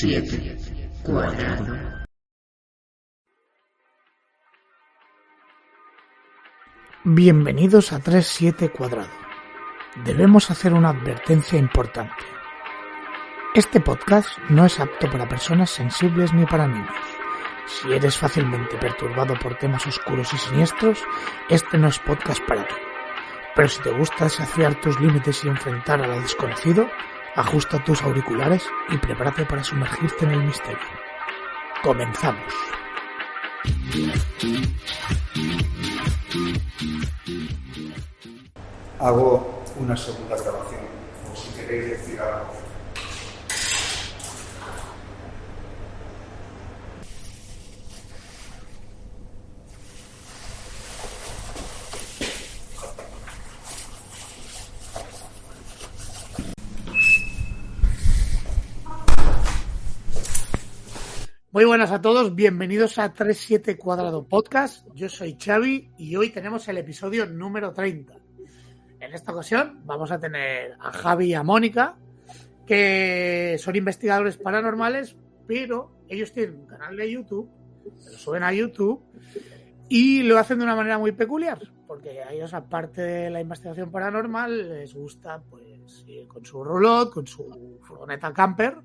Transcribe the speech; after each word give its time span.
7 0.00 0.56
cuadrado. 1.02 1.76
Bienvenidos 7.02 7.92
a 7.92 7.98
37 7.98 8.68
cuadrado. 8.68 9.08
Debemos 10.04 10.52
hacer 10.52 10.72
una 10.72 10.90
advertencia 10.90 11.58
importante. 11.58 12.14
Este 13.56 13.80
podcast 13.80 14.28
no 14.50 14.66
es 14.66 14.78
apto 14.78 15.10
para 15.10 15.28
personas 15.28 15.70
sensibles 15.70 16.32
ni 16.32 16.46
para 16.46 16.68
niños. 16.68 16.94
Si 17.66 17.92
eres 17.92 18.16
fácilmente 18.16 18.76
perturbado 18.76 19.36
por 19.40 19.56
temas 19.56 19.84
oscuros 19.84 20.32
y 20.32 20.38
siniestros, 20.38 21.02
este 21.48 21.76
no 21.76 21.88
es 21.88 21.98
podcast 21.98 22.40
para 22.46 22.68
ti. 22.68 22.74
Pero 23.56 23.68
si 23.68 23.82
te 23.82 23.90
gusta 23.90 24.26
desafiar 24.26 24.80
tus 24.80 25.00
límites 25.00 25.44
y 25.44 25.48
enfrentar 25.48 26.00
a 26.00 26.06
lo 26.06 26.20
desconocido, 26.20 26.88
ajusta 27.38 27.82
tus 27.84 28.02
auriculares 28.02 28.62
y 28.90 28.98
prepárate 28.98 29.44
para 29.46 29.64
sumergirte 29.64 30.24
en 30.24 30.32
el 30.32 30.44
misterio. 30.44 30.78
Comenzamos. 31.82 32.52
hago 38.98 39.62
una 39.78 39.96
segunda 39.96 40.36
grabación, 40.36 40.80
o 41.30 41.36
si 41.36 41.48
queréis 41.50 41.90
decir 41.90 42.20
algo. 42.20 42.52
Muy 61.58 61.64
buenas 61.64 61.90
a 61.90 62.00
todos, 62.00 62.36
bienvenidos 62.36 63.00
a 63.00 63.12
37 63.12 63.76
Cuadrado 63.76 64.28
Podcast. 64.28 64.86
Yo 64.94 65.08
soy 65.08 65.36
Xavi 65.36 65.90
y 65.98 66.14
hoy 66.14 66.30
tenemos 66.30 66.68
el 66.68 66.78
episodio 66.78 67.26
número 67.26 67.72
30. 67.72 68.14
En 69.00 69.12
esta 69.12 69.32
ocasión 69.32 69.80
vamos 69.84 70.12
a 70.12 70.20
tener 70.20 70.76
a 70.78 70.92
Javi 70.92 71.30
y 71.30 71.34
a 71.34 71.42
Mónica, 71.42 71.96
que 72.64 73.56
son 73.58 73.74
investigadores 73.74 74.36
paranormales, 74.36 75.16
pero 75.48 75.90
ellos 76.08 76.30
tienen 76.32 76.60
un 76.60 76.66
canal 76.66 76.96
de 76.96 77.10
YouTube, 77.10 77.50
se 77.96 78.12
lo 78.12 78.18
suben 78.18 78.44
a 78.44 78.52
YouTube 78.52 79.02
y 79.88 80.22
lo 80.22 80.38
hacen 80.38 80.58
de 80.58 80.64
una 80.64 80.76
manera 80.76 80.96
muy 80.96 81.10
peculiar, 81.10 81.58
porque 81.88 82.22
a 82.22 82.32
ellos, 82.32 82.54
aparte 82.54 83.02
de 83.02 83.30
la 83.30 83.40
investigación 83.40 83.90
paranormal, 83.90 84.68
les 84.78 84.94
gusta 84.94 85.42
pues 85.50 86.04
ir 86.06 86.28
con 86.28 86.44
su 86.44 86.62
roulotte, 86.62 87.14
con 87.14 87.26
su 87.26 87.80
furgoneta 87.82 88.32
camper 88.32 88.76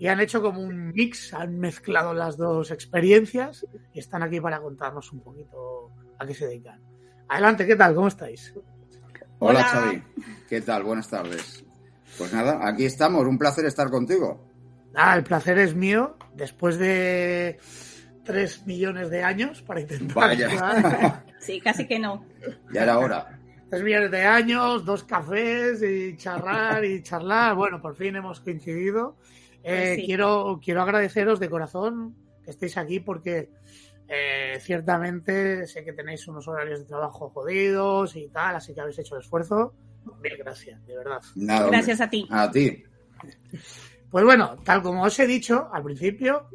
y 0.00 0.08
han 0.08 0.18
hecho 0.18 0.40
como 0.40 0.62
un 0.62 0.92
mix, 0.92 1.34
han 1.34 1.60
mezclado 1.60 2.14
las 2.14 2.38
dos 2.38 2.70
experiencias 2.70 3.66
y 3.92 3.98
están 3.98 4.22
aquí 4.22 4.40
para 4.40 4.58
contarnos 4.58 5.12
un 5.12 5.20
poquito 5.20 5.90
a 6.18 6.26
qué 6.26 6.32
se 6.32 6.46
dedican. 6.46 6.80
Adelante, 7.28 7.66
¿qué 7.66 7.76
tal? 7.76 7.94
¿Cómo 7.94 8.08
estáis? 8.08 8.54
Hola, 9.40 9.60
Hola. 9.60 9.64
Xavi, 9.64 10.02
¿qué 10.48 10.62
tal? 10.62 10.84
Buenas 10.84 11.10
tardes. 11.10 11.62
Pues 12.16 12.32
nada, 12.32 12.66
aquí 12.66 12.86
estamos, 12.86 13.26
un 13.26 13.36
placer 13.36 13.66
estar 13.66 13.90
contigo. 13.90 14.42
Ah, 14.94 15.14
el 15.18 15.22
placer 15.22 15.58
es 15.58 15.74
mío, 15.74 16.16
después 16.34 16.78
de 16.78 17.58
tres 18.24 18.66
millones 18.66 19.10
de 19.10 19.22
años 19.22 19.60
para 19.60 19.82
intentar. 19.82 20.16
Vaya. 20.16 21.24
Sí, 21.40 21.58
casi 21.58 21.86
que 21.86 21.98
no. 21.98 22.26
Ya 22.70 22.82
era 22.82 22.98
hora. 22.98 23.38
Tres 23.70 23.82
millones 23.82 24.10
de 24.10 24.24
años, 24.24 24.84
dos 24.84 25.04
cafés 25.04 25.82
y 25.82 26.14
charlar 26.18 26.84
y 26.84 27.02
charlar. 27.02 27.54
Bueno, 27.54 27.80
por 27.80 27.96
fin 27.96 28.16
hemos 28.16 28.40
coincidido. 28.40 29.16
Eh, 29.62 29.84
Pues 29.86 29.96
sí. 29.96 30.06
quiero, 30.06 30.60
quiero 30.62 30.82
agradeceros 30.82 31.38
de 31.40 31.50
corazón 31.50 32.16
que 32.44 32.50
estéis 32.50 32.76
aquí 32.78 33.00
porque 33.00 33.50
eh, 34.08 34.58
ciertamente 34.60 35.66
sé 35.66 35.84
que 35.84 35.92
tenéis 35.92 36.26
unos 36.28 36.48
horarios 36.48 36.80
de 36.80 36.86
trabajo 36.86 37.28
jodidos 37.30 38.16
y 38.16 38.28
tal, 38.28 38.56
así 38.56 38.74
que 38.74 38.80
habéis 38.80 38.98
hecho 38.98 39.14
el 39.16 39.20
esfuerzo. 39.22 39.74
Mil 40.22 40.36
gracias, 40.38 40.84
de 40.86 40.96
verdad. 40.96 41.20
Nada. 41.36 41.66
Gracias 41.68 42.00
a 42.00 42.08
ti. 42.08 42.26
A 42.30 42.50
ti. 42.50 42.82
Pues 44.10 44.24
bueno, 44.24 44.56
tal 44.64 44.82
como 44.82 45.02
os 45.04 45.18
he 45.20 45.26
dicho 45.26 45.68
al 45.72 45.82
principio, 45.84 46.48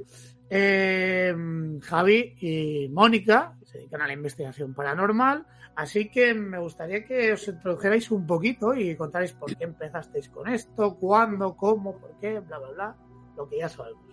eh, 0.49 1.33
Javi 1.81 2.35
y 2.41 2.89
Mónica 2.89 3.55
se 3.63 3.77
dedican 3.77 4.01
a 4.01 4.07
la 4.07 4.13
investigación 4.13 4.73
paranormal, 4.73 5.45
así 5.75 6.09
que 6.09 6.33
me 6.33 6.57
gustaría 6.59 7.03
que 7.05 7.33
os 7.33 7.47
introdujerais 7.47 8.09
un 8.11 8.25
poquito 8.25 8.73
y 8.73 8.95
contarais 8.95 9.33
por 9.33 9.55
qué 9.55 9.63
empezasteis 9.65 10.29
con 10.29 10.47
esto, 10.47 10.95
cuándo, 10.95 11.55
cómo, 11.55 11.97
por 11.97 12.11
qué, 12.19 12.39
bla, 12.39 12.57
bla, 12.59 12.69
bla, 12.71 12.95
lo 13.35 13.47
que 13.49 13.59
ya 13.59 13.69
sabemos. 13.69 14.03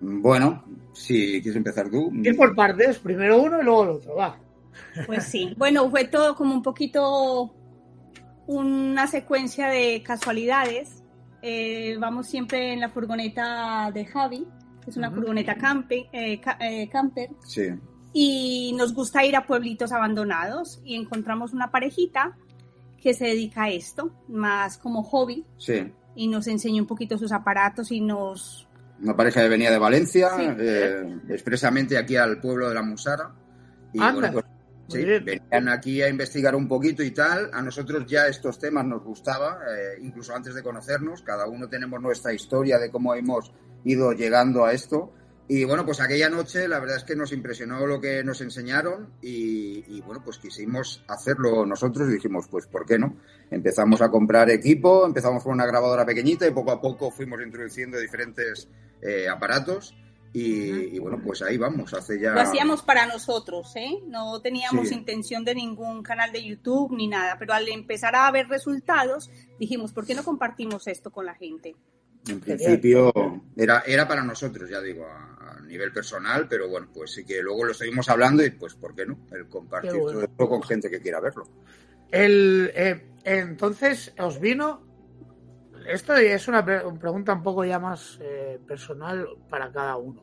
Bueno, 0.00 0.64
si 0.92 1.40
quieres 1.42 1.56
empezar 1.56 1.90
tú. 1.90 2.10
Ir 2.22 2.36
por 2.36 2.54
partes, 2.54 2.98
primero 2.98 3.42
uno 3.42 3.60
y 3.60 3.64
luego 3.64 3.82
el 3.84 3.88
otro, 3.90 4.14
va. 4.14 4.38
Pues 5.06 5.24
sí. 5.24 5.54
Bueno, 5.56 5.90
fue 5.90 6.04
todo 6.04 6.36
como 6.36 6.54
un 6.54 6.62
poquito 6.62 7.52
una 8.46 9.06
secuencia 9.06 9.68
de 9.68 10.02
casualidades. 10.04 11.02
Eh, 11.42 11.96
vamos 11.98 12.26
siempre 12.28 12.72
en 12.72 12.80
la 12.80 12.88
furgoneta 12.90 13.90
de 13.92 14.04
Javi, 14.06 14.46
que 14.84 14.90
es 14.90 14.96
una 14.96 15.10
furgoneta 15.10 15.56
campe- 15.56 16.08
eh, 16.12 16.40
ca- 16.40 16.58
eh, 16.60 16.88
camper, 16.88 17.30
Sí. 17.44 17.68
Y 18.20 18.72
nos 18.76 18.94
gusta 18.94 19.24
ir 19.24 19.36
a 19.36 19.46
pueblitos 19.46 19.92
abandonados 19.92 20.80
y 20.84 20.96
encontramos 20.96 21.52
una 21.52 21.70
parejita 21.70 22.36
que 23.00 23.14
se 23.14 23.26
dedica 23.26 23.62
a 23.64 23.70
esto, 23.70 24.10
más 24.26 24.76
como 24.76 25.04
hobby, 25.04 25.46
Sí. 25.56 25.92
y 26.16 26.26
nos 26.26 26.48
enseña 26.48 26.82
un 26.82 26.88
poquito 26.88 27.16
sus 27.16 27.30
aparatos 27.30 27.92
y 27.92 28.00
nos... 28.00 28.66
Una 29.00 29.14
pareja 29.14 29.42
que 29.42 29.48
venía 29.48 29.70
de 29.70 29.78
Valencia, 29.78 30.30
Sí. 30.36 30.42
eh, 30.58 31.16
expresamente 31.28 31.96
aquí 31.96 32.16
al 32.16 32.40
pueblo 32.40 32.68
de 32.68 32.74
la 32.74 32.82
Musara. 32.82 33.30
Y 33.92 34.00
Anda. 34.00 34.12
bueno, 34.14 34.32
pues, 34.32 34.44
sí, 34.88 35.04
venían 35.04 35.68
aquí 35.68 36.02
a 36.02 36.08
investigar 36.08 36.56
un 36.56 36.66
poquito 36.66 37.04
y 37.04 37.12
tal. 37.12 37.50
A 37.52 37.62
nosotros 37.62 38.04
ya 38.04 38.26
estos 38.26 38.58
temas 38.58 38.84
nos 38.84 39.04
gustaba, 39.04 39.60
eh, 39.70 40.00
incluso 40.02 40.34
antes 40.34 40.56
de 40.56 40.62
conocernos. 40.64 41.22
Cada 41.22 41.46
uno 41.46 41.68
tenemos 41.68 42.02
nuestra 42.02 42.32
historia 42.32 42.78
de 42.78 42.90
cómo 42.90 43.14
hemos 43.14 43.52
ido 43.84 44.10
llegando 44.10 44.64
a 44.64 44.72
esto. 44.72 45.12
Y 45.50 45.64
bueno, 45.64 45.86
pues 45.86 45.98
aquella 46.00 46.28
noche 46.28 46.68
la 46.68 46.78
verdad 46.78 46.98
es 46.98 47.04
que 47.04 47.16
nos 47.16 47.32
impresionó 47.32 47.86
lo 47.86 47.98
que 48.00 48.22
nos 48.22 48.42
enseñaron 48.42 49.14
y, 49.22 49.82
y, 49.96 50.02
bueno, 50.02 50.22
pues 50.22 50.36
quisimos 50.38 51.02
hacerlo 51.08 51.64
nosotros 51.64 52.06
y 52.10 52.12
dijimos, 52.12 52.46
pues 52.50 52.66
¿por 52.66 52.84
qué 52.84 52.98
no? 52.98 53.16
Empezamos 53.50 54.02
a 54.02 54.10
comprar 54.10 54.50
equipo, 54.50 55.06
empezamos 55.06 55.42
con 55.42 55.54
una 55.54 55.64
grabadora 55.64 56.04
pequeñita 56.04 56.46
y 56.46 56.50
poco 56.50 56.70
a 56.70 56.80
poco 56.82 57.10
fuimos 57.10 57.40
introduciendo 57.40 57.98
diferentes 57.98 58.68
eh, 59.00 59.26
aparatos 59.26 59.94
y, 60.34 60.94
y, 60.94 60.98
bueno, 60.98 61.18
pues 61.24 61.40
ahí 61.40 61.56
vamos, 61.56 61.94
hace 61.94 62.20
ya... 62.20 62.32
Lo 62.32 62.42
hacíamos 62.42 62.82
para 62.82 63.06
nosotros, 63.06 63.74
¿eh? 63.76 64.00
No 64.06 64.42
teníamos 64.42 64.88
Sí. 64.88 64.94
intención 64.94 65.46
de 65.46 65.54
ningún 65.54 66.02
canal 66.02 66.30
de 66.30 66.44
YouTube 66.44 66.94
ni 66.94 67.08
nada, 67.08 67.36
pero 67.38 67.54
al 67.54 67.66
empezar 67.68 68.14
a 68.14 68.30
ver 68.30 68.48
resultados, 68.48 69.30
dijimos, 69.58 69.94
¿por 69.94 70.04
qué 70.04 70.14
no 70.14 70.22
compartimos 70.24 70.86
esto 70.86 71.10
con 71.10 71.24
la 71.24 71.34
gente? 71.34 71.74
En 72.26 72.40
principio 72.40 73.12
era, 73.56 73.82
era 73.86 74.06
para 74.08 74.22
nosotros, 74.22 74.68
ya 74.68 74.80
digo, 74.80 75.06
a, 75.06 75.56
a 75.56 75.60
nivel 75.62 75.92
personal, 75.92 76.46
pero 76.48 76.68
bueno, 76.68 76.88
pues 76.92 77.12
sí 77.12 77.24
que 77.24 77.40
luego 77.42 77.64
lo 77.64 77.74
seguimos 77.74 78.08
hablando 78.08 78.44
y 78.44 78.50
pues, 78.50 78.74
¿por 78.74 78.94
qué 78.94 79.06
no? 79.06 79.26
El 79.32 79.48
compartir 79.48 79.92
bueno. 79.92 80.12
todo 80.12 80.22
esto 80.22 80.48
con 80.48 80.62
gente 80.62 80.90
que 80.90 81.00
quiera 81.00 81.20
verlo. 81.20 81.48
El, 82.10 82.70
eh, 82.74 83.06
entonces, 83.24 84.14
os 84.18 84.40
vino. 84.40 84.86
Esto 85.86 86.14
es 86.16 86.48
una 86.48 86.64
pre- 86.64 86.82
pregunta 87.00 87.32
un 87.32 87.42
poco 87.42 87.64
ya 87.64 87.78
más 87.78 88.18
eh, 88.20 88.58
personal 88.66 89.26
para 89.48 89.72
cada 89.72 89.96
uno. 89.96 90.22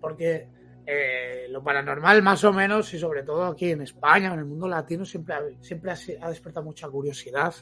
Porque 0.00 0.48
eh, 0.84 1.46
lo 1.48 1.62
paranormal, 1.62 2.22
más 2.22 2.42
o 2.42 2.52
menos, 2.52 2.92
y 2.92 2.98
sobre 2.98 3.22
todo 3.22 3.44
aquí 3.44 3.70
en 3.70 3.82
España, 3.82 4.32
en 4.32 4.40
el 4.40 4.44
mundo 4.46 4.66
latino, 4.66 5.04
siempre 5.04 5.34
ha, 5.34 5.42
siempre 5.60 5.92
ha, 5.92 5.96
ha 6.22 6.28
despertado 6.28 6.64
mucha 6.66 6.88
curiosidad. 6.88 7.54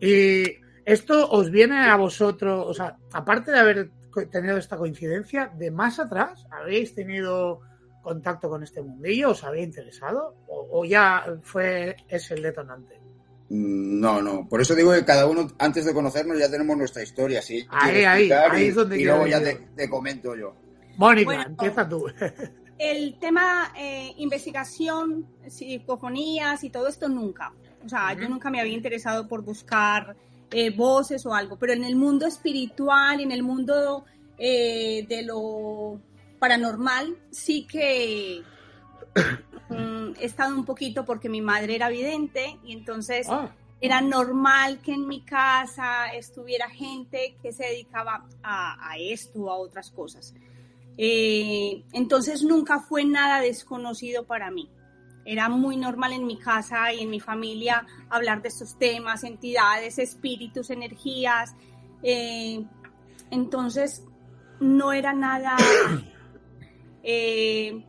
Y 0.00 0.44
esto 0.84 1.30
os 1.30 1.50
viene 1.50 1.88
a 1.88 1.96
vosotros, 1.96 2.64
o 2.66 2.74
sea, 2.74 2.96
aparte 3.12 3.50
de 3.50 3.58
haber 3.58 3.90
tenido 4.30 4.56
esta 4.56 4.76
coincidencia, 4.76 5.50
de 5.56 5.70
más 5.70 5.98
atrás, 5.98 6.46
habéis 6.50 6.94
tenido 6.94 7.60
contacto 8.04 8.48
con 8.48 8.62
este 8.62 8.82
mundillo? 8.82 9.30
¿Os 9.30 9.42
había 9.42 9.62
interesado? 9.62 10.36
¿O, 10.46 10.80
o 10.80 10.84
ya 10.84 11.24
fue 11.42 11.96
es 12.08 12.30
el 12.30 12.42
detonante? 12.42 13.00
Mm, 13.48 13.98
No, 14.00 14.22
no. 14.22 14.48
Por 14.48 14.60
eso 14.60 14.74
digo 14.74 14.92
que 14.92 15.04
cada 15.04 15.26
uno, 15.26 15.48
antes 15.58 15.84
de 15.84 15.94
conocernos, 15.94 16.38
ya 16.38 16.50
tenemos 16.50 16.76
nuestra 16.76 17.02
historia. 17.02 17.42
¿sí? 17.42 17.66
Ahí, 17.70 18.04
ahí, 18.04 18.30
ahí 18.30 18.64
y, 18.64 18.68
es 18.68 18.74
donde 18.74 19.00
y 19.00 19.04
luego 19.04 19.26
ya 19.26 19.40
te, 19.42 19.90
comento 19.90 20.36
yo. 20.36 20.54
Mónica, 20.96 21.26
Bueno, 21.26 21.42
empieza 21.42 21.88
tú. 21.88 22.06
El 22.78 23.18
tema 23.20 23.72
eh, 23.78 24.12
investigación, 24.18 25.26
psicofonías 25.46 26.62
y 26.64 26.70
todo 26.70 26.88
esto 26.88 27.08
nunca. 27.08 27.52
O 27.84 27.88
sea, 27.88 28.14
yo 28.14 28.28
nunca 28.28 28.50
me 28.50 28.60
había 28.60 28.74
interesado 28.74 29.28
por 29.28 29.42
buscar 29.42 30.16
eh, 30.50 30.70
voces 30.70 31.24
o 31.26 31.34
algo, 31.34 31.56
pero 31.58 31.72
en 31.72 31.84
el 31.84 31.96
mundo 31.96 32.26
espiritual, 32.26 33.20
en 33.20 33.32
el 33.32 33.42
mundo 33.42 34.04
eh, 34.38 35.04
de 35.08 35.22
lo 35.22 36.00
paranormal, 36.38 37.16
sí 37.30 37.66
que 37.66 38.42
mm, 39.68 40.12
he 40.20 40.24
estado 40.24 40.54
un 40.54 40.64
poquito 40.64 41.04
porque 41.04 41.28
mi 41.28 41.40
madre 41.40 41.74
era 41.76 41.88
vidente 41.88 42.58
y 42.64 42.72
entonces 42.72 43.26
Ah, 43.28 43.50
era 43.80 44.00
normal 44.00 44.80
que 44.80 44.92
en 44.92 45.06
mi 45.06 45.20
casa 45.20 46.06
estuviera 46.14 46.70
gente 46.70 47.36
que 47.42 47.52
se 47.52 47.64
dedicaba 47.64 48.26
a, 48.42 48.90
a 48.90 48.96
esto 48.96 49.40
o 49.40 49.50
a 49.50 49.56
otras 49.56 49.90
cosas. 49.90 50.34
Eh, 50.96 51.82
entonces 51.92 52.42
nunca 52.42 52.80
fue 52.80 53.04
nada 53.04 53.40
desconocido 53.40 54.24
para 54.24 54.50
mí. 54.50 54.70
Era 55.24 55.48
muy 55.48 55.76
normal 55.76 56.12
en 56.12 56.26
mi 56.26 56.38
casa 56.38 56.92
y 56.92 57.00
en 57.00 57.10
mi 57.10 57.20
familia 57.20 57.86
hablar 58.10 58.42
de 58.42 58.48
estos 58.48 58.78
temas, 58.78 59.24
entidades, 59.24 59.98
espíritus, 59.98 60.70
energías. 60.70 61.54
Eh, 62.02 62.64
entonces 63.30 64.04
no 64.60 64.92
era 64.92 65.12
nada... 65.12 65.56
eh, 67.02 67.84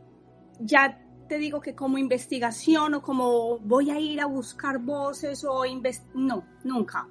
ya 0.58 0.98
te 1.28 1.38
digo 1.38 1.60
que 1.60 1.74
como 1.74 1.98
investigación 1.98 2.94
o 2.94 3.02
como 3.02 3.58
voy 3.58 3.90
a 3.90 3.98
ir 3.98 4.20
a 4.20 4.26
buscar 4.26 4.78
voces 4.78 5.44
o 5.44 5.62
no, 6.14 6.44
nunca. 6.64 7.08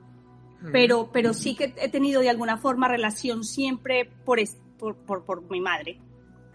Pero, 0.72 1.12
pero 1.12 1.32
sí 1.34 1.56
que 1.56 1.76
he 1.78 1.90
tenido 1.90 2.22
de 2.22 2.30
alguna 2.30 2.58
forma 2.58 2.88
relación 2.88 3.44
siempre 3.44 4.10
por, 4.26 4.40
por, 4.80 4.96
por, 4.96 5.24
por 5.24 5.52
mi 5.52 5.62
madre. 5.62 6.00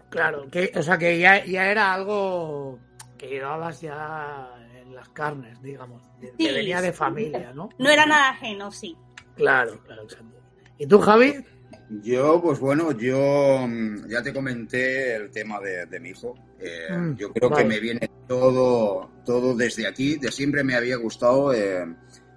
Claro, 0.09 0.49
que, 0.51 0.69
o 0.75 0.83
sea 0.83 0.97
que 0.97 1.17
ya, 1.17 1.45
ya 1.45 1.71
era 1.71 1.93
algo 1.93 2.77
que 3.21 3.27
llevabas 3.29 3.79
ya 3.81 4.49
en 4.81 4.95
las 4.95 5.07
carnes, 5.09 5.61
digamos, 5.61 6.01
que 6.19 6.33
Sí, 6.37 6.51
venía 6.51 6.81
de 6.81 6.91
familia, 6.91 7.53
¿no? 7.53 7.69
No 7.77 7.89
era 7.89 8.05
nada 8.07 8.29
ajeno, 8.31 8.71
sí. 8.71 8.97
Claro, 9.35 9.79
claro, 9.85 10.03
exacto. 10.03 10.39
¿Y 10.79 10.87
tú, 10.87 10.99
Javi? 10.99 11.35
Yo, 12.03 12.41
pues 12.41 12.59
bueno, 12.59 12.91
yo 12.93 13.65
mm, 13.67 14.07
ya 14.09 14.23
te 14.23 14.33
comenté 14.33 15.15
el 15.15 15.29
tema 15.29 15.59
de, 15.59 15.85
de 15.85 15.99
mi 15.99 16.09
hijo. 16.09 16.33
Eh, 16.59 16.87
Mm, 16.91 17.15
yo 17.15 17.31
creo 17.31 17.49
vale. 17.49 17.63
que 17.63 17.69
me 17.69 17.79
viene 17.79 18.09
todo, 18.27 19.11
todo 19.23 19.55
desde 19.55 19.85
aquí. 19.85 20.15
De 20.17 20.31
siempre 20.31 20.63
me 20.63 20.73
había 20.73 20.95
gustado 20.97 21.53
eh, 21.53 21.85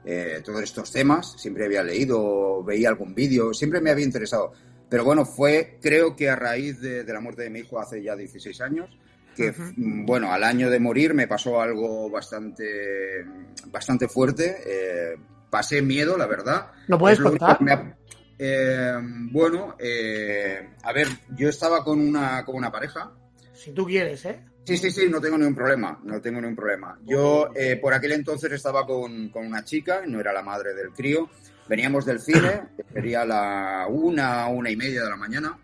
eh, 0.04 0.42
todos 0.44 0.62
estos 0.62 0.92
temas. 0.92 1.32
Siempre 1.40 1.64
había 1.64 1.82
leído, 1.82 2.62
veía 2.62 2.90
algún 2.90 3.14
vídeo, 3.14 3.54
siempre 3.54 3.80
me 3.80 3.90
había 3.90 4.04
interesado. 4.04 4.52
Pero 4.90 5.04
bueno, 5.04 5.24
fue, 5.24 5.78
creo 5.80 6.14
que 6.14 6.28
a 6.28 6.36
raíz 6.36 6.80
de, 6.80 7.04
de 7.04 7.12
la 7.12 7.20
muerte 7.20 7.42
de 7.42 7.50
mi 7.50 7.60
hijo 7.60 7.80
hace 7.80 8.02
ya 8.02 8.14
16 8.14 8.60
años, 8.60 8.90
que 9.34 9.52
mm, 9.52 10.06
bueno, 10.06 10.32
al 10.32 10.44
año 10.44 10.70
de 10.70 10.78
morir 10.80 11.14
me 11.14 11.26
pasó 11.28 11.60
algo 11.60 12.08
bastante, 12.10 13.24
bastante 13.66 14.08
fuerte. 14.08 14.56
Eh, 14.66 15.16
pasé 15.50 15.82
miedo, 15.82 16.16
la 16.16 16.26
verdad. 16.26 16.70
¿Lo 16.88 16.98
puedes 16.98 17.18
lo 17.18 17.30
contar? 17.30 17.58
que 17.58 17.64
me 17.64 17.72
ha- 17.72 17.96
eh, 18.38 18.92
bueno, 19.30 19.76
eh, 19.78 20.70
a 20.82 20.92
ver, 20.92 21.06
yo 21.36 21.48
estaba 21.48 21.84
con 21.84 22.00
una, 22.00 22.44
con 22.44 22.56
una 22.56 22.70
pareja. 22.72 23.12
Si 23.52 23.72
tú 23.72 23.86
quieres, 23.86 24.24
¿eh? 24.24 24.40
Sí, 24.64 24.76
sí, 24.78 24.90
sí, 24.90 25.08
no 25.10 25.20
tengo 25.20 25.36
ningún 25.38 25.54
problema, 25.54 26.00
no 26.04 26.20
tengo 26.20 26.40
ningún 26.40 26.56
problema. 26.56 26.98
Yo 27.04 27.50
eh, 27.54 27.76
por 27.76 27.92
aquel 27.94 28.12
entonces 28.12 28.50
estaba 28.50 28.86
con, 28.86 29.28
con 29.28 29.46
una 29.46 29.62
chica, 29.62 30.02
no 30.06 30.18
era 30.20 30.32
la 30.32 30.42
madre 30.42 30.74
del 30.74 30.90
crío. 30.90 31.28
Veníamos 31.68 32.04
del 32.06 32.18
cine, 32.20 32.62
sería 32.92 33.24
la 33.24 33.86
una, 33.88 34.48
una 34.48 34.70
y 34.70 34.76
media 34.76 35.02
de 35.04 35.10
la 35.10 35.16
mañana. 35.16 35.58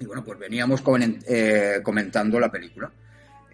Y 0.00 0.06
bueno, 0.06 0.24
pues 0.24 0.38
veníamos 0.38 0.82
eh, 1.26 1.80
comentando 1.82 2.38
la 2.40 2.50
película. 2.50 2.90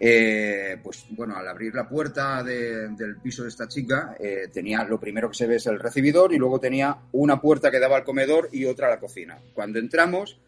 Eh, 0.03 0.77
pues 0.81 1.05
bueno, 1.11 1.35
al 1.35 1.47
abrir 1.47 1.75
la 1.75 1.87
puerta 1.87 2.41
de- 2.43 2.89
del 2.89 3.17
piso 3.17 3.43
de 3.43 3.49
esta 3.49 3.67
chica, 3.67 4.15
eh, 4.19 4.47
tenía 4.51 4.83
lo 4.83 4.99
primero 4.99 5.29
que 5.29 5.35
se 5.37 5.45
ve 5.45 5.57
es 5.57 5.67
el 5.67 5.79
recibidor 5.79 6.33
y 6.33 6.37
luego 6.37 6.59
tenía 6.59 6.97
una 7.11 7.39
puerta 7.39 7.69
que 7.69 7.79
daba 7.79 7.97
al 7.97 8.03
comedor 8.03 8.49
y 8.51 8.65
otra 8.65 8.87
a 8.87 8.89
la 8.91 8.99
cocina. 8.99 9.37
Cuando 9.53 9.77
entramos, 9.77 10.39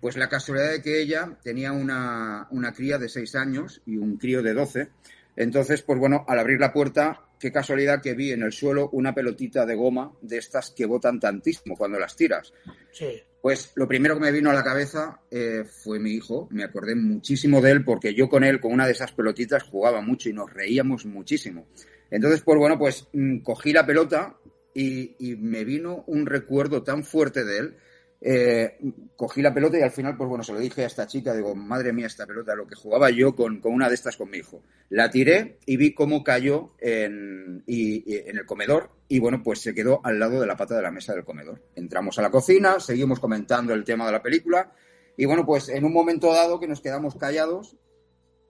pues 0.00 0.16
la 0.16 0.30
casualidad 0.30 0.70
de 0.72 0.82
que 0.82 1.02
ella 1.02 1.36
tenía 1.42 1.72
una, 1.72 2.46
una 2.50 2.72
cría 2.72 2.96
de 2.96 3.10
6 3.10 3.34
años 3.34 3.82
y 3.84 3.98
un 3.98 4.16
crío 4.16 4.42
de 4.42 4.54
12. 4.54 4.88
Entonces, 5.36 5.82
pues 5.82 5.98
bueno, 5.98 6.24
al 6.26 6.38
abrir 6.38 6.58
la 6.58 6.72
puerta, 6.72 7.20
qué 7.38 7.52
casualidad 7.52 8.00
que 8.00 8.14
vi 8.14 8.32
en 8.32 8.42
el 8.42 8.52
suelo 8.52 8.88
una 8.92 9.14
pelotita 9.14 9.66
de 9.66 9.74
goma 9.74 10.10
de 10.22 10.38
estas 10.38 10.70
que 10.70 10.86
botan 10.86 11.20
tantísimo 11.20 11.76
cuando 11.76 11.98
las 11.98 12.16
tiras. 12.16 12.52
Sí. 12.92 13.22
Pues 13.42 13.72
lo 13.74 13.88
primero 13.88 14.14
que 14.14 14.20
me 14.20 14.30
vino 14.32 14.50
a 14.50 14.54
la 14.54 14.62
cabeza 14.62 15.20
eh, 15.30 15.64
fue 15.64 15.98
mi 15.98 16.12
hijo. 16.12 16.48
Me 16.52 16.62
acordé 16.62 16.94
muchísimo 16.94 17.60
de 17.60 17.72
él 17.72 17.84
porque 17.84 18.14
yo 18.14 18.28
con 18.28 18.44
él, 18.44 18.60
con 18.60 18.72
una 18.72 18.86
de 18.86 18.92
esas 18.92 19.10
pelotitas, 19.12 19.64
jugaba 19.64 20.00
mucho 20.00 20.28
y 20.30 20.32
nos 20.32 20.52
reíamos 20.52 21.04
muchísimo. 21.06 21.66
Entonces, 22.10 22.42
pues 22.42 22.56
bueno, 22.58 22.78
pues 22.78 23.08
mm, 23.12 23.38
cogí 23.38 23.72
la 23.72 23.84
pelota 23.84 24.36
y, 24.74 25.16
y 25.18 25.36
me 25.36 25.64
vino 25.64 26.04
un 26.06 26.24
recuerdo 26.26 26.84
tan 26.84 27.02
fuerte 27.02 27.44
de 27.44 27.58
él. 27.58 27.76
Eh, 28.24 28.78
cogí 29.16 29.42
la 29.42 29.52
pelota 29.52 29.76
y 29.76 29.82
al 29.82 29.90
final, 29.90 30.16
pues 30.16 30.28
bueno, 30.28 30.44
se 30.44 30.52
lo 30.52 30.60
dije 30.60 30.84
a 30.84 30.86
esta 30.86 31.08
chica, 31.08 31.34
digo, 31.34 31.56
madre 31.56 31.92
mía, 31.92 32.06
esta 32.06 32.24
pelota, 32.26 32.54
lo 32.54 32.68
que 32.68 32.76
jugaba 32.76 33.10
yo 33.10 33.34
con, 33.34 33.58
con 33.60 33.74
una 33.74 33.88
de 33.88 33.96
estas 33.96 34.16
con 34.16 34.30
mi 34.30 34.38
hijo. 34.38 34.62
La 34.90 35.10
tiré 35.10 35.58
y 35.66 35.76
vi 35.76 35.92
cómo 35.92 36.22
cayó 36.22 36.74
en, 36.78 37.64
y- 37.66 38.04
en 38.28 38.38
el 38.38 38.46
comedor 38.46 38.90
y 39.12 39.18
bueno, 39.18 39.42
pues 39.42 39.60
se 39.60 39.74
quedó 39.74 40.00
al 40.04 40.18
lado 40.18 40.40
de 40.40 40.46
la 40.46 40.56
pata 40.56 40.74
de 40.74 40.80
la 40.80 40.90
mesa 40.90 41.12
del 41.12 41.22
comedor. 41.22 41.60
Entramos 41.76 42.18
a 42.18 42.22
la 42.22 42.30
cocina, 42.30 42.80
seguimos 42.80 43.20
comentando 43.20 43.74
el 43.74 43.84
tema 43.84 44.06
de 44.06 44.12
la 44.12 44.22
película 44.22 44.72
y 45.18 45.26
bueno, 45.26 45.44
pues 45.44 45.68
en 45.68 45.84
un 45.84 45.92
momento 45.92 46.32
dado 46.32 46.58
que 46.58 46.66
nos 46.66 46.80
quedamos 46.80 47.16
callados, 47.16 47.76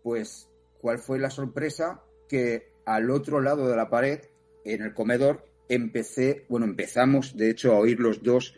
pues 0.04 0.48
¿cuál 0.80 1.00
fue 1.00 1.18
la 1.18 1.30
sorpresa? 1.30 2.04
Que 2.28 2.74
al 2.86 3.10
otro 3.10 3.40
lado 3.40 3.68
de 3.68 3.74
la 3.74 3.90
pared, 3.90 4.20
en 4.64 4.82
el 4.82 4.94
comedor, 4.94 5.44
empecé, 5.68 6.46
bueno, 6.48 6.64
empezamos 6.64 7.36
de 7.36 7.50
hecho 7.50 7.72
a 7.72 7.80
oír 7.80 7.98
los 7.98 8.22
dos 8.22 8.54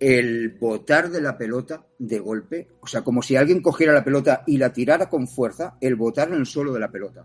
el 0.00 0.48
botar 0.48 1.10
de 1.10 1.20
la 1.20 1.38
pelota 1.38 1.86
de 2.00 2.18
golpe, 2.18 2.66
o 2.80 2.88
sea, 2.88 3.04
como 3.04 3.22
si 3.22 3.36
alguien 3.36 3.62
cogiera 3.62 3.92
la 3.92 4.02
pelota 4.02 4.42
y 4.48 4.58
la 4.58 4.72
tirara 4.72 5.08
con 5.08 5.28
fuerza, 5.28 5.78
el 5.80 5.94
botar 5.94 6.26
en 6.26 6.34
el 6.34 6.46
suelo 6.46 6.72
de 6.72 6.80
la 6.80 6.90
pelota. 6.90 7.24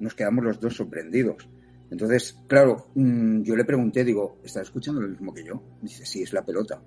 Nos 0.00 0.14
quedamos 0.14 0.42
los 0.42 0.58
dos 0.58 0.74
sorprendidos. 0.74 1.46
Entonces, 1.90 2.36
claro, 2.46 2.88
mm, 2.94 3.42
yo 3.42 3.56
le 3.56 3.64
pregunté, 3.64 4.04
digo, 4.04 4.38
¿estás 4.44 4.64
escuchando 4.64 5.00
lo 5.00 5.08
mismo 5.08 5.32
que 5.32 5.44
yo? 5.44 5.62
Dice, 5.80 6.04
sí, 6.04 6.22
es 6.22 6.32
la 6.32 6.44
pelota. 6.44 6.80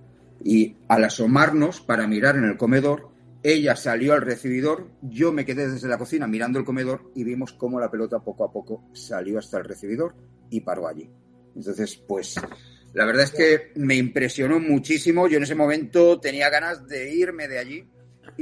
Y 0.44 0.78
al 0.88 1.04
asomarnos 1.04 1.82
para 1.82 2.08
mirar 2.08 2.36
en 2.36 2.46
el 2.46 2.58
comedor, 2.58 3.10
ella 3.44 3.76
salió 3.76 4.14
al 4.14 4.22
recibidor, 4.22 4.92
yo 5.02 5.32
me 5.32 5.46
quedé 5.46 5.68
desde 5.68 5.88
la 5.88 5.98
cocina 5.98 6.28
mirando 6.28 6.60
el 6.60 6.66
comedor 6.66 7.12
y 7.16 7.24
vimos 7.24 7.54
cómo 7.54 7.80
la 7.80 7.90
pelota 7.90 8.20
poco 8.20 8.44
a 8.44 8.52
poco 8.52 8.84
salió 8.94 9.40
hasta 9.40 9.58
el 9.58 9.66
recibidor 9.66 10.16
y 10.50 10.62
paró 10.62 10.88
allí. 10.88 11.10
Entonces, 11.56 11.96
pues, 12.08 12.36
la 12.94 13.06
verdad 13.06 13.24
es 13.24 13.32
que 13.32 13.72
me 13.76 13.96
impresionó 13.96 14.60
muchísimo. 14.60 15.28
Yo 15.28 15.38
en 15.38 15.44
ese 15.44 15.56
momento 15.56 16.20
tenía 16.20 16.50
ganas 16.50 16.88
de 16.88 17.14
irme 17.14 17.48
de 17.48 17.60
allí. 17.60 17.90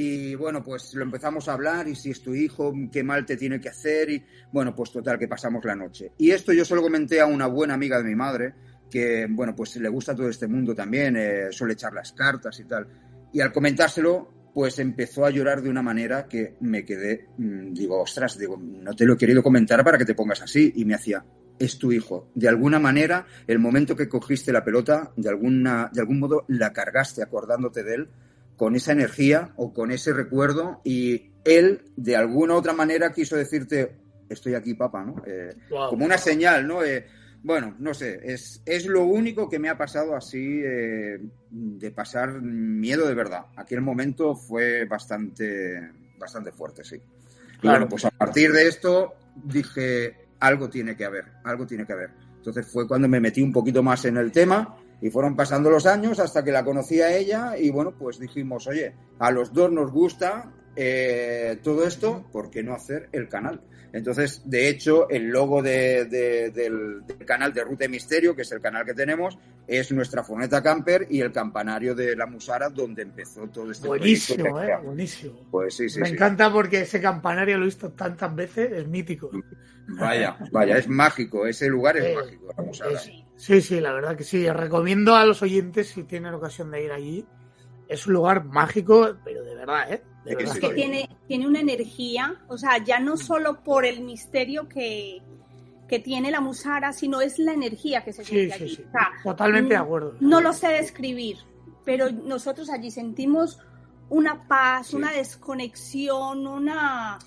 Y 0.02 0.34
bueno, 0.34 0.64
pues 0.64 0.94
lo 0.94 1.04
empezamos 1.04 1.50
a 1.50 1.54
hablar 1.54 1.86
y 1.90 1.94
si 1.94 2.12
es 2.12 2.22
tu 2.22 2.34
hijo, 2.34 2.74
qué 2.90 3.04
mal 3.04 3.26
te 3.26 3.36
tiene 3.36 3.60
que 3.60 3.68
hacer. 3.68 4.10
Y 4.10 4.24
bueno, 4.50 4.74
pues 4.74 4.94
total, 4.94 5.20
que 5.20 5.28
pasamos 5.28 5.66
la 5.66 5.76
noche. 5.76 6.14
Y 6.18 6.32
esto 6.32 6.54
yo 6.54 6.64
se 6.64 6.74
lo 6.74 6.82
comenté 6.82 7.20
a 7.20 7.26
una 7.26 7.48
buena 7.48 7.74
amiga 7.74 7.98
de 7.98 8.06
mi 8.06 8.16
madre, 8.16 8.54
que 8.90 9.28
bueno, 9.30 9.54
pues 9.54 9.76
le 9.76 9.90
gusta 9.90 10.16
todo 10.16 10.30
este 10.30 10.48
mundo 10.48 10.74
también, 10.74 11.18
eh, 11.18 11.48
suele 11.52 11.74
echar 11.74 11.92
las 11.92 12.14
cartas 12.14 12.58
y 12.62 12.64
tal. 12.64 12.88
Y 13.34 13.42
al 13.42 13.52
comentárselo, 13.52 14.52
pues 14.54 14.80
empezó 14.80 15.26
a 15.26 15.32
llorar 15.32 15.62
de 15.62 15.70
una 15.70 15.82
manera 15.82 16.30
que 16.30 16.56
me 16.62 16.86
quedé, 16.86 17.28
mm, 17.38 17.74
digo, 17.74 18.02
ostras, 18.02 18.38
digo, 18.38 18.58
no 18.58 18.96
te 18.96 19.04
lo 19.04 19.16
he 19.16 19.18
querido 19.18 19.44
comentar 19.44 19.84
para 19.84 19.98
que 19.98 20.06
te 20.06 20.16
pongas 20.16 20.42
así. 20.42 20.72
Y 20.78 20.86
me 20.86 20.96
hacía, 20.96 21.26
es 21.60 21.78
tu 21.78 21.92
hijo. 21.92 22.32
De 22.36 22.48
alguna 22.48 22.80
manera, 22.80 23.26
el 23.48 23.60
momento 23.60 23.98
que 23.98 24.08
cogiste 24.08 24.54
la 24.54 24.64
pelota, 24.64 25.12
de, 25.18 25.28
alguna, 25.28 25.90
de 25.92 26.00
algún 26.00 26.22
modo 26.22 26.46
la 26.48 26.72
cargaste 26.72 27.22
acordándote 27.22 27.84
de 27.84 27.96
él 27.96 28.10
con 28.60 28.76
esa 28.76 28.92
energía 28.92 29.54
o 29.56 29.74
con 29.74 29.90
ese 29.90 30.12
recuerdo 30.12 30.82
y 30.84 31.32
él, 31.46 31.82
de 31.96 32.18
alguna 32.18 32.56
otra 32.56 32.74
manera, 32.74 33.14
quiso 33.14 33.38
decirte, 33.38 33.96
estoy 34.28 34.54
aquí, 34.54 34.74
papá, 34.74 35.02
¿no? 35.06 35.24
Eh, 35.26 35.56
Wow. 35.70 35.92
como 35.92 36.04
una 36.04 36.18
señal, 36.18 36.68
¿no? 36.68 36.84
Eh, 36.84 37.08
bueno, 37.42 37.78
no 37.80 37.94
sé, 37.94 38.20
es, 38.22 38.62
es 38.66 38.86
lo 38.86 39.06
único 39.06 39.50
que 39.50 39.60
me 39.60 39.70
ha 39.70 39.78
pasado 39.78 40.14
así 40.14 40.60
eh, 40.62 41.22
de 41.50 41.92
pasar 41.92 42.42
miedo 42.42 43.08
de 43.08 43.14
verdad. 43.14 43.46
Aquel 43.56 43.80
momento 43.80 44.36
fue 44.36 44.84
bastante, 44.84 45.80
bastante 46.18 46.52
fuerte, 46.52 46.84
sí. 46.84 46.98
Claro. 47.62 47.78
bueno, 47.78 47.88
pues 47.90 48.04
a 48.04 48.12
partir 48.12 48.52
de 48.52 48.68
esto 48.68 49.14
dije, 49.42 50.18
algo 50.42 50.70
tiene 50.70 50.98
que 50.98 51.06
haber, 51.06 51.24
algo 51.46 51.66
tiene 51.66 51.86
que 51.86 51.94
haber. 51.94 52.10
Entonces 52.36 52.68
fue 52.68 52.86
cuando 52.86 53.08
me 53.08 53.22
metí 53.22 53.42
un 53.42 53.54
poquito 53.54 53.82
más 53.82 54.04
en 54.04 54.18
el 54.18 54.34
tema 54.34 54.76
y 55.02 55.10
fueron 55.10 55.36
pasando 55.36 55.70
los 55.70 55.86
años 55.86 56.20
hasta 56.20 56.44
que 56.44 56.52
la 56.52 56.64
conocí 56.66 57.02
a 57.02 57.16
ella 57.16 57.58
y 57.58 57.70
bueno, 57.70 57.94
pues 57.98 58.20
dijimos, 58.20 58.68
oye, 58.68 58.94
a 59.20 59.32
los 59.32 59.54
dos 59.54 59.72
nos 59.72 59.92
gusta 59.92 60.52
eh, 60.76 61.58
todo 61.64 61.86
esto, 61.86 62.26
¿por 62.32 62.50
qué 62.50 62.64
no 62.64 62.74
hacer 62.74 63.10
el 63.12 63.28
canal? 63.28 63.62
Entonces, 63.92 64.44
de 64.46 64.70
hecho, 64.70 65.10
el 65.10 65.30
logo 65.30 65.64
de- 65.64 66.06
de- 66.06 66.52
del, 66.52 67.06
del 67.08 67.26
canal 67.26 67.52
de 67.54 67.64
Ruta 67.64 67.86
de 67.86 67.90
Misterio, 67.90 68.36
que 68.36 68.44
es 68.44 68.52
el 68.52 68.62
canal 68.62 68.86
que 68.86 68.94
tenemos, 68.94 69.38
es 69.68 69.92
nuestra 69.92 70.24
furgoneta 70.24 70.62
camper 70.62 71.08
y 71.10 71.22
el 71.22 71.32
campanario 71.32 71.96
de 71.96 72.16
la 72.16 72.28
Musara, 72.28 72.70
donde 72.70 73.02
empezó 73.02 73.48
todo 73.48 73.72
este 73.72 73.88
Buenísimo, 73.88 74.62
¿eh? 74.62 74.78
Buenísimo. 74.84 75.40
Pues 75.50 75.74
sí, 75.76 75.90
sí, 75.90 76.00
Me 76.02 76.08
sí. 76.10 76.14
encanta 76.14 76.54
porque 76.54 76.82
ese 76.82 77.02
campanario 77.02 77.58
lo 77.58 77.64
he 77.64 77.66
visto 77.66 77.92
tantas 77.94 78.34
veces, 78.36 78.72
es 78.74 78.88
mítico. 78.88 79.32
Vaya, 79.88 80.38
vaya, 80.52 80.78
es 80.78 80.88
mágico, 80.88 81.48
ese 81.48 81.68
lugar 81.68 81.98
es 81.98 82.06
Eh, 82.06 82.16
mágico, 82.16 82.54
la 82.56 82.64
Musara. 82.64 82.92
Es- 82.92 83.12
sí, 83.40 83.62
sí, 83.62 83.80
la 83.80 83.94
verdad 83.94 84.16
que 84.18 84.24
sí. 84.24 84.48
Recomiendo 84.50 85.16
a 85.16 85.26
los 85.26 85.42
oyentes, 85.42 85.90
si 85.90 86.04
tienen 86.04 86.34
ocasión 86.34 86.70
de 86.72 86.84
ir 86.84 86.92
allí, 86.92 87.26
es 87.88 88.06
un 88.06 88.14
lugar 88.14 88.46
mágico, 88.46 89.16
pero 89.24 89.44
de 89.44 89.56
verdad, 89.56 89.92
¿eh? 89.94 90.04
De 90.26 90.32
Sí, 90.32 90.36
verdad. 90.36 90.54
sí, 90.54 90.60
que 90.60 90.68
sí. 90.68 90.74
tiene, 90.76 91.10
tiene 91.28 91.48
una 91.48 91.60
energía, 91.62 92.42
o 92.48 92.58
sea, 92.58 92.78
ya 92.84 93.00
no 93.00 93.18
solo 93.18 93.64
por 93.64 93.86
el 93.86 94.02
misterio 94.02 94.68
que, 94.68 95.22
que 95.88 96.00
tiene 96.00 96.30
la 96.30 96.42
musara, 96.42 96.94
sino 96.94 97.22
es 97.22 97.40
la 97.40 97.54
energía 97.54 98.04
que 98.04 98.14
se 98.14 98.24
Sí, 98.24 98.32
siente 98.36 98.58
sí, 98.58 98.64
allí. 98.66 98.76
sí. 98.76 98.84
O 98.88 98.92
sea, 98.92 99.10
Totalmente 99.24 99.74
de 99.74 99.80
mm, 99.80 99.84
acuerdo. 99.84 100.16
No 100.20 100.42
lo 100.42 100.54
sé 100.54 100.68
describir, 100.68 101.38
pero 101.86 102.12
nosotros 102.12 102.70
allí 102.70 102.92
sentimos 102.92 103.60
una 104.10 104.48
paz, 104.48 104.88
Sí. 104.88 104.96
una 104.98 105.12
desconexión, 105.12 106.46
una... 106.48 107.18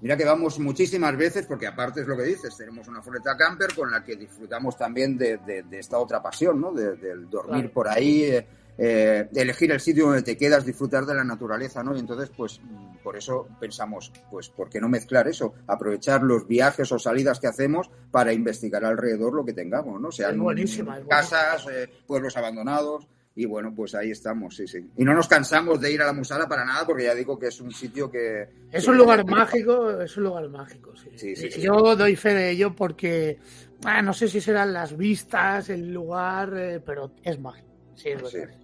Mira 0.00 0.16
que 0.16 0.24
vamos 0.24 0.58
muchísimas 0.58 1.16
veces, 1.16 1.46
porque 1.46 1.66
aparte 1.66 2.00
es 2.00 2.06
lo 2.06 2.16
que 2.16 2.22
dices, 2.24 2.56
tenemos 2.56 2.88
una 2.88 3.02
furgoneta 3.02 3.36
camper 3.36 3.74
con 3.74 3.90
la 3.90 4.02
que 4.02 4.16
disfrutamos 4.16 4.76
también 4.78 5.18
de, 5.18 5.36
de- 5.38 5.62
de 5.64 5.78
esta 5.78 5.98
otra 5.98 6.22
pasión, 6.22 6.60
¿no? 6.60 6.72
De- 6.72 6.96
del 6.96 7.28
dormir 7.28 7.60
Claro. 7.64 7.72
por 7.74 7.88
ahí, 7.88 8.22
eh, 8.22 8.46
eh, 8.78 9.28
de 9.30 9.42
elegir 9.42 9.70
el 9.72 9.80
sitio 9.80 10.06
donde 10.06 10.22
te 10.22 10.38
quedas, 10.38 10.64
disfrutar 10.64 11.04
de 11.04 11.14
la 11.14 11.22
naturaleza, 11.24 11.82
¿no? 11.82 11.94
Y 11.94 11.98
entonces, 12.00 12.30
pues, 12.34 12.60
mm, 12.62 13.02
por 13.02 13.14
eso 13.18 13.46
pensamos, 13.60 14.10
pues, 14.30 14.48
¿por 14.48 14.70
qué 14.70 14.80
no 14.80 14.88
mezclar 14.88 15.28
eso? 15.28 15.52
Aprovechar 15.66 16.22
los 16.22 16.46
viajes 16.48 16.90
o 16.92 16.98
salidas 16.98 17.38
que 17.38 17.46
hacemos 17.48 17.90
para 18.10 18.32
investigar 18.32 18.82
alrededor 18.86 19.34
lo 19.34 19.44
que 19.44 19.52
tengamos, 19.52 20.00
¿no? 20.00 20.10
Sean 20.10 20.36
Es 20.36 20.38
buenísima, 20.40 20.98
es 20.98 21.04
casas, 21.06 21.66
eh, 21.70 21.90
pueblos 22.06 22.36
abandonados. 22.38 23.06
Y 23.42 23.46
bueno, 23.46 23.72
pues 23.74 23.94
ahí 23.94 24.10
estamos, 24.10 24.54
sí, 24.54 24.66
sí. 24.68 24.86
Y 24.98 25.02
no 25.02 25.14
nos 25.14 25.26
cansamos 25.26 25.80
de 25.80 25.90
ir 25.90 26.02
a 26.02 26.04
la 26.04 26.12
Musara 26.12 26.46
para 26.46 26.62
nada, 26.62 26.84
porque 26.84 27.04
ya 27.04 27.14
digo 27.14 27.38
que 27.38 27.46
es 27.46 27.58
un 27.62 27.70
sitio 27.72 28.10
que... 28.10 28.50
Es 28.70 28.86
un 28.86 28.98
lugar 28.98 29.24
mágico, 29.24 29.98
es 30.02 30.14
un 30.18 30.24
lugar 30.24 30.46
mágico, 30.50 30.94
sí. 30.94 31.08
Sí, 31.16 31.34
sí, 31.34 31.50
sí. 31.50 31.62
Yo 31.62 31.96
doy 31.96 32.16
fe 32.16 32.34
de 32.34 32.50
ello 32.50 32.76
porque 32.76 33.38
ah, 33.86 34.02
no 34.02 34.12
sé 34.12 34.28
si 34.28 34.42
serán 34.42 34.74
las 34.74 34.94
vistas, 34.94 35.70
el 35.70 35.90
lugar, 35.90 36.52
eh, 36.54 36.80
pero 36.84 37.12
es 37.22 37.40
mágico. 37.40 37.68
Sí, 37.94 38.10
es 38.10 38.28
Sí. 38.28 38.38
verdad. 38.40 38.56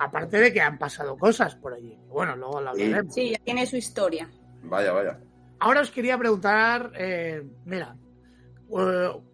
Aparte 0.00 0.38
de 0.38 0.52
que 0.52 0.60
han 0.60 0.76
pasado 0.76 1.16
cosas 1.16 1.54
por 1.54 1.72
allí. 1.74 1.96
Bueno, 2.08 2.34
luego 2.34 2.60
lo 2.62 2.74
Sí. 2.74 2.82
hablaremos. 2.82 3.14
Sí, 3.14 3.30
ya 3.30 3.38
tiene 3.44 3.64
su 3.64 3.76
historia. 3.76 4.28
Vaya, 4.64 4.90
vaya. 4.90 5.20
Ahora 5.60 5.82
os 5.82 5.92
quería 5.92 6.18
preguntar, 6.18 6.90
eh, 6.98 7.44
mira, 7.64 7.94
eh, 7.94 8.03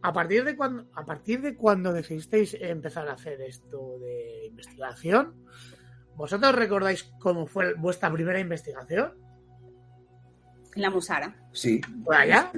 a 0.02 0.12
partir 0.12 0.44
de 0.44 0.56
cuando, 0.56 0.86
a 0.94 1.04
partir 1.04 1.40
de 1.40 1.56
cuando 1.56 1.92
decidisteis 1.92 2.56
empezar 2.60 3.08
a 3.08 3.12
hacer 3.12 3.40
esto 3.40 3.98
de 3.98 4.46
investigación, 4.46 5.46
¿vosotros 6.14 6.54
recordáis 6.54 7.04
cómo 7.18 7.46
fue 7.46 7.74
vuestra 7.74 8.12
primera 8.12 8.38
investigación? 8.38 9.14
En 10.74 10.82
la 10.82 10.90
musara. 10.90 11.34
Sí. 11.52 11.80
¿Fue 12.04 12.16
allá? 12.16 12.52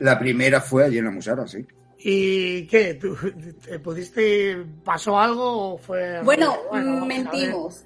La 0.00 0.18
primera 0.18 0.60
fue 0.60 0.84
allí 0.84 0.98
en 0.98 1.06
la 1.06 1.10
Musara, 1.10 1.46
sí. 1.46 1.66
¿Y 1.98 2.66
qué? 2.66 2.94
¿Tú, 2.94 3.16
te 3.64 3.78
pudiste, 3.78 4.64
pasó 4.84 5.18
algo 5.18 5.74
o 5.74 5.78
fue? 5.78 6.20
Bueno, 6.22 6.56
mentimos. 7.06 7.84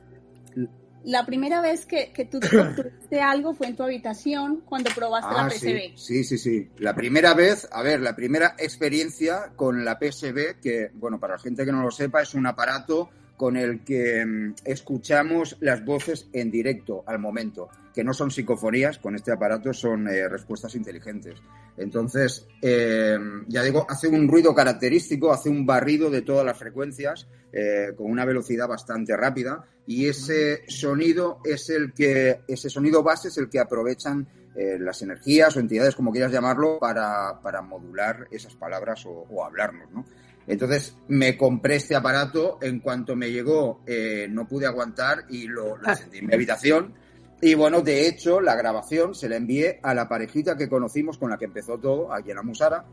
La 1.06 1.24
primera 1.24 1.60
vez 1.60 1.86
que, 1.86 2.12
que 2.12 2.24
tú 2.24 2.38
obtuviste 2.60 3.20
algo 3.20 3.54
fue 3.54 3.68
en 3.68 3.76
tu 3.76 3.82
habitación 3.84 4.62
cuando 4.66 4.90
probaste 4.94 5.32
la 5.34 5.44
Ah, 5.46 5.48
PCB. 5.48 5.96
sí, 5.96 6.24
sí, 6.24 6.36
sí. 6.36 6.68
La 6.78 6.94
primera 6.94 7.32
vez, 7.32 7.68
a 7.72 7.82
ver, 7.82 8.00
la 8.00 8.14
primera 8.16 8.54
experiencia 8.58 9.52
con 9.56 9.84
la 9.84 9.98
PSB, 9.98 10.60
que, 10.60 10.90
bueno, 10.94 11.18
para 11.18 11.34
la 11.34 11.38
gente 11.40 11.64
que 11.64 11.72
no 11.72 11.82
lo 11.82 11.90
sepa, 11.90 12.22
es 12.22 12.34
un 12.34 12.46
aparato 12.46 13.08
con 13.36 13.56
el 13.56 13.84
que 13.84 14.24
mm, 14.26 14.54
escuchamos 14.64 15.56
las 15.60 15.84
voces 15.84 16.28
en 16.32 16.50
directo 16.50 17.04
al 17.06 17.18
momento, 17.18 17.68
que 17.94 18.02
no 18.02 18.12
son 18.12 18.30
psicofonías, 18.30 18.98
con 18.98 19.14
este 19.14 19.30
aparato 19.32 19.72
son 19.72 20.08
eh, 20.08 20.28
respuestas 20.28 20.74
inteligentes. 20.74 21.38
Entonces, 21.76 22.46
eh, 22.62 23.18
ya 23.48 23.62
digo, 23.62 23.86
hace 23.88 24.08
un 24.08 24.28
ruido 24.28 24.54
característico, 24.54 25.32
hace 25.32 25.50
un 25.50 25.66
barrido 25.66 26.10
de 26.10 26.22
todas 26.22 26.44
las 26.44 26.58
frecuencias 26.58 27.28
eh, 27.52 27.92
con 27.96 28.10
una 28.10 28.24
velocidad 28.24 28.66
bastante 28.66 29.16
rápida 29.16 29.64
y 29.86 30.08
ese 30.08 30.62
sonido 30.68 31.40
es 31.44 31.70
el 31.70 31.92
que, 31.92 32.40
ese 32.48 32.70
sonido 32.70 33.02
base 33.02 33.28
es 33.28 33.38
el 33.38 33.48
que 33.48 33.60
aprovechan 33.60 34.26
eh, 34.54 34.78
las 34.78 35.02
energías 35.02 35.54
o 35.56 35.60
entidades, 35.60 35.94
como 35.94 36.12
quieras 36.12 36.32
llamarlo, 36.32 36.78
para, 36.78 37.40
para 37.42 37.60
modular 37.60 38.26
esas 38.30 38.54
palabras 38.54 39.04
o, 39.04 39.26
o 39.30 39.44
hablarnos, 39.44 39.90
¿no? 39.90 40.06
Entonces 40.46 40.96
me 41.08 41.36
compré 41.36 41.76
este 41.76 41.96
aparato, 41.96 42.58
en 42.62 42.80
cuanto 42.80 43.16
me 43.16 43.30
llegó 43.32 43.82
eh, 43.86 44.28
no 44.30 44.46
pude 44.46 44.66
aguantar 44.66 45.24
y 45.28 45.48
lo, 45.48 45.76
lo 45.76 45.88
encendí 45.88 46.18
en 46.18 46.26
mi 46.26 46.34
habitación. 46.34 46.94
Y 47.40 47.54
bueno, 47.54 47.82
de 47.82 48.08
hecho, 48.08 48.40
la 48.40 48.54
grabación 48.54 49.14
se 49.14 49.28
la 49.28 49.36
envié 49.36 49.78
a 49.82 49.94
la 49.94 50.08
parejita 50.08 50.56
que 50.56 50.68
conocimos 50.68 51.18
con 51.18 51.30
la 51.30 51.38
que 51.38 51.44
empezó 51.44 51.78
todo, 51.78 52.12
aquí 52.12 52.30
en 52.30 52.36
la 52.36 52.42
Musara. 52.42 52.84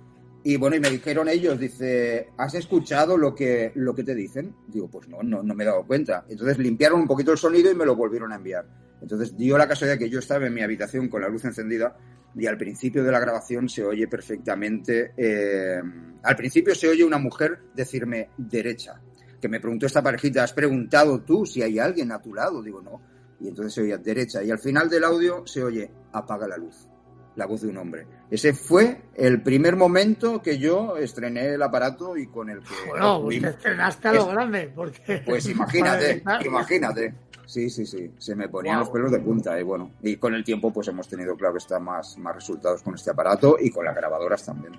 Y 0.43 0.57
bueno, 0.57 0.75
y 0.75 0.81
me 0.81 0.89
dijeron 0.89 1.29
ellos, 1.29 1.57
dice, 1.57 2.27
¿has 2.37 2.53
escuchado 2.53 3.17
lo 3.17 3.33
que, 3.33 3.71
lo 3.75 3.95
que 3.95 4.03
te 4.03 4.13
dicen? 4.13 4.53
Digo, 4.67 4.89
pues 4.89 5.07
no, 5.07 5.23
no, 5.23 5.41
no 5.41 5.55
me 5.55 5.63
he 5.63 5.67
dado 5.67 5.85
cuenta. 5.87 6.25
Entonces 6.27 6.57
limpiaron 6.57 6.99
un 6.99 7.07
poquito 7.07 7.31
el 7.31 7.37
sonido 7.37 7.71
y 7.71 7.75
me 7.75 7.85
lo 7.85 7.95
volvieron 7.95 8.33
a 8.33 8.35
enviar. 8.35 8.65
Entonces 9.01 9.37
dio 9.37 9.57
la 9.57 9.67
casualidad 9.67 9.97
que 9.97 10.09
yo 10.09 10.19
estaba 10.19 10.45
en 10.47 10.53
mi 10.53 10.61
habitación 10.61 11.07
con 11.07 11.21
la 11.21 11.29
luz 11.29 11.45
encendida 11.45 11.95
y 12.35 12.45
al 12.47 12.57
principio 12.57 13.03
de 13.03 13.11
la 13.11 13.19
grabación 13.19 13.69
se 13.69 13.83
oye 13.83 14.07
perfectamente, 14.07 15.13
eh, 15.15 15.81
al 16.23 16.35
principio 16.35 16.73
se 16.73 16.87
oye 16.87 17.03
una 17.03 17.17
mujer 17.17 17.59
decirme 17.75 18.29
derecha, 18.37 18.99
que 19.39 19.49
me 19.49 19.59
preguntó 19.59 19.85
esta 19.85 20.01
parejita, 20.01 20.43
¿has 20.43 20.53
preguntado 20.53 21.21
tú 21.21 21.45
si 21.45 21.61
hay 21.61 21.79
alguien 21.79 22.11
a 22.11 22.21
tu 22.21 22.33
lado? 22.33 22.63
Digo, 22.63 22.81
no. 22.81 23.12
Y 23.43 23.49
entonces 23.49 23.73
se 23.73 23.81
oye 23.81 23.97
derecha 23.99 24.41
y 24.41 24.49
al 24.49 24.57
final 24.57 24.89
del 24.89 25.03
audio 25.03 25.45
se 25.45 25.63
oye 25.63 25.91
apaga 26.13 26.47
la 26.47 26.57
luz, 26.57 26.87
la 27.35 27.45
voz 27.45 27.61
de 27.61 27.67
un 27.67 27.77
hombre. 27.77 28.07
Ese 28.31 28.53
fue 28.53 29.01
el 29.15 29.43
primer 29.43 29.75
momento 29.75 30.41
que 30.41 30.57
yo 30.57 30.95
estrené 30.97 31.49
el 31.53 31.61
aparato 31.61 32.15
y 32.17 32.25
con 32.27 32.49
el 32.49 32.59
que... 32.61 32.69
Bueno, 32.87 33.21
pues 33.21 33.35
te 33.41 33.41
concluimos. 33.41 33.49
estrenaste 33.51 34.07
a 34.07 34.13
lo 34.13 34.19
Es- 34.21 34.27
grande, 34.29 34.71
porque... 34.73 35.21
Pues 35.25 35.45
imagínate, 35.49 36.23
imagínate. 36.45 37.13
Sí, 37.45 37.69
sí, 37.69 37.85
sí, 37.85 38.09
se 38.17 38.33
me 38.35 38.47
ponían 38.47 38.79
los 38.79 38.89
pelos 38.89 39.11
de 39.11 39.19
punta 39.19 39.59
y 39.59 39.63
bueno, 39.63 39.91
y 40.01 40.15
con 40.15 40.33
el 40.33 40.45
tiempo 40.45 40.71
pues 40.71 40.87
hemos 40.87 41.07
tenido, 41.09 41.35
claro, 41.35 41.57
está 41.57 41.77
más, 41.77 42.17
más 42.17 42.33
resultados 42.35 42.81
con 42.81 42.95
este 42.95 43.11
aparato 43.11 43.57
y 43.59 43.69
con 43.69 43.83
las 43.83 43.93
grabadoras 43.93 44.45
también. 44.45 44.73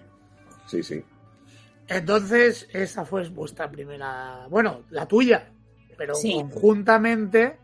Sí, 0.67 0.83
sí. 0.83 1.05
Entonces, 1.87 2.67
esa 2.73 3.05
fue 3.05 3.29
vuestra 3.29 3.71
primera, 3.71 4.47
bueno, 4.49 4.85
la 4.91 5.07
tuya, 5.07 5.53
pero 5.99 6.15
Sí. 6.15 6.33
conjuntamente, 6.33 7.59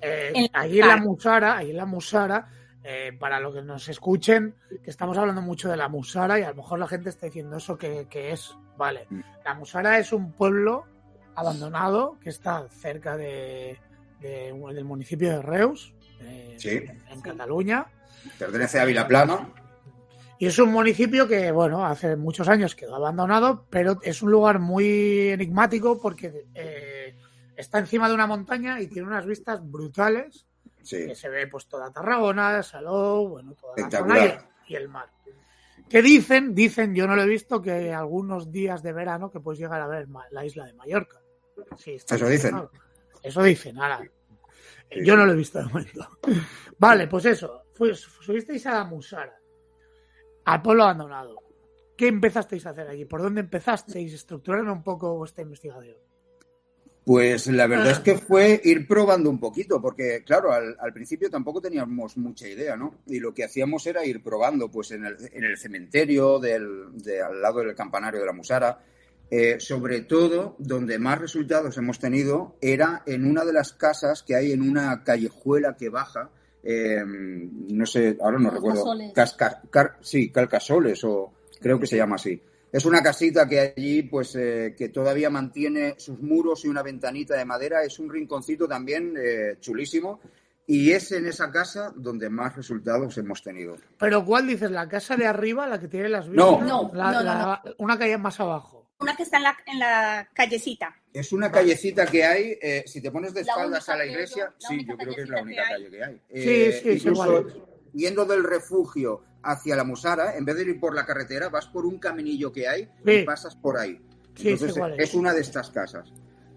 eh, 0.00 0.32
En 0.34 0.48
la 0.52 0.60
allí 0.60 0.80
en 0.80 0.88
la 0.88 0.96
Musara. 0.96 1.56
Ahí 1.58 1.70
en 1.70 1.76
la 1.76 1.86
Musara, 1.86 2.48
eh, 2.84 3.12
para 3.18 3.40
los 3.40 3.54
que 3.54 3.62
nos 3.62 3.88
escuchen, 3.88 4.54
que 4.82 4.90
estamos 4.90 5.16
hablando 5.18 5.42
mucho 5.42 5.68
de 5.68 5.76
la 5.76 5.88
Musara 5.88 6.38
y 6.38 6.42
a 6.42 6.50
lo 6.50 6.56
mejor 6.56 6.78
la 6.78 6.86
gente 6.88 7.08
está 7.10 7.26
diciendo 7.26 7.56
eso 7.56 7.76
que, 7.76 8.06
que 8.08 8.32
es, 8.32 8.56
vale, 8.76 9.06
Mm. 9.10 9.20
la 9.44 9.54
Musara 9.54 9.98
es 9.98 10.12
un 10.12 10.32
pueblo 10.32 10.84
abandonado 11.34 12.18
que 12.20 12.30
está 12.30 12.68
cerca 12.70 13.16
de, 13.16 13.78
de- 14.20 14.52
del 14.74 14.84
municipio 14.84 15.28
de 15.30 15.42
Reus, 15.42 15.94
eh, 16.20 16.54
Sí. 16.58 16.80
en 17.10 17.20
Cataluña, 17.20 17.86
Pertenece 18.38 18.80
a 18.80 18.84
Vilaplana. 18.84 19.48
y 20.40 20.46
es 20.46 20.58
un 20.58 20.72
municipio 20.72 21.28
que, 21.28 21.52
bueno, 21.52 21.84
hace 21.86 22.16
muchos 22.16 22.48
años 22.48 22.74
quedó 22.74 22.96
abandonado, 22.96 23.66
pero 23.70 23.98
es 24.02 24.22
un 24.22 24.30
lugar 24.32 24.58
muy 24.58 25.28
enigmático 25.28 26.00
porque 26.00 26.46
eh, 26.54 27.16
está 27.58 27.78
encima 27.78 28.08
de 28.08 28.14
una 28.14 28.26
montaña 28.26 28.80
y 28.80 28.86
tiene 28.86 29.08
unas 29.08 29.26
vistas 29.26 29.60
brutales 29.62 30.46
Sí, 30.82 31.06
que 31.06 31.14
se 31.14 31.28
ve 31.28 31.46
pues 31.48 31.66
toda 31.66 31.92
Tarragona, 31.92 32.62
Salou, 32.62 33.28
bueno, 33.28 33.54
toda 33.54 33.74
la 33.76 33.90
zona 33.90 34.48
y, 34.66 34.72
y 34.72 34.76
el 34.76 34.88
mar. 34.88 35.10
Que 35.88 36.02
dicen, 36.02 36.54
dicen, 36.54 36.94
yo 36.94 37.06
no 37.06 37.16
lo 37.16 37.22
he 37.22 37.26
visto, 37.26 37.60
que 37.60 37.92
algunos 37.92 38.50
días 38.50 38.82
de 38.82 38.92
verano 38.92 39.30
que 39.30 39.40
puedes 39.40 39.58
llegar 39.58 39.80
a 39.80 39.86
ver 39.86 40.08
la 40.30 40.44
isla 40.44 40.66
de 40.66 40.74
Mallorca. 40.74 41.20
Sí, 41.76 41.92
está 41.92 42.14
Eso 42.14 42.26
dicen. 42.28 42.68
Eso 43.22 43.42
dicen, 43.42 43.78
ahora. 43.78 44.00
Sí, 44.90 45.04
Yo 45.04 45.16
no 45.16 45.26
lo 45.26 45.32
he 45.32 45.36
visto 45.36 45.58
de 45.58 45.64
momento. 45.64 46.08
Vale, 46.78 47.06
pues 47.06 47.24
eso. 47.26 47.64
Pues, 47.76 48.00
subisteis 48.00 48.66
a 48.66 48.74
la 48.74 48.84
Musara, 48.84 49.38
al 50.44 50.62
pueblo 50.62 50.84
abandonado. 50.84 51.36
¿Qué 51.96 52.06
empezasteis 52.06 52.64
a 52.66 52.70
hacer 52.70 52.88
allí? 52.88 53.04
¿Por 53.04 53.22
dónde 53.22 53.40
empezasteis? 53.40 54.12
Estructuraron 54.12 54.68
un 54.70 54.82
poco 54.82 55.16
vuestra 55.16 55.42
investigación. 55.42 55.96
Pues 57.08 57.46
la 57.46 57.66
verdad 57.66 57.86
Ah. 57.88 57.92
es 57.92 57.98
que 58.00 58.18
fue 58.18 58.60
ir 58.64 58.86
probando 58.86 59.30
un 59.30 59.40
poquito, 59.40 59.80
porque 59.80 60.22
claro, 60.26 60.52
al, 60.52 60.76
al 60.78 60.92
principio 60.92 61.30
tampoco 61.30 61.58
teníamos 61.58 62.18
mucha 62.18 62.46
idea, 62.46 62.76
¿no? 62.76 62.96
Y 63.06 63.18
lo 63.18 63.32
que 63.32 63.44
hacíamos 63.44 63.86
era 63.86 64.04
ir 64.04 64.22
probando, 64.22 64.70
pues 64.70 64.90
en 64.90 65.06
el, 65.06 65.16
en 65.32 65.42
el 65.44 65.56
cementerio 65.56 66.38
del, 66.38 66.92
de, 67.02 67.22
al 67.22 67.40
lado 67.40 67.60
del 67.60 67.74
campanario 67.74 68.20
de 68.20 68.26
la 68.26 68.34
Musara. 68.34 68.84
Eh, 69.30 69.56
sobre 69.58 70.02
todo, 70.02 70.54
donde 70.58 70.98
más 70.98 71.18
resultados 71.18 71.78
hemos 71.78 71.98
tenido 71.98 72.56
era 72.60 73.02
en 73.06 73.24
una 73.24 73.42
de 73.46 73.54
las 73.54 73.72
casas 73.72 74.22
que 74.22 74.34
hay 74.36 74.52
en 74.52 74.60
una 74.60 75.02
callejuela 75.02 75.76
que 75.78 75.88
baja 75.88 76.28
eh, 76.62 77.02
no 77.06 77.86
sé, 77.86 78.18
ahora 78.20 78.38
no 78.38 78.50
recuerdo. 78.50 78.80
Casca- 79.14 79.62
car- 79.70 79.96
sí, 80.02 80.28
Calcasoles 80.30 81.02
o 81.04 81.32
creo 81.58 81.80
que 81.80 81.86
se 81.86 81.96
llama 81.96 82.16
así. 82.16 82.38
Es 82.70 82.84
una 82.84 83.02
casita 83.02 83.48
que 83.48 83.60
allí, 83.76 84.02
pues, 84.02 84.36
eh, 84.36 84.74
que 84.76 84.90
todavía 84.90 85.30
mantiene 85.30 85.94
sus 85.98 86.20
muros 86.20 86.64
y 86.64 86.68
una 86.68 86.82
ventanita 86.82 87.34
de 87.36 87.44
madera. 87.44 87.82
Es 87.82 87.98
un 87.98 88.10
rinconcito 88.10 88.68
también 88.68 89.14
eh, 89.18 89.56
chulísimo. 89.60 90.20
Y 90.66 90.92
es 90.92 91.12
en 91.12 91.26
esa 91.26 91.50
casa 91.50 91.94
donde 91.96 92.28
más 92.28 92.54
resultados 92.54 93.16
hemos 93.16 93.42
tenido. 93.42 93.76
Pero 93.98 94.22
¿cuál 94.22 94.46
dices? 94.46 94.70
¿La 94.70 94.86
casa 94.86 95.16
de 95.16 95.24
arriba, 95.26 95.66
la 95.66 95.80
que 95.80 95.88
tiene 95.88 96.10
las 96.10 96.28
No. 96.28 96.58
vistas? 96.58 96.68
No, 96.68 96.90
La- 96.92 97.04
no, 97.12 97.18
no, 97.20 97.24
la- 97.24 97.62
Una 97.78 97.98
calle 97.98 98.18
más 98.18 98.38
abajo. 98.38 98.90
Una 99.00 99.16
que 99.16 99.22
está 99.22 99.38
en 99.38 99.42
la, 99.44 99.56
en 99.64 99.78
la 99.78 100.28
callecita. 100.34 100.94
Es 101.14 101.32
una 101.32 101.50
callecita 101.50 102.04
que 102.04 102.22
hay, 102.24 102.58
eh, 102.60 102.84
si 102.86 103.00
te 103.00 103.10
pones 103.10 103.32
de 103.32 103.40
espaldas 103.42 103.88
a 103.88 103.96
la 103.96 104.04
iglesia, 104.04 104.52
yo, 104.60 104.68
la 104.68 104.68
sí, 104.68 104.84
yo 104.86 104.96
creo 104.98 105.14
que 105.14 105.22
es 105.22 105.28
la 105.30 105.40
única 105.42 105.62
calle 105.68 105.88
que 105.88 106.04
hay. 106.04 106.14
Sí, 106.16 106.20
Eh, 106.34 106.72
sí, 106.72 106.80
sí, 106.82 106.90
incluso 107.08 107.24
igual 107.24 107.46
es. 107.48 107.54
yendo 107.94 108.24
del 108.26 108.44
refugio 108.44 109.22
hacia 109.50 109.76
la 109.76 109.84
Musara, 109.84 110.36
en 110.36 110.44
vez 110.44 110.56
de 110.56 110.62
ir 110.62 110.80
por 110.80 110.94
la 110.94 111.04
carretera, 111.06 111.48
vas 111.48 111.66
por 111.66 111.86
un 111.86 111.98
caminillo 111.98 112.52
que 112.52 112.68
hay 112.68 112.88
Sí. 113.04 113.12
y 113.12 113.22
pasas 113.24 113.56
por 113.56 113.78
ahí. 113.78 113.98
Sí, 114.36 114.50
Entonces, 114.50 114.74
sí, 114.74 114.80
es. 114.98 115.08
es 115.08 115.14
una 115.14 115.32
de 115.34 115.40
estas 115.40 115.70
casas. 115.70 116.12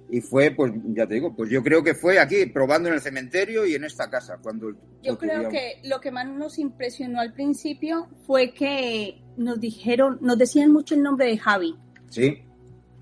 Y 0.10 0.20
fue, 0.20 0.52
pues 0.52 0.74
ya 0.94 1.08
te 1.08 1.14
digo, 1.14 1.34
pues 1.34 1.50
yo 1.50 1.64
creo 1.64 1.82
que 1.84 1.96
fue 1.96 2.20
aquí, 2.20 2.46
probando 2.48 2.90
en 2.90 2.96
el 2.96 3.02
cementerio 3.02 3.66
y 3.66 3.76
en 3.76 3.86
esta 3.86 4.10
casa. 4.10 4.38
cuando 4.44 4.72
Yo 5.02 5.18
creo 5.18 5.48
que 5.50 5.80
lo 5.86 6.02
que 6.02 6.12
más 6.12 6.28
nos 6.28 6.60
impresionó 6.60 7.22
al 7.22 7.34
principio 7.34 8.10
fue 8.28 8.54
que 8.54 9.22
nos 9.38 9.60
dijeron, 9.60 10.18
nos 10.22 10.38
decían 10.38 10.72
mucho 10.74 10.96
el 10.96 11.02
nombre 11.04 11.28
de 11.28 11.38
Javi. 11.38 11.76
Sí. 12.10 12.44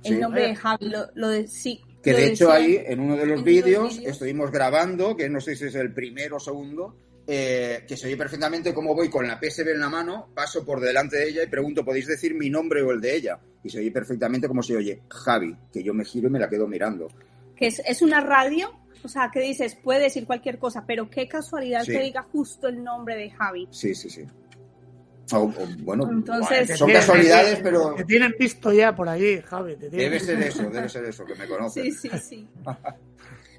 El 0.03 0.13
sí. 0.13 0.19
nombre 0.19 0.45
Eh. 0.45 0.47
de 0.49 0.55
Javi, 0.55 0.85
lo, 0.89 1.07
lo 1.15 1.29
de 1.29 1.47
sí. 1.47 1.81
Que 2.03 2.13
de 2.13 2.27
hecho 2.27 2.49
decían. 2.51 2.51
ahí, 2.63 2.79
en 2.85 2.99
uno 2.99 3.17
de 3.17 3.25
los 3.25 3.43
vídeos. 3.43 3.99
estuvimos 4.05 4.51
grabando, 4.51 5.17
que 5.17 5.27
no 5.29 5.41
sé 5.41 5.55
si 5.55 5.65
es 5.65 5.75
el 5.75 5.91
primero 5.93 6.37
o 6.37 6.39
segundo, 6.39 6.95
eh, 7.31 7.85
que 7.87 7.95
se 7.95 8.07
oye 8.07 8.17
perfectamente 8.17 8.73
cómo 8.73 8.95
voy 8.95 9.07
con 9.07 9.27
la 9.27 9.39
PSB 9.39 9.69
en 9.73 9.79
la 9.79 9.89
mano, 9.89 10.29
paso 10.33 10.65
por 10.65 10.79
delante 10.79 11.17
de 11.17 11.29
ella 11.29 11.43
y 11.43 11.47
pregunto, 11.47 11.85
¿podéis 11.85 12.07
decir 12.07 12.33
mi 12.33 12.49
nombre 12.49 12.81
o 12.81 12.91
el 12.91 12.99
de 12.99 13.15
ella? 13.15 13.39
Y 13.63 13.69
se 13.69 13.77
oye 13.79 13.91
perfectamente 13.91 14.47
cómo 14.47 14.63
se 14.63 14.75
oye 14.75 15.03
Javi, 15.09 15.55
que 15.71 15.83
yo 15.83 15.93
me 15.93 16.03
giro 16.05 16.27
y 16.27 16.31
me 16.31 16.39
la 16.39 16.49
quedo 16.49 16.67
mirando. 16.67 17.07
que 17.55 17.67
es, 17.67 17.81
es 17.85 18.01
una 18.01 18.19
radio, 18.21 18.71
o 19.03 19.07
sea, 19.09 19.29
que 19.31 19.41
dices, 19.41 19.75
puede 19.75 20.01
decir 20.03 20.25
cualquier 20.25 20.57
cosa, 20.57 20.85
pero 20.87 21.09
qué 21.09 21.27
casualidad 21.27 21.83
Sí. 21.83 21.91
que 21.91 21.99
diga 21.99 22.23
justo 22.23 22.67
el 22.67 22.83
nombre 22.83 23.15
de 23.15 23.29
Javi. 23.29 23.67
Sí, 23.69 23.93
sí, 23.93 24.09
sí. 24.09 24.25
O- 25.31 25.37
o, 25.43 25.51
bueno, 25.81 26.09
Entonces- 26.09 26.75
son 26.79 26.91
casualidades, 26.91 27.59
pero 27.61 27.93
Te 27.95 28.05
tienen 28.05 28.33
visto 28.39 28.71
ya 28.73 28.95
por 28.95 29.07
allí, 29.07 29.39
Javi. 29.41 29.75
te 29.75 29.89
debe 29.89 30.19
ser 30.19 30.41
eso, 30.41 30.67
debe 30.71 30.89
ser 30.89 31.05
eso, 31.05 31.23
que 31.25 31.35
me 31.35 31.45
conocen. 31.47 31.83
Sí, 31.83 31.91
sí, 31.91 32.09
sí. 32.17 32.47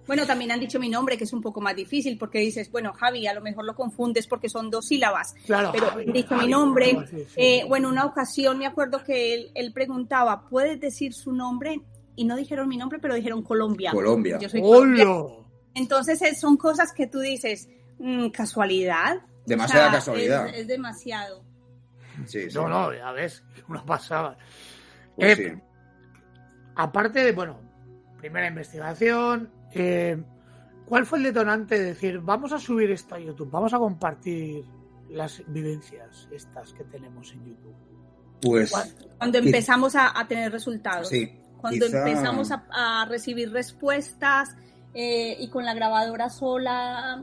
Bueno, 0.07 0.27
también 0.27 0.51
han 0.51 0.61
dicho 0.61 0.81
mi 0.81 0.89
nombre, 0.89 1.17
que 1.17 1.25
es 1.25 1.33
un 1.33 1.41
poco 1.41 1.61
más 1.61 1.77
difícil, 1.77 2.19
porque 2.19 2.39
dices, 2.41 2.71
bueno, 2.71 2.93
Javi, 2.93 3.27
a 3.27 3.35
lo 3.35 3.41
mejor 3.41 3.65
lo 3.65 3.75
confundes 3.75 4.27
porque 4.27 4.49
son 4.49 4.71
dos 4.71 4.87
sílabas. 4.87 5.35
Claro, 5.47 5.71
pero 5.73 5.87
Javi, 5.91 6.05
han 6.07 6.13
dicho 6.13 6.29
Javi, 6.31 6.45
mi 6.47 6.51
nombre. 6.51 6.95
Javi, 6.95 7.07
sí, 7.07 7.25
sí. 7.29 7.35
Eh, 7.37 7.65
bueno, 7.69 7.89
una 7.89 8.05
ocasión 8.05 8.59
me 8.59 8.67
acuerdo 8.67 9.05
que 9.05 9.35
él, 9.35 9.51
él 9.55 9.73
preguntaba, 9.73 10.49
¿puedes 10.49 10.81
decir 10.81 11.15
su 11.15 11.33
nombre? 11.33 11.81
Y 12.17 12.25
no 12.25 12.37
dijeron 12.37 12.69
mi 12.69 12.77
nombre, 12.77 12.99
pero 12.99 13.15
dijeron 13.15 13.43
Colombia. 13.43 13.93
Colombia. 13.93 14.39
Yo 14.41 14.49
soy 14.49 14.61
colombiana. 14.61 15.11
¡Hola! 15.13 15.35
Entonces 15.75 16.21
eh, 16.23 16.35
son 16.35 16.57
cosas 16.57 16.93
que 16.93 17.07
tú 17.07 17.21
dices, 17.21 17.69
mm, 17.99 18.29
casualidad. 18.31 19.21
Demasiada 19.47 19.87
O 19.87 19.91
sea, 19.91 19.99
casualidad. 19.99 20.49
Es, 20.49 20.59
es 20.61 20.67
demasiado. 20.67 21.45
Sí, 22.27 22.51
sí. 22.51 22.55
No, 22.55 22.69
no, 22.69 22.93
ya 22.93 23.13
ves, 23.13 23.43
una 23.69 23.85
pasada. 23.85 24.37
Pues 25.17 25.39
Eh, 25.39 25.51
sí. 25.55 25.63
Aparte 26.75 27.23
de, 27.23 27.33
bueno, 27.33 27.61
primera 28.19 28.49
investigación, 28.49 29.51
eh, 29.75 30.23
¿cuál 30.87 31.07
fue 31.07 31.19
el 31.19 31.25
detonante 31.25 31.79
de 31.79 31.85
decir, 31.87 32.21
vamos 32.21 32.53
a 32.53 32.59
subir 32.59 32.91
esto 32.91 33.15
a 33.15 33.19
YouTube, 33.19 33.51
vamos 33.51 33.73
a 33.75 33.79
compartir 33.79 34.65
las 35.11 35.43
vivencias 35.49 36.29
estas 36.31 36.73
que 36.73 36.85
tenemos 36.85 37.33
en 37.33 37.45
YouTube? 37.47 37.75
Pues 38.43 38.73
Cuando 39.19 39.39
empezamos 39.39 39.95
a, 39.97 40.19
a 40.19 40.27
tener 40.27 40.51
resultados. 40.53 41.09
sí. 41.09 41.37
Cuando 41.61 41.85
quizá- 41.87 41.99
empezamos 42.09 42.51
a, 42.53 42.65
a 42.71 43.05
recibir 43.05 43.53
respuestas 43.53 44.57
eh, 44.95 45.37
y 45.39 45.51
con 45.51 45.67
la 45.67 45.75
grabadora 45.75 46.31
sola, 46.31 47.23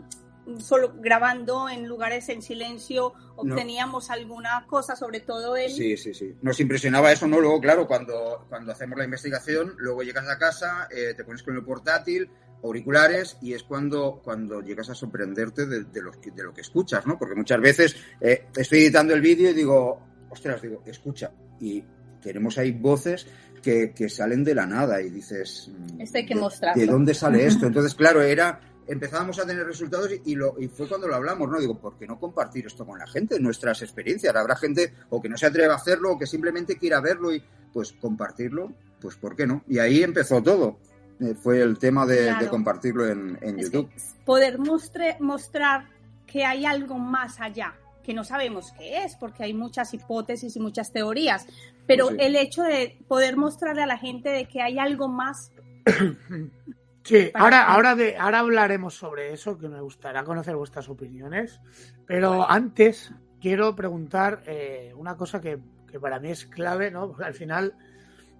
solo 0.60 0.94
grabando 1.00 1.68
en 1.70 1.88
lugares 1.88 2.30
en 2.30 2.42
silencio, 2.42 3.14
obteníamos 3.36 4.10
alguna 4.10 4.66
cosa, 4.68 4.96
sobre 4.96 5.20
todo 5.20 5.56
él. 5.58 5.72
Sí, 5.72 5.98
sí, 5.98 6.14
sí. 6.14 6.36
Nos 6.42 6.60
impresionaba 6.60 7.12
eso, 7.12 7.28
¿no? 7.28 7.40
Luego, 7.40 7.60
claro, 7.60 7.88
cuando, 7.88 8.46
cuando 8.50 8.72
hacemos 8.72 8.98
la 8.98 9.04
investigación, 9.06 9.74
luego 9.78 10.04
llegas 10.04 10.28
a 10.30 10.38
casa, 10.38 10.88
eh, 10.92 11.14
te 11.16 11.24
pones 11.24 11.44
con 11.44 11.56
el 11.56 11.64
portátil, 11.64 12.30
auriculares, 12.64 13.38
y 13.42 13.54
es 13.54 13.64
cuando, 13.64 14.22
cuando 14.24 14.62
llegas 14.62 14.90
a 14.90 14.96
sorprenderte 14.96 15.66
de, 15.66 15.84
de 15.86 16.02
los 16.02 16.18
que- 16.18 16.32
de 16.32 16.44
lo 16.44 16.54
que 16.54 16.62
escuchas, 16.62 17.06
¿no? 17.06 17.18
Porque 17.18 17.36
muchas 17.36 17.60
veces 17.62 17.96
eh, 18.20 18.46
estoy 18.56 18.80
editando 18.80 19.14
el 19.14 19.22
vídeo 19.22 19.50
y 19.52 19.54
digo, 19.54 20.02
ostras, 20.30 20.62
digo, 20.62 20.82
escucha, 20.86 21.32
y 21.60 21.84
tenemos 22.22 22.58
ahí 22.58 22.72
voces 22.72 23.28
que, 23.62 23.94
que 23.94 24.10
salen 24.10 24.44
de 24.44 24.56
la 24.56 24.66
nada 24.66 25.02
y 25.02 25.10
dices, 25.10 25.72
Esto 26.00 26.18
hay 26.18 26.26
que 26.26 26.34
¿de- 26.36 26.40
mostrarlo. 26.42 26.82
¿De 26.82 26.88
dónde 26.88 27.14
sale 27.14 27.46
esto? 27.46 27.66
Entonces, 27.68 27.94
claro, 27.96 28.22
era 28.22 28.60
empezábamos 28.88 29.38
a 29.40 29.46
tener 29.46 29.66
resultados 29.66 30.10
y, 30.12 30.32
y 30.32 30.36
lo, 30.36 30.56
y 30.60 30.68
fue 30.68 30.88
cuando 30.88 31.08
lo 31.08 31.16
hablamos, 31.16 31.50
¿no? 31.50 31.60
Digo, 31.60 31.78
¿por 31.78 31.98
qué 31.98 32.08
no 32.08 32.20
compartir 32.20 32.66
esto 32.68 32.86
con 32.86 32.98
la 33.00 33.08
gente, 33.08 33.40
nuestras 33.40 33.82
experiencias? 33.82 34.36
Habrá 34.36 34.56
gente 34.56 34.94
o 35.10 35.22
que 35.22 35.30
no 35.30 35.38
se 35.38 35.46
atreva 35.46 35.74
a 35.74 35.78
hacerlo 35.78 36.12
o 36.14 36.18
que 36.20 36.26
simplemente 36.28 36.78
quiera 36.78 37.02
verlo 37.02 37.34
y 37.34 37.44
pues 37.74 37.94
compartirlo, 37.94 38.72
pues 39.02 39.16
¿por 39.18 39.36
qué 39.36 39.46
no? 39.46 39.64
Y 39.68 39.80
ahí 39.80 40.02
empezó 40.04 40.42
todo. 40.42 40.80
Eh, 41.20 41.34
fue 41.36 41.62
el 41.62 41.78
tema 41.80 42.06
de, 42.06 42.26
Claro. 42.26 42.44
de 42.46 42.50
compartirlo 42.50 43.08
en, 43.08 43.38
en 43.42 43.60
Es 43.60 43.70
que 43.70 43.78
YouTube. 43.78 43.90
poder 44.26 44.60
mostre- 44.60 45.18
mostrar 45.20 45.90
que 46.28 46.46
hay 46.46 46.66
algo 46.66 46.98
más 47.00 47.40
allá, 47.40 47.74
que 48.04 48.14
no 48.14 48.24
sabemos 48.24 48.72
qué 48.78 49.04
es, 49.04 49.16
porque 49.16 49.44
hay 49.44 49.54
muchas 49.54 49.94
hipótesis 49.94 50.56
y 50.56 50.60
muchas 50.60 50.92
teorías, 50.94 51.46
pero 51.88 52.06
Pues 52.08 52.18
sí. 52.20 52.26
el 52.26 52.36
hecho 52.36 52.62
de 52.64 52.98
poder 53.08 53.36
mostrarle 53.38 53.82
a 53.84 53.88
la 53.88 53.98
gente 53.98 54.30
de 54.30 54.48
que 54.48 54.62
hay 54.62 54.78
algo 54.78 55.08
más, 55.08 55.52
Sí, 57.08 57.32
ahora, 57.34 57.64
ahora, 57.68 57.96
de, 57.96 58.18
ahora 58.18 58.40
hablaremos 58.40 58.96
sobre 58.96 59.32
eso, 59.32 59.58
que 59.58 59.70
me 59.70 59.80
gustaría 59.80 60.24
conocer 60.26 60.56
vuestras 60.58 60.90
opiniones. 60.90 61.62
Pero 62.06 62.50
antes 62.50 63.14
quiero 63.40 63.76
preguntar 63.76 64.44
eh, 64.46 64.94
una 64.96 65.16
cosa 65.16 65.40
que, 65.40 65.58
que 65.90 66.00
para 66.00 66.20
mí 66.20 66.30
es 66.32 66.46
clave, 66.46 66.92
¿no? 66.92 67.08
Porque 67.08 67.24
al 67.24 67.34
final 67.34 67.76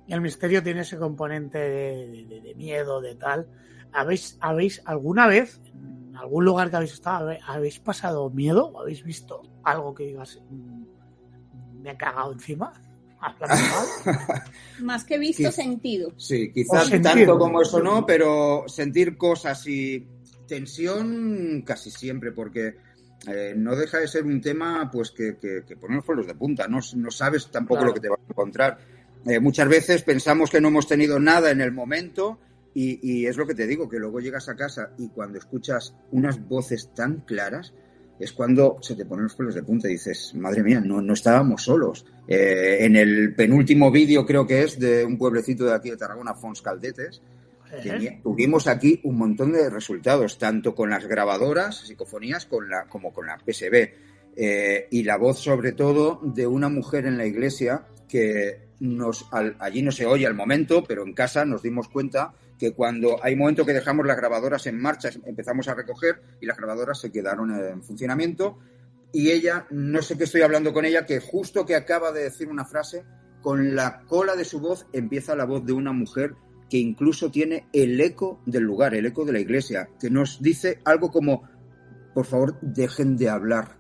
el 0.08 0.22
misterio 0.22 0.62
tiene 0.62 0.82
ese 0.82 0.98
componente 0.98 1.58
de, 1.58 2.26
de- 2.28 2.42
de 2.42 2.56
miedo, 2.56 3.00
de 3.00 3.16
tal. 3.16 3.48
¿Habéis, 3.94 4.38
¿Habéis 4.42 4.82
alguna 4.86 5.28
vez, 5.28 5.62
en 5.74 6.16
algún 6.18 6.44
lugar 6.44 6.70
que 6.70 6.76
habéis 6.76 6.94
estado, 6.94 7.32
habéis 7.46 7.80
pasado 7.80 8.30
miedo? 8.30 8.68
¿O 8.74 8.82
¿Habéis 8.82 9.04
visto 9.04 9.44
algo 9.64 9.94
que 9.96 10.04
digas, 10.08 10.42
"Mm, 10.50 11.82
me 11.84 11.92
he 11.92 11.98
cagado 11.98 12.34
encima? 12.34 12.74
Más 14.82 15.04
que 15.04 15.18
visto, 15.18 15.52
sentido. 15.52 16.14
Sí, 16.18 16.52
quizás 16.54 16.90
tanto 17.02 17.38
como 17.38 17.62
eso 17.62 17.82
no, 17.82 18.06
pero 18.06 18.66
sentir 18.68 19.18
cosas 19.18 19.66
y 19.68 20.06
tensión 20.48 21.64
casi 21.66 21.92
siempre, 21.92 22.32
porque 22.32 22.76
eh, 23.28 23.54
no 23.58 23.76
deja 23.76 24.00
de 24.00 24.08
ser 24.08 24.24
un 24.24 24.40
tema 24.40 24.90
pues 24.92 25.12
que, 25.12 25.38
que, 25.38 25.64
que 25.68 25.76
pone 25.76 25.96
los 25.96 26.06
pelos 26.06 26.28
de 26.28 26.36
punta, 26.36 26.68
no, 26.68 26.80
no 26.96 27.12
sabes 27.12 27.50
tampoco 27.50 27.80
Claro. 27.80 27.88
lo 27.90 27.94
que 27.94 28.00
te 28.02 28.10
vas 28.10 28.20
a 28.20 28.32
encontrar. 28.32 28.78
Eh, 29.26 29.40
muchas 29.40 29.68
veces 29.68 30.04
pensamos 30.04 30.50
que 30.50 30.62
no 30.62 30.70
hemos 30.70 30.88
tenido 30.88 31.20
nada 31.20 31.52
en 31.52 31.60
el 31.60 31.72
momento 31.72 32.40
y, 32.74 33.00
y 33.02 33.26
es 33.26 33.36
lo 33.36 33.48
que 33.48 33.56
te 33.56 33.68
digo, 33.68 33.90
que 33.90 33.98
luego 34.00 34.20
llegas 34.20 34.48
a 34.48 34.56
casa 34.56 34.92
y 34.98 35.10
cuando 35.10 35.40
escuchas 35.40 35.96
unas 36.12 36.48
voces 36.48 36.94
tan 36.94 37.22
claras, 37.22 37.74
es 38.20 38.32
cuando 38.34 38.78
se 38.82 38.96
te 38.96 39.06
ponen 39.06 39.24
los 39.26 39.36
pelos 39.36 39.54
de 39.56 39.64
punta 39.64 39.88
y 39.88 39.94
dices, 39.94 40.34
madre 40.36 40.64
mía, 40.64 40.80
no, 40.80 41.02
no 41.02 41.14
estábamos 41.14 41.64
solos. 41.64 42.06
Eh, 42.28 42.78
en 42.82 42.96
el 42.96 43.36
penúltimo 43.36 43.92
vídeo 43.92 44.26
creo 44.26 44.46
que 44.48 44.64
es 44.64 44.80
de 44.80 45.06
un 45.06 45.18
pueblecito 45.18 45.66
de 45.66 45.74
aquí 45.76 45.90
de 45.92 45.98
Tarragona, 45.98 46.34
Fons 46.34 46.62
Caldetes, 46.62 47.22
¿Eh? 47.72 47.80
tenía- 47.84 48.20
tuvimos 48.24 48.66
aquí 48.68 49.00
un 49.04 49.18
montón 49.18 49.52
de 49.52 49.70
resultados, 49.70 50.38
tanto 50.38 50.74
con 50.74 50.90
las 50.90 51.06
grabadoras, 51.06 51.86
psicofonías, 51.88 52.46
con 52.46 52.70
la, 52.70 52.86
como 52.86 53.14
con 53.14 53.28
la 53.28 53.38
PSB. 53.38 53.94
Eh, 54.36 54.88
y 54.92 55.04
la 55.04 55.18
voz, 55.18 55.40
sobre 55.40 55.72
todo, 55.72 56.20
de 56.24 56.46
una 56.48 56.70
mujer 56.70 57.06
en 57.08 57.18
la 57.18 57.26
iglesia 57.26 57.86
que 58.08 58.68
nos, 58.80 59.28
al- 59.32 59.56
allí 59.60 59.82
no 59.82 59.92
se 59.92 60.06
oye 60.06 60.26
al 60.28 60.36
momento, 60.36 60.84
pero 60.88 61.04
en 61.06 61.14
casa 61.14 61.44
nos 61.46 61.62
dimos 61.64 61.90
cuenta 61.90 62.34
que 62.58 62.74
cuando 62.74 63.24
hay 63.24 63.36
momento 63.36 63.66
que 63.66 63.74
dejamos 63.74 64.06
las 64.06 64.18
grabadoras 64.18 64.66
en 64.68 64.80
marcha, 64.80 65.10
empezamos 65.26 65.68
a 65.68 65.76
recoger 65.76 66.22
y 66.42 66.46
las 66.46 66.58
grabadoras 66.58 67.00
se 67.00 67.12
quedaron 67.12 67.52
en 67.54 67.84
funcionamiento. 67.84 68.58
Y 69.14 69.32
ella, 69.32 69.68
no 69.70 70.02
sé 70.02 70.18
qué 70.18 70.24
estoy 70.26 70.42
hablando 70.42 70.74
con 70.74 70.84
ella, 70.86 71.06
que 71.06 71.20
justo 71.20 71.66
que 71.66 71.76
acaba 71.76 72.12
de 72.12 72.24
decir 72.24 72.48
una 72.50 72.66
frase, 72.66 73.04
con 73.42 73.76
la 73.76 74.02
cola 74.02 74.36
de 74.36 74.44
su 74.44 74.60
voz 74.60 74.88
empieza 74.92 75.36
la 75.36 75.46
voz 75.46 75.66
de 75.66 75.74
una 75.74 75.94
mujer 75.94 76.34
que 76.70 76.78
incluso 76.78 77.32
tiene 77.32 77.68
el 77.72 78.02
eco 78.02 78.42
del 78.46 78.64
lugar, 78.64 78.94
el 78.96 79.06
eco 79.06 79.24
de 79.24 79.32
la 79.32 79.40
iglesia, 79.40 79.88
que 80.00 80.10
nos 80.10 80.42
dice 80.42 80.80
algo 80.84 81.12
como, 81.12 81.44
por 82.14 82.26
favor, 82.26 82.58
dejen 82.62 83.16
de 83.16 83.30
hablar. 83.30 83.78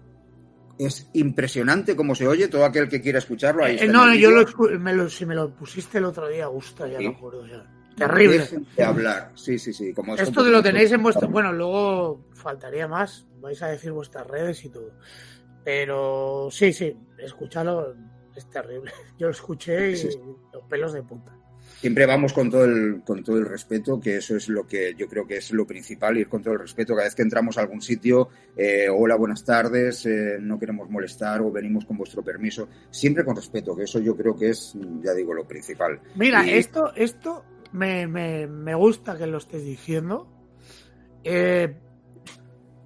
Es 0.79 1.09
impresionante 1.13 1.95
cómo 1.95 2.13
se 2.15 2.27
oye, 2.27 2.47
todo 2.47 2.63
aquel 2.63 2.87
que 2.87 3.01
quiera 3.01 3.17
escucharlo. 3.17 3.65
Ahí 3.65 3.73
Eh, 3.73 3.79
está 3.81 3.91
no, 3.91 4.13
yo 4.15 4.29
lo, 4.31 4.45
me 4.79 4.93
lo- 4.93 5.09
si 5.09 5.25
me 5.25 5.33
lo 5.35 5.53
pusiste 5.55 5.97
el 5.97 6.05
otro 6.05 6.29
día, 6.29 6.45
gusto, 6.45 6.85
ya 6.87 6.99
Sí. 6.99 7.03
lo 7.05 7.09
acuerdo 7.09 7.45
ya. 7.47 7.65
Terrible. 7.97 8.37
Dejen 8.39 8.67
de 8.75 8.83
hablar. 8.83 9.31
Sí, 9.35 9.57
sí, 9.59 9.73
sí. 9.73 9.93
Como 9.93 10.15
Esto 10.15 10.43
de 10.43 10.51
lo 10.51 10.61
tenéis 10.63 10.91
en 10.91 11.03
vuestro. 11.03 11.27
Bueno, 11.29 11.51
luego 11.51 12.25
faltaría 12.33 12.87
más. 12.87 13.25
Vais 13.41 13.61
a 13.63 13.67
decir 13.67 13.91
vuestras 13.91 14.25
redes 14.27 14.63
y 14.65 14.69
todo. 14.69 14.91
Pero 15.63 16.49
sí, 16.51 16.71
sí, 16.73 16.95
escúchalo. 17.17 17.95
Es 18.35 18.49
terrible. 18.49 18.91
Yo 19.17 19.27
lo 19.27 19.31
escuché 19.31 19.91
y 19.91 19.95
Sí, 19.97 20.11
sí. 20.11 20.19
los 20.53 20.63
pelos 20.65 20.93
de 20.93 21.03
punta. 21.03 21.33
Siempre 21.81 22.05
vamos 22.05 22.33
con 22.33 22.49
todo 22.49 22.63
el 22.65 23.01
con 23.05 23.23
todo 23.23 23.37
el 23.37 23.45
respeto, 23.45 23.99
que 23.99 24.17
eso 24.17 24.35
es 24.35 24.47
lo 24.49 24.65
que 24.65 24.95
yo 24.97 25.07
creo 25.07 25.27
que 25.27 25.37
es 25.37 25.51
lo 25.51 25.67
principal, 25.67 26.17
ir 26.17 26.27
con 26.29 26.41
todo 26.41 26.53
el 26.53 26.61
respeto. 26.61 26.93
Cada 26.95 27.05
vez 27.05 27.13
que 27.13 27.21
entramos 27.21 27.57
a 27.57 27.61
algún 27.61 27.81
sitio, 27.81 28.29
eh, 28.55 28.87
hola, 28.89 29.15
buenas 29.15 29.43
tardes, 29.43 30.05
eh, 30.07 30.37
no 30.39 30.57
queremos 30.57 30.89
molestar 30.89 31.41
o 31.41 31.51
venimos 31.51 31.85
con 31.85 31.97
vuestro 31.97 32.23
permiso, 32.23 32.67
siempre 32.89 33.23
con 33.25 33.35
respeto, 33.35 33.75
que 33.75 33.83
eso 33.83 33.99
yo 33.99 34.15
creo 34.15 34.35
que 34.35 34.49
es, 34.49 34.75
ya 35.03 35.13
digo, 35.13 35.33
lo 35.35 35.45
principal. 35.45 35.99
Mira, 36.15 36.43
Y- 36.47 36.51
esto, 36.51 36.93
esto 36.95 37.43
me, 37.71 38.07
me, 38.07 38.47
me 38.47 38.75
gusta 38.75 39.17
que 39.17 39.27
lo 39.27 39.37
estés 39.37 39.63
diciendo. 39.63 40.27
Eh, 41.23 41.75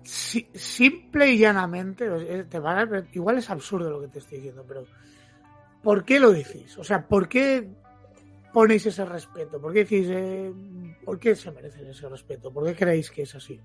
si- 0.04 0.48
simple 0.54 1.32
y 1.32 1.38
llanamente, 1.38 2.44
te 2.46 2.60
van 2.60 2.94
a- 2.94 3.08
igual 3.14 3.38
es 3.38 3.50
absurdo 3.50 3.90
lo 3.90 4.02
que 4.02 4.08
te 4.08 4.20
estoy 4.20 4.38
diciendo, 4.40 4.66
pero 4.68 4.86
¿por 5.84 6.04
qué 6.04 6.20
lo 6.20 6.32
decís? 6.32 6.78
O 6.78 6.84
sea, 6.84 7.08
¿por 7.08 7.28
qué 7.30 7.70
ponéis 8.54 8.86
ese 8.86 9.06
respeto? 9.06 9.62
¿Por 9.62 9.74
qué 9.74 9.80
decís, 9.80 10.08
eh, 10.10 10.52
por 11.06 11.20
qué 11.20 11.36
se 11.36 11.52
merecen 11.52 11.88
ese 11.88 12.10
respeto? 12.10 12.52
¿Por 12.52 12.66
qué 12.66 12.76
creéis 12.76 13.10
que 13.12 13.22
es 13.24 13.36
así? 13.36 13.60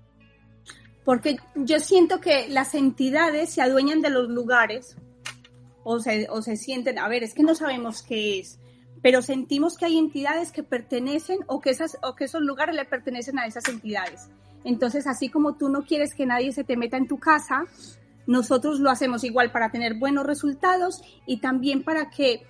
Porque 1.03 1.37
yo 1.55 1.79
siento 1.79 2.19
que 2.19 2.49
las 2.49 2.75
entidades 2.75 3.49
se 3.51 3.61
adueñan 3.61 4.01
de 4.01 4.09
los 4.09 4.29
lugares 4.29 4.97
o 5.83 5.99
se, 5.99 6.27
o 6.29 6.41
se 6.41 6.57
sienten, 6.57 6.99
a 6.99 7.07
ver, 7.07 7.23
es 7.23 7.33
que 7.33 7.43
no 7.43 7.55
sabemos 7.55 8.03
qué 8.03 8.39
es, 8.39 8.59
pero 9.01 9.21
sentimos 9.21 9.77
que 9.77 9.85
hay 9.85 9.97
entidades 9.97 10.51
que 10.51 10.63
pertenecen 10.63 11.39
o 11.47 11.61
que, 11.61 11.69
esas, 11.69 11.97
o 12.03 12.15
que 12.15 12.25
esos 12.25 12.41
lugares 12.41 12.75
le 12.75 12.85
pertenecen 12.85 13.39
a 13.39 13.45
esas 13.45 13.67
entidades. 13.69 14.29
Entonces, 14.63 15.07
así 15.07 15.29
como 15.29 15.55
tú 15.55 15.69
no 15.69 15.83
quieres 15.83 16.13
que 16.13 16.25
nadie 16.25 16.51
se 16.51 16.63
te 16.63 16.77
meta 16.77 16.97
en 16.97 17.07
tu 17.07 17.17
casa, 17.17 17.65
nosotros 18.25 18.79
lo 18.79 18.89
hacemos 18.89 19.23
igual 19.23 19.51
para 19.51 19.71
tener 19.71 19.95
buenos 19.95 20.25
resultados 20.25 21.01
y 21.25 21.37
también 21.37 21.83
para 21.83 22.09
que, 22.09 22.45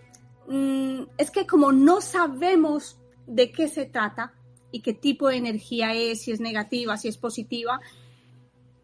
mm, 0.47 1.03
es 1.17 1.31
que 1.31 1.45
como 1.45 1.71
no 1.71 2.01
sabemos 2.01 2.97
de 3.27 3.51
qué 3.51 3.67
se 3.67 3.85
trata 3.85 4.33
y 4.71 4.81
qué 4.81 4.93
tipo 4.93 5.27
de 5.27 5.37
energía 5.37 5.93
es, 5.93 6.23
si 6.23 6.31
es 6.31 6.39
negativa, 6.39 6.97
si 6.97 7.07
es 7.07 7.17
positiva, 7.17 7.79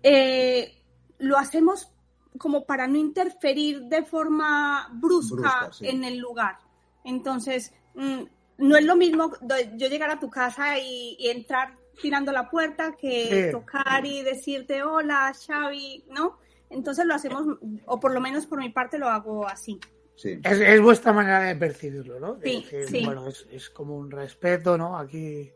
eh, 0.04 0.80
lo 1.18 1.38
hacemos 1.38 1.90
como 2.38 2.66
para 2.66 2.88
no 2.88 2.98
interferir 2.98 3.84
de 3.84 4.04
forma 4.04 4.90
brusca, 4.94 5.36
Brusca, 5.36 5.74
sí. 5.74 5.88
en 5.88 6.04
el 6.04 6.18
lugar. 6.18 6.58
Entonces, 7.04 7.74
mm, 7.96 8.24
no 8.58 8.78
es 8.78 8.86
lo 8.86 8.96
mismo 8.96 9.32
yo 9.76 9.88
llegar 9.88 10.10
a 10.10 10.20
tu 10.20 10.30
casa 10.30 10.78
y, 10.80 11.16
y 11.20 11.30
entrar 11.30 11.76
tirando 12.02 12.32
la 12.32 12.50
puerta 12.50 12.96
que 13.00 13.46
Sí. 13.46 13.52
tocar 13.52 14.06
y 14.06 14.24
decirte 14.24 14.84
hola, 14.84 15.34
Xavi, 15.34 16.06
¿no? 16.10 16.38
Entonces 16.70 17.06
lo 17.06 17.14
hacemos, 17.14 17.46
o 17.86 18.00
por 18.00 18.14
lo 18.14 18.20
menos 18.20 18.46
por 18.48 18.60
mi 18.60 18.70
parte 18.70 18.98
lo 18.98 19.08
hago 19.08 19.48
así. 19.48 19.80
Sí. 20.16 20.40
Es, 20.44 20.60
es 20.60 20.82
vuestra 20.82 21.12
manera 21.14 21.40
de 21.42 21.56
percibirlo, 21.56 22.20
¿no? 22.20 22.36
De 22.36 22.48
Sí, 22.50 22.56
decir, 22.64 22.88
sí. 22.88 23.02
Bueno, 23.04 23.28
es, 23.28 23.48
es 23.52 23.70
como 23.70 23.96
un 23.96 24.10
respeto, 24.12 24.78
¿no? 24.78 24.98
Aquí 24.98 25.52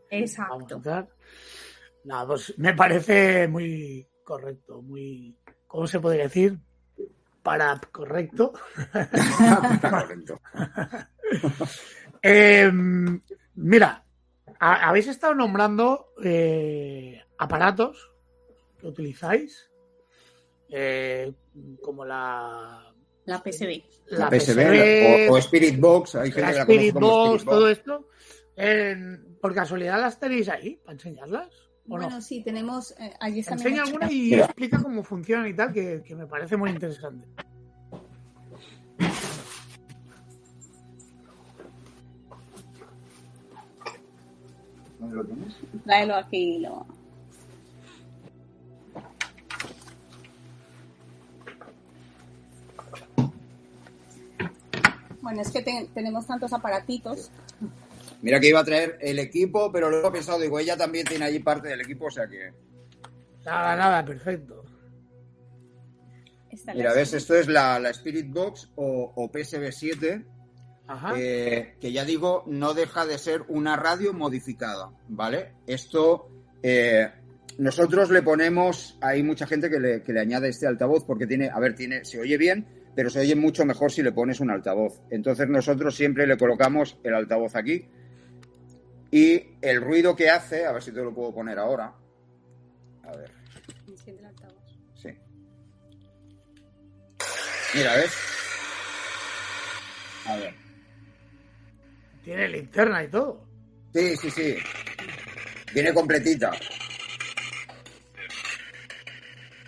vamos 0.48 0.70
a 0.72 0.74
entrar. 0.74 1.08
Nada, 2.04 2.26
pues 2.26 2.54
me 2.58 2.74
parece 2.74 3.48
muy 3.48 4.06
correcto, 4.24 4.82
muy, 4.82 5.36
¿cómo 5.66 5.86
se 5.86 6.00
podría 6.00 6.24
decir? 6.24 6.58
Para 7.42 7.80
correcto. 7.92 8.52
Correcto. 9.90 10.40
Eh, 12.22 12.68
mira, 13.54 14.04
ha- 14.58 14.88
habéis 14.88 15.06
estado 15.06 15.34
nombrando 15.36 16.08
eh, 16.24 17.22
aparatos 17.38 18.10
que 18.80 18.88
utilizáis, 18.88 19.70
eh, 20.68 21.32
como 21.80 22.04
la, 22.04 22.92
La 23.24 23.40
PCB. 23.42 23.82
La 24.08 24.28
PSB 24.30 25.28
o, 25.28 25.32
o 25.34 25.38
Spirit 25.38 25.78
Box, 25.78 26.16
hay 26.16 26.32
gente 26.32 26.40
la 26.40 26.48
que 26.50 26.58
la 26.58 26.66
conoce 26.66 26.88
Spirit 26.88 26.94
como 26.94 27.06
Box, 27.06 27.24
Spirit 27.26 27.44
Box. 27.44 27.56
todo 27.56 27.68
esto. 27.68 28.08
Eh, 28.56 29.18
¿Por 29.40 29.54
casualidad 29.54 30.00
las 30.00 30.18
tenéis 30.18 30.48
ahí 30.48 30.74
para 30.84 30.94
enseñarlas? 30.94 31.46
¿O 31.86 31.90
Bueno, 31.90 32.10
no? 32.10 32.20
sí, 32.20 32.42
tenemos, 32.42 32.90
eh, 32.98 33.14
allí 33.20 33.38
está 33.40 33.54
Enseña 33.54 33.82
alguna 33.84 34.10
y 34.10 34.34
explica 34.34 34.82
cómo 34.82 35.04
funcionan 35.04 35.46
y 35.46 35.54
tal, 35.54 35.72
que, 35.72 36.02
que 36.04 36.16
me 36.16 36.26
parece 36.26 36.56
muy 36.56 36.70
interesante. 36.70 37.28
Lo 45.18 45.24
tienes? 45.24 45.54
Tráelo 45.84 46.14
aquí 46.16 46.56
y 46.56 46.58
lo... 46.60 46.86
Bueno, 55.20 55.42
es 55.42 55.50
que 55.50 55.62
te- 55.62 55.88
tenemos 55.94 56.26
tantos 56.26 56.52
aparatitos. 56.52 57.30
Mira 58.22 58.40
que 58.40 58.48
iba 58.48 58.60
a 58.60 58.64
traer 58.64 58.98
el 59.00 59.18
equipo, 59.18 59.70
pero 59.70 59.90
luego 59.90 60.08
he 60.08 60.12
pensado, 60.12 60.40
digo, 60.40 60.58
ella 60.58 60.76
también 60.76 61.06
tiene 61.06 61.24
allí 61.24 61.38
parte 61.40 61.68
del 61.68 61.80
equipo, 61.80 62.06
o 62.06 62.10
sea 62.10 62.26
que... 62.28 62.52
Nada, 63.44 63.76
nada, 63.76 64.04
perfecto. 64.04 64.64
Esta 66.50 66.74
Mira, 66.74 66.92
ves, 66.94 67.12
esto 67.14 67.34
es 67.36 67.46
la, 67.46 67.78
la 67.78 67.90
Spirit 67.90 68.30
Box 68.32 68.70
o, 68.76 69.12
o 69.14 69.30
PSB7, 69.30 70.24
Ajá. 70.24 70.37
Eh, 71.16 71.76
que 71.80 71.92
ya 71.92 72.04
digo, 72.04 72.44
no 72.46 72.74
deja 72.74 73.06
de 73.06 73.18
ser 73.18 73.42
una 73.48 73.76
radio 73.76 74.12
modificada, 74.12 74.90
¿vale? 75.08 75.52
Esto, 75.66 76.28
eh, 76.62 77.10
nosotros 77.58 78.10
le 78.10 78.22
ponemos, 78.22 78.96
hay 79.00 79.22
mucha 79.22 79.46
gente 79.46 79.68
que 79.68 79.80
le, 79.80 80.02
que 80.02 80.12
le 80.12 80.20
añade 80.20 80.48
este 80.48 80.66
altavoz 80.66 81.04
porque 81.04 81.26
tiene, 81.26 81.50
a 81.50 81.58
ver, 81.60 81.74
tiene, 81.74 82.04
se 82.04 82.20
oye 82.20 82.36
bien, 82.38 82.66
pero 82.94 83.10
se 83.10 83.20
oye 83.20 83.36
mucho 83.36 83.64
mejor 83.64 83.92
si 83.92 84.02
le 84.02 84.12
pones 84.12 84.40
un 84.40 84.50
altavoz. 84.50 85.00
Entonces 85.10 85.48
nosotros 85.48 85.94
siempre 85.94 86.26
le 86.26 86.36
colocamos 86.36 86.98
el 87.04 87.14
altavoz 87.14 87.54
aquí 87.54 87.86
y 89.10 89.42
el 89.62 89.80
ruido 89.80 90.16
que 90.16 90.30
hace, 90.30 90.66
a 90.66 90.72
ver 90.72 90.82
si 90.82 90.92
te 90.92 91.02
lo 91.02 91.14
puedo 91.14 91.34
poner 91.34 91.58
ahora. 91.58 91.94
A 93.04 93.16
ver, 93.16 93.30
Enciende 93.86 94.20
el 94.22 94.26
altavoz. 94.28 94.62
sí. 94.94 95.08
Mira, 97.74 97.94
¿ves? 97.96 98.12
A 100.26 100.36
ver. 100.36 100.67
Tiene 102.28 102.46
linterna 102.46 103.02
y 103.02 103.08
todo. 103.08 103.40
Sí, 103.94 104.14
sí, 104.18 104.30
sí. 104.30 104.56
Viene 105.72 105.94
completita. 105.94 106.50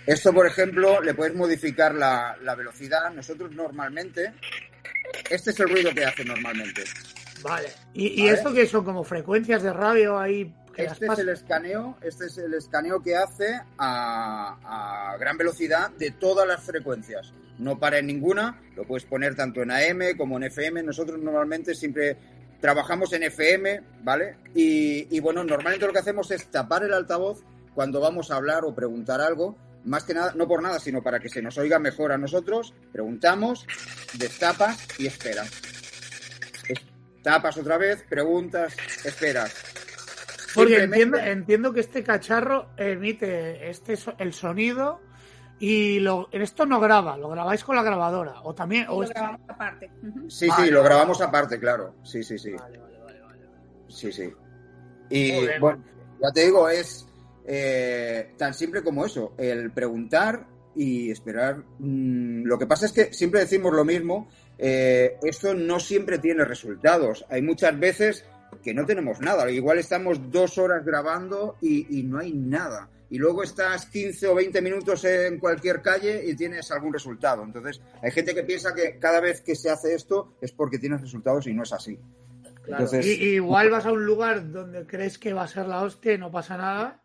Esto, 0.04 0.34
por 0.34 0.46
ejemplo, 0.46 1.00
le 1.00 1.14
puedes 1.14 1.34
modificar 1.34 1.94
la, 1.94 2.36
la 2.42 2.54
velocidad. 2.54 3.10
Nosotros 3.14 3.50
normalmente, 3.52 4.34
este 5.30 5.52
es 5.52 5.60
el 5.60 5.70
ruido 5.70 5.94
que 5.94 6.04
hace 6.04 6.22
normalmente. 6.22 6.84
Vale. 7.42 7.70
¿Y, 7.94 8.08
y 8.08 8.24
Vale. 8.26 8.36
esto 8.36 8.52
que 8.52 8.66
son 8.66 8.84
como 8.84 9.04
frecuencias 9.04 9.62
de 9.62 9.72
radio 9.72 10.18
ahí 10.18 10.54
que 10.76 10.82
las 10.82 10.92
Este 11.00 11.06
es 11.06 11.18
el 11.18 11.28
escaneo, 11.30 11.96
este 12.02 12.26
es 12.26 12.36
el 12.36 12.52
escaneo 12.52 13.02
que 13.02 13.16
hace 13.16 13.58
a, 13.78 15.12
a 15.14 15.16
gran 15.16 15.38
velocidad 15.38 15.92
de 15.92 16.10
todas 16.10 16.46
las 16.46 16.62
frecuencias. 16.62 17.32
No 17.56 17.78
para 17.78 18.00
en 18.00 18.06
ninguna, 18.06 18.60
lo 18.76 18.84
puedes 18.84 19.06
poner 19.06 19.34
tanto 19.34 19.62
en 19.62 19.70
AM 19.70 20.14
como 20.18 20.36
en 20.36 20.44
FM. 20.44 20.82
Nosotros 20.82 21.18
normalmente 21.18 21.74
siempre 21.74 22.18
trabajamos 22.60 23.12
en 23.12 23.22
FM, 23.24 23.80
¿vale? 24.02 24.36
Y, 24.54 25.14
y 25.14 25.20
bueno, 25.20 25.42
normalmente 25.44 25.86
lo 25.86 25.92
que 25.92 25.98
hacemos 26.00 26.30
es 26.30 26.46
tapar 26.50 26.84
el 26.84 26.92
altavoz 26.92 27.42
cuando 27.74 28.00
vamos 28.00 28.30
a 28.30 28.36
hablar 28.36 28.64
o 28.64 28.74
preguntar 28.74 29.20
algo. 29.20 29.56
Más 29.84 30.04
que 30.04 30.12
nada, 30.12 30.32
no 30.36 30.46
por 30.46 30.62
nada, 30.62 30.78
sino 30.78 31.02
para 31.02 31.18
que 31.20 31.30
se 31.30 31.40
nos 31.40 31.56
oiga 31.56 31.78
mejor 31.78 32.12
a 32.12 32.18
nosotros. 32.18 32.74
Preguntamos, 32.92 33.66
destapas 34.18 34.86
y 34.98 35.06
esperas. 35.06 35.50
Es- 36.68 36.80
Tapas 37.22 37.56
otra 37.58 37.78
vez, 37.78 38.02
preguntas, 38.08 38.74
esperas. 39.04 39.54
Porque 40.54 40.80
Simplemente- 40.80 41.02
entiendo, 41.02 41.18
entiendo 41.18 41.72
que 41.72 41.80
este 41.80 42.02
cacharro 42.02 42.70
emite 42.76 43.70
este 43.70 43.96
el 44.18 44.32
sonido 44.34 45.00
y 45.60 46.00
lo, 46.00 46.28
en 46.32 46.42
esto 46.42 46.66
no 46.66 46.80
graba, 46.80 47.16
lo 47.16 47.28
grabáis 47.28 47.62
con 47.62 47.76
la 47.76 47.82
grabadora. 47.82 48.40
O 48.42 48.54
también. 48.54 48.86
O 48.88 48.96
lo 48.98 49.04
es- 49.04 49.10
grabamos 49.10 49.40
aparte. 49.48 49.90
Sí, 50.28 50.48
Vale, 50.48 50.64
sí, 50.64 50.70
lo 50.72 50.78
vale. 50.78 50.88
grabamos 50.88 51.20
aparte, 51.20 51.60
claro. 51.60 51.94
Sí, 52.02 52.22
sí, 52.24 52.36
sí. 52.38 52.52
Vale, 52.52 52.78
vale, 52.78 52.98
vale, 52.98 53.20
vale. 53.20 53.38
Sí, 53.88 54.10
sí. 54.10 54.32
Y 55.10 55.32
Joder. 55.32 55.60
bueno, 55.60 55.84
ya 56.22 56.32
te 56.32 56.44
digo, 56.46 56.68
es 56.68 57.06
eh, 57.46 58.32
tan 58.38 58.54
simple 58.54 58.82
como 58.82 59.04
eso, 59.04 59.34
el 59.38 59.70
preguntar 59.70 60.46
y 60.74 61.10
esperar. 61.10 61.58
Mm, 61.78 62.44
lo 62.44 62.58
que 62.58 62.66
pasa 62.66 62.86
es 62.86 62.92
que 62.92 63.12
siempre 63.12 63.40
decimos 63.40 63.72
lo 63.74 63.84
mismo, 63.84 64.28
eh, 64.56 65.16
esto 65.22 65.52
no 65.54 65.78
siempre 65.80 66.18
tiene 66.18 66.44
resultados. 66.44 67.24
Hay 67.28 67.42
muchas 67.42 67.78
veces 67.78 68.24
que 68.62 68.72
no 68.72 68.86
tenemos 68.86 69.20
nada. 69.20 69.50
Igual 69.50 69.78
estamos 69.78 70.30
dos 70.30 70.58
horas 70.58 70.84
grabando 70.84 71.56
y, 71.60 71.98
y 71.98 72.02
no 72.04 72.18
hay 72.18 72.32
nada. 72.32 72.88
Y 73.10 73.18
luego 73.18 73.42
estás 73.42 73.86
15 73.86 74.28
o 74.28 74.34
20 74.36 74.62
minutos 74.62 75.04
en 75.04 75.38
cualquier 75.38 75.82
calle 75.82 76.22
y 76.24 76.36
tienes 76.36 76.70
algún 76.70 76.92
resultado. 76.92 77.42
Entonces, 77.42 77.80
hay 78.02 78.10
gente 78.12 78.34
que 78.34 78.44
piensa 78.44 78.72
que 78.72 78.98
cada 78.98 79.20
vez 79.20 79.40
que 79.40 79.56
se 79.56 79.68
hace 79.68 79.94
esto 79.94 80.36
es 80.40 80.52
porque 80.52 80.78
tienes 80.78 81.00
resultados 81.00 81.46
y 81.48 81.52
no 81.52 81.64
es 81.64 81.72
así. 81.72 81.98
Claro. 82.62 82.84
Entonces, 82.84 83.06
Y- 83.06 83.10
y 83.24 83.28
igual 83.34 83.68
vas 83.70 83.84
a 83.86 83.92
un 83.92 84.04
lugar 84.06 84.50
donde 84.52 84.86
crees 84.86 85.18
que 85.18 85.32
va 85.32 85.42
a 85.42 85.48
ser 85.48 85.66
la 85.66 85.82
hostia 85.82 86.12
y 86.14 86.18
no 86.18 86.30
pasa 86.30 86.56
nada, 86.56 87.02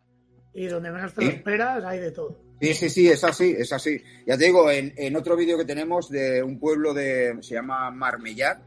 y 0.53 0.67
donde 0.67 0.91
menos 0.91 1.13
te 1.13 1.23
lo 1.25 1.31
esperas 1.31 1.83
hay 1.83 1.99
de 1.99 2.11
todo. 2.11 2.39
Sí, 2.61 2.73
sí, 2.73 2.89
sí, 2.89 3.09
es 3.09 3.23
así, 3.23 3.55
es 3.57 3.73
así. 3.73 4.01
Ya 4.27 4.37
te 4.37 4.45
digo, 4.45 4.69
en, 4.71 4.93
en 4.95 5.15
otro 5.15 5.35
vídeo 5.35 5.57
que 5.57 5.65
tenemos 5.65 6.09
de 6.09 6.41
un 6.43 6.59
pueblo 6.59 6.93
de, 6.93 7.35
se 7.41 7.55
llama 7.55 7.89
Marmellar, 7.91 8.61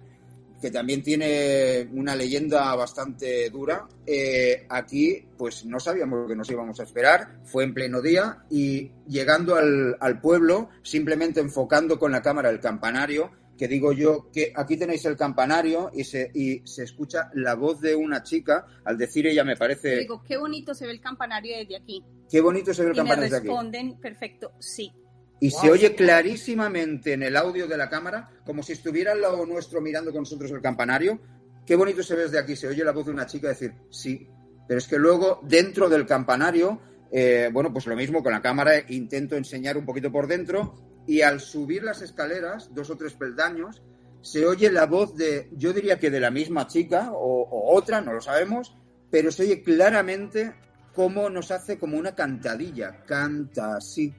que 0.61 0.71
también 0.71 1.03
tiene 1.03 1.88
una 1.92 2.14
leyenda 2.16 2.75
bastante 2.75 3.49
dura, 3.51 3.87
eh, 4.07 4.66
aquí 4.68 5.25
pues 5.37 5.64
no 5.64 5.79
sabíamos 5.79 6.21
lo 6.21 6.27
que 6.27 6.35
nos 6.37 6.51
íbamos 6.51 6.81
a 6.81 6.83
esperar, 6.83 7.38
fue 7.44 7.64
en 7.64 7.75
pleno 7.75 8.03
día 8.03 8.44
y 8.51 8.90
llegando 9.07 9.55
al, 9.57 9.97
al 10.01 10.21
pueblo, 10.21 10.71
simplemente 10.83 11.40
enfocando 11.40 11.99
con 11.99 12.11
la 12.12 12.23
cámara 12.23 12.51
el 12.51 12.61
campanario, 12.61 13.31
que 13.57 13.66
digo 13.68 13.92
yo 13.92 14.31
que 14.33 14.53
aquí 14.55 14.77
tenéis 14.77 15.05
el 15.05 15.16
campanario 15.16 15.90
y 15.92 16.05
se, 16.05 16.31
y 16.35 16.62
se 16.64 16.85
escucha 16.85 17.29
la 17.35 17.55
voz 17.55 17.81
de 17.81 17.97
una 17.97 18.23
chica, 18.23 18.64
al 18.85 18.97
decir 18.97 19.27
ella 19.27 19.42
me 19.44 19.57
parece, 19.57 19.97
Digo, 19.99 20.23
qué 20.23 20.37
bonito 20.37 20.75
se 20.75 20.87
ve 20.87 20.92
el 20.92 21.01
campanario 21.01 21.57
desde 21.59 21.77
aquí. 21.77 22.05
qué 22.31 22.40
bonito 22.40 22.73
se 22.73 22.83
ve 22.85 22.90
el 22.90 22.94
Y 22.94 22.99
campanario 22.99 23.25
desde 23.25 23.37
aquí. 23.38 23.47
responden, 23.49 24.01
perfecto, 24.01 24.53
sí. 24.61 24.92
Y 25.40 25.51
Wow. 25.51 25.61
se 25.61 25.70
oye 25.70 25.94
clarísimamente 25.94 27.12
en 27.12 27.22
el 27.22 27.37
audio 27.37 27.66
de 27.66 27.77
la 27.77 27.88
cámara, 27.88 28.31
como 28.44 28.62
si 28.62 28.72
estuviera 28.72 29.12
al 29.12 29.20
lado 29.20 29.46
nuestro 29.46 29.81
mirando 29.81 30.11
con 30.11 30.22
nosotros 30.22 30.51
el 30.51 30.61
campanario. 30.61 31.20
Qué 31.64 31.77
bonito 31.77 32.03
se 32.03 32.16
ve 32.16 32.22
desde 32.22 32.38
aquí. 32.38 32.57
Se 32.57 32.66
oye 32.66 32.85
la 32.85 32.92
voz 32.92 33.07
de 33.07 33.12
una 33.12 33.27
chica 33.27 33.48
decir 33.48 33.72
sí. 33.90 34.29
Pero 34.66 34.79
es 34.79 34.88
que 34.88 34.98
luego, 34.98 35.40
dentro 35.44 35.88
del 35.88 36.07
campanario, 36.07 36.81
eh, 37.12 37.51
bueno, 37.53 37.72
pues 37.72 37.87
lo 37.87 37.94
mismo 37.94 38.22
con 38.22 38.33
la 38.33 38.42
cámara, 38.42 38.72
intento 38.88 39.37
enseñar 39.37 39.77
un 39.77 39.85
poquito 39.85 40.11
por 40.11 40.27
dentro. 40.27 40.74
Y 41.07 41.22
al 41.22 41.40
subir 41.40 41.83
las 41.85 42.03
escaleras, 42.03 42.74
dos 42.74 42.90
o 42.90 42.96
tres 42.96 43.14
peldaños, 43.14 43.83
se 44.20 44.44
oye 44.44 44.70
la 44.70 44.87
voz 44.87 45.16
de, 45.16 45.48
yo 45.53 45.72
diría 45.72 45.98
que 45.98 46.11
de 46.11 46.20
la 46.20 46.31
misma 46.31 46.66
chica 46.66 47.12
o, 47.12 47.42
o 47.42 47.74
otra, 47.77 48.01
no 48.01 48.12
lo 48.12 48.20
sabemos, 48.20 48.77
pero 49.11 49.31
se 49.31 49.44
oye 49.44 49.62
claramente 49.62 50.55
cómo 50.94 51.31
nos 51.31 51.51
hace 51.51 51.79
como 51.79 51.96
una 51.96 52.14
cantadilla. 52.14 53.05
Canta 53.07 53.77
así 53.77 54.12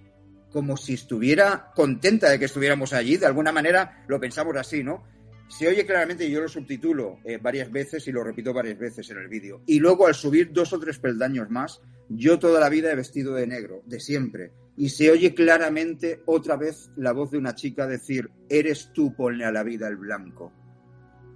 como 0.52 0.78
si 0.78 0.94
estuviera 0.94 1.72
contenta 1.76 2.30
de 2.30 2.40
que 2.40 2.46
estuviéramos 2.46 2.94
allí, 2.94 3.18
de 3.18 3.26
alguna 3.26 3.52
manera 3.52 4.04
lo 4.08 4.20
pensamos 4.20 4.56
así, 4.58 4.84
¿no? 4.84 5.04
Se 5.48 5.68
oye 5.68 5.86
claramente, 5.86 6.26
y 6.26 6.32
yo 6.32 6.42
lo 6.42 6.48
subtitulo 6.48 7.20
eh, 7.24 7.40
varias 7.42 7.72
veces 7.72 8.08
y 8.08 8.12
lo 8.12 8.24
repito 8.24 8.54
varias 8.54 8.78
veces 8.78 9.10
en 9.10 9.18
el 9.18 9.28
vídeo. 9.28 9.64
Y 9.66 9.80
luego 9.80 10.06
al 10.06 10.14
subir 10.14 10.52
dos 10.52 10.74
o 10.74 10.80
tres 10.80 11.00
peldaños 11.00 11.50
más, 11.50 11.82
yo 12.08 12.38
toda 12.38 12.60
la 12.60 12.70
vida 12.70 12.92
he 12.92 12.96
vestido 12.96 13.34
de 13.34 13.48
negro, 13.48 13.82
de 13.86 14.00
siempre. 14.00 14.52
Y 14.78 14.90
se 14.90 15.10
oye 15.10 15.34
claramente 15.34 16.22
otra 16.26 16.56
vez 16.56 16.92
la 16.96 17.14
voz 17.14 17.32
de 17.32 17.40
una 17.40 17.56
chica 17.56 17.88
decir, 17.88 18.30
eres 18.48 18.92
tú, 18.94 19.16
ponle 19.16 19.44
a 19.44 19.52
la 19.52 19.64
vida 19.64 19.88
el 19.88 19.98
blanco. 19.98 20.54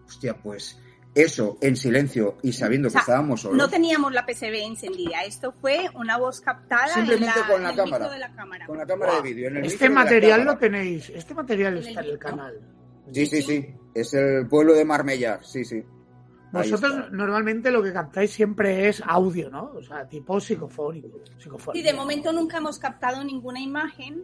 Hostia, 0.05 0.37
pues 0.37 0.79
eso 1.15 1.57
en 1.61 1.75
silencio 1.75 2.37
y 2.41 2.53
sabiendo 2.53 2.87
O 2.87 2.91
sea, 2.91 2.99
que 2.99 3.03
estábamos 3.03 3.41
solos. 3.41 3.57
No 3.57 3.69
teníamos 3.69 4.11
la 4.13 4.25
PCB 4.25 4.63
encendida. 4.65 5.23
Esto 5.25 5.53
fue 5.61 5.85
una 5.95 6.17
voz 6.17 6.41
captada 6.41 6.87
Simplemente 6.87 7.39
en 7.39 7.41
la, 7.41 7.47
con 7.47 7.63
la 7.63 7.69
en 7.69 7.79
el 7.79 7.83
cámara. 7.85 8.09
de 8.09 8.19
la 8.19 8.31
cámara. 8.33 8.65
Con 8.65 8.77
la 8.77 8.85
cámara 8.85 9.11
Wow. 9.13 9.21
de 9.23 9.29
vídeo. 9.33 9.47
en 9.49 9.57
el 9.57 9.65
Este 9.65 9.89
material 9.89 10.43
lo 10.43 10.57
tenéis, 10.57 11.09
este 11.09 11.33
material 11.33 11.77
En 11.77 11.83
está 11.87 11.99
el 12.01 12.05
en 12.07 12.11
el 12.13 12.19
canal. 12.19 12.59
Sí, 13.11 13.25
sí, 13.27 13.41
sí. 13.41 13.75
Es 13.93 14.13
el 14.13 14.47
pueblo 14.47 14.73
de 14.73 14.85
Marmellar, 14.85 15.43
sí, 15.45 15.63
sí. 15.65 15.83
Vosotros 16.51 17.11
normalmente 17.11 17.71
lo 17.71 17.81
que 17.81 17.91
captáis 17.91 18.31
siempre 18.31 18.87
es 18.87 19.01
audio, 19.05 19.49
¿no? 19.49 19.71
O 19.75 19.81
sea, 19.81 20.07
tipo 20.07 20.39
psicofónico. 20.39 21.19
psicofónico. 21.39 21.77
Y 21.79 21.81
de 21.81 21.93
momento 21.93 22.31
nunca 22.31 22.57
hemos 22.57 22.77
captado 22.77 23.23
ninguna 23.23 23.59
imagen. 23.59 24.23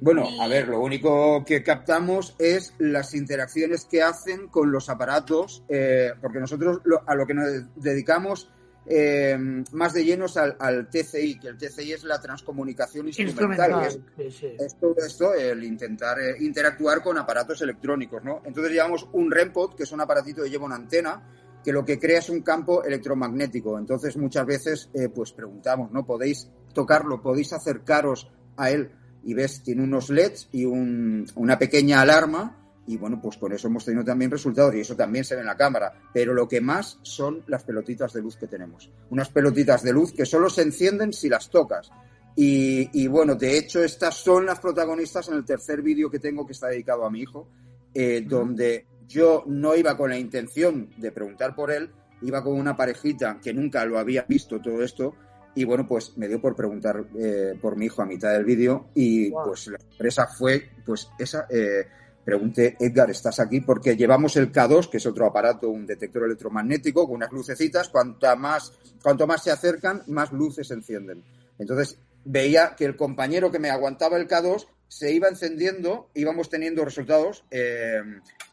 Bueno, 0.00 0.28
Y- 0.30 0.40
a 0.40 0.46
ver, 0.46 0.68
lo 0.68 0.80
único 0.80 1.44
que 1.44 1.62
captamos 1.62 2.34
es 2.38 2.72
las 2.78 3.14
interacciones 3.14 3.84
que 3.84 4.02
hacen 4.02 4.48
con 4.48 4.70
los 4.70 4.88
aparatos, 4.88 5.64
eh, 5.68 6.12
porque 6.20 6.38
nosotros 6.38 6.80
lo- 6.84 7.02
a 7.06 7.14
lo 7.14 7.26
que 7.26 7.34
nos 7.34 7.46
dedicamos 7.76 8.50
eh, 8.90 9.36
más 9.72 9.92
de 9.92 10.02
llenos 10.02 10.38
al, 10.38 10.56
al 10.58 10.88
TCI, 10.88 11.38
que 11.38 11.48
el 11.48 11.58
TCI 11.58 11.92
es 11.92 12.04
la 12.04 12.18
transcomunicación 12.22 13.06
instrumental. 13.08 13.82
que 13.82 13.86
es 13.88 13.94
Instrumental. 13.96 14.30
sí, 14.32 14.38
sí. 14.48 14.56
es 14.58 14.74
todo 14.78 14.94
esto, 15.06 15.34
el 15.34 15.62
intentar 15.62 16.18
eh, 16.18 16.36
interactuar 16.40 17.02
con 17.02 17.18
aparatos 17.18 17.60
electrónicos, 17.60 18.24
¿no? 18.24 18.40
Entonces 18.46 18.72
llevamos 18.72 19.06
un 19.12 19.30
REMPOD, 19.30 19.74
que 19.74 19.82
es 19.82 19.92
un 19.92 20.00
aparatito 20.00 20.42
que 20.42 20.48
lleva 20.48 20.64
una 20.64 20.76
antena, 20.76 21.22
que 21.62 21.70
lo 21.70 21.84
que 21.84 21.98
crea 21.98 22.20
es 22.20 22.30
un 22.30 22.40
campo 22.40 22.82
electromagnético. 22.82 23.78
Entonces 23.78 24.16
muchas 24.16 24.46
veces, 24.46 24.88
eh, 24.94 25.10
pues 25.10 25.32
preguntamos, 25.32 25.92
¿no? 25.92 26.06
¿Podéis 26.06 26.48
tocarlo? 26.72 27.20
¿Podéis 27.20 27.52
acercaros 27.52 28.30
a 28.56 28.70
él? 28.70 28.90
Y 29.28 29.34
ves, 29.34 29.62
tiene 29.62 29.82
unos 29.82 30.08
LEDs 30.08 30.48
y 30.52 30.64
un- 30.64 31.26
una 31.34 31.58
pequeña 31.58 32.00
alarma. 32.00 32.56
Y 32.86 32.96
bueno, 32.96 33.20
pues 33.20 33.36
con 33.36 33.52
eso 33.52 33.68
hemos 33.68 33.84
tenido 33.84 34.02
también 34.02 34.30
resultados 34.30 34.74
y 34.74 34.80
eso 34.80 34.96
también 34.96 35.22
se 35.22 35.34
ve 35.34 35.42
en 35.42 35.46
la 35.48 35.56
cámara. 35.58 35.92
Pero 36.14 36.32
lo 36.32 36.48
que 36.48 36.62
más 36.62 36.98
son 37.02 37.42
las 37.46 37.62
pelotitas 37.62 38.14
de 38.14 38.22
luz 38.22 38.36
que 38.36 38.46
tenemos. 38.46 38.90
Unas 39.10 39.28
pelotitas 39.28 39.82
de 39.82 39.92
luz 39.92 40.12
que 40.14 40.24
solo 40.24 40.48
se 40.48 40.62
encienden 40.62 41.12
si 41.12 41.28
las 41.28 41.50
tocas. 41.50 41.90
Y, 42.36 42.88
y, 42.94 43.06
bueno, 43.08 43.34
de 43.34 43.58
hecho, 43.58 43.82
estas 43.84 44.14
son 44.14 44.46
las 44.46 44.60
protagonistas 44.60 45.28
en 45.28 45.34
el 45.34 45.44
tercer 45.44 45.82
vídeo 45.82 46.08
que 46.10 46.20
tengo 46.20 46.46
que 46.46 46.52
está 46.52 46.68
dedicado 46.68 47.04
a 47.04 47.10
mi 47.10 47.20
hijo, 47.20 47.48
eh, 47.92 48.24
donde 48.26 48.86
yo 49.08 49.44
no 49.46 49.74
iba 49.76 49.94
con 49.96 50.08
la 50.08 50.18
intención 50.18 50.88
de 50.96 51.12
preguntar 51.12 51.54
por 51.54 51.70
él, 51.70 51.90
iba 52.22 52.42
con 52.42 52.54
una 52.58 52.76
parejita 52.76 53.38
que 53.42 53.52
nunca 53.52 53.84
lo 53.84 53.98
había 53.98 54.22
visto 54.28 54.60
todo 54.62 54.82
esto. 54.82 55.14
Y 55.58 55.64
bueno, 55.64 55.86
pues 55.88 56.16
me 56.16 56.28
dio 56.28 56.40
por 56.40 56.54
preguntar 56.54 57.04
eh, 57.18 57.58
por 57.60 57.74
mi 57.76 57.86
hijo 57.86 58.00
a 58.00 58.06
mitad 58.06 58.32
del 58.32 58.44
vídeo 58.44 58.90
y 58.94 59.30
Wow. 59.30 59.44
pues 59.46 59.66
la 59.66 59.78
sorpresa 59.80 60.26
fue 60.28 60.70
pues 60.86 61.08
esa. 61.18 61.46
Eh, 61.50 61.84
pregunté, 62.24 62.76
Edgar, 62.78 63.10
¿estás 63.10 63.40
aquí? 63.40 63.60
Porque 63.62 63.96
llevamos 63.96 64.36
el 64.36 64.52
K2, 64.52 64.88
que 64.88 64.98
es 64.98 65.06
otro 65.06 65.26
aparato, 65.26 65.68
un 65.70 65.84
detector 65.84 66.24
electromagnético 66.24 67.06
con 67.06 67.16
unas 67.16 67.32
lucecitas. 67.32 67.88
Cuanta 67.88 68.36
más, 68.36 68.72
cuanto 69.02 69.26
más 69.26 69.42
se 69.42 69.50
acercan, 69.50 70.02
más 70.06 70.30
luces 70.32 70.68
se 70.68 70.74
encienden. 70.74 71.24
Entonces 71.58 71.98
veía 72.24 72.76
que 72.76 72.84
el 72.84 72.96
compañero 72.96 73.50
que 73.50 73.58
me 73.58 73.70
aguantaba 73.70 74.16
el 74.16 74.28
K2 74.28 74.66
se 74.86 75.10
iba 75.12 75.26
encendiendo, 75.28 76.10
íbamos 76.14 76.48
teniendo 76.48 76.84
resultados. 76.84 77.44
eh, 77.50 78.00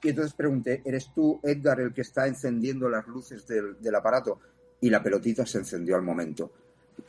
y 0.02 0.10
entonces 0.10 0.34
pregunté, 0.34 0.82
¿eres 0.86 1.12
tú, 1.14 1.40
Edgar, 1.44 1.80
el 1.82 1.94
que 1.94 2.02
está 2.02 2.26
encendiendo 2.28 2.90
las 2.90 3.06
luces 3.08 3.46
del, 3.46 3.80
del 3.80 3.94
aparato? 3.96 4.40
Y 4.82 4.90
la 4.90 5.02
pelotita 5.04 5.46
se 5.46 5.60
encendió 5.60 5.96
al 5.96 6.02
momento. 6.04 6.52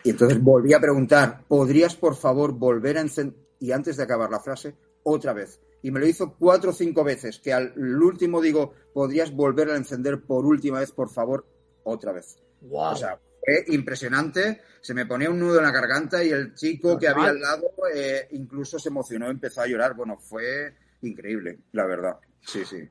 Y 0.02 0.10
entonces 0.10 0.40
volví 0.40 0.72
a 0.72 0.80
preguntar, 0.80 1.42
¿podrías 1.48 1.96
por 1.96 2.14
favor 2.14 2.52
volver 2.52 2.98
a 2.98 3.00
encender? 3.00 3.38
Y 3.58 3.72
antes 3.72 3.96
de 3.96 4.02
acabar 4.02 4.30
la 4.30 4.40
frase, 4.40 4.76
otra 5.02 5.32
vez. 5.32 5.60
Y 5.82 5.90
me 5.90 6.00
lo 6.00 6.06
hizo 6.06 6.34
cuatro 6.34 6.70
o 6.70 6.72
cinco 6.72 7.04
veces, 7.04 7.38
que 7.38 7.52
al 7.52 7.72
último 7.76 8.40
digo, 8.40 8.74
¿podrías 8.92 9.32
volver 9.32 9.70
a 9.70 9.76
encender 9.76 10.22
por 10.22 10.44
última 10.44 10.80
vez, 10.80 10.92
por 10.92 11.10
favor? 11.10 11.46
Otra 11.84 12.12
vez. 12.12 12.38
Guau. 12.60 12.92
O 12.92 12.96
sea, 12.96 13.18
fue 13.44 13.64
impresionante. 13.68 14.60
Se 14.80 14.94
me 14.94 15.06
ponía 15.06 15.30
un 15.30 15.38
nudo 15.38 15.58
en 15.58 15.64
la 15.64 15.70
garganta 15.70 16.22
y 16.22 16.30
el 16.30 16.54
chico 16.54 16.98
que 16.98 17.08
había 17.08 17.30
al 17.30 17.40
lado 17.40 17.70
eh, 17.94 18.28
incluso 18.32 18.78
se 18.78 18.88
emocionó, 18.88 19.30
empezó 19.30 19.62
a 19.62 19.66
llorar. 19.66 19.94
Bueno, 19.94 20.18
fue 20.18 20.74
increíble, 21.02 21.60
la 21.72 21.86
verdad. 21.86 22.16
Sí, 22.40 22.64
sí. 22.64 22.88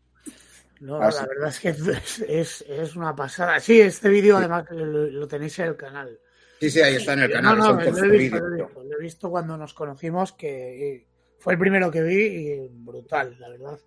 No, 0.82 1.02
Ah, 1.02 1.10
la 1.10 1.26
verdad 1.26 1.50
es 1.50 1.60
que 1.60 1.70
es, 1.70 2.20
es, 2.28 2.66
es 2.68 2.96
una 2.96 3.16
pasada. 3.16 3.60
Sí, 3.60 3.80
este 3.82 4.10
vídeo 4.10 4.38
además 4.38 4.66
lo, 4.72 4.86
lo 4.86 5.28
tenéis 5.28 5.58
en 5.60 5.66
el 5.68 5.76
canal. 5.76 6.20
Sí, 6.60 6.70
sí, 6.70 6.82
ahí 6.82 6.96
está 6.96 7.14
en 7.14 7.20
el 7.20 7.32
canal. 7.32 7.58
no, 7.58 7.74
no, 7.74 7.82
lo 7.84 8.04
he, 8.04 8.10
visto, 8.10 8.38
lo, 8.40 8.48
he 8.48 8.58
visto, 8.58 8.84
lo 8.84 8.98
he 8.98 9.02
visto 9.02 9.30
cuando 9.30 9.58
nos 9.58 9.74
conocimos, 9.74 10.34
que 10.34 10.96
eh, 10.96 11.08
fue 11.40 11.54
el 11.54 11.60
primero 11.60 11.92
que 11.92 12.02
vi 12.02 12.16
y 12.26 12.68
brutal, 12.70 13.36
la 13.40 13.50
verdad. 13.50 13.80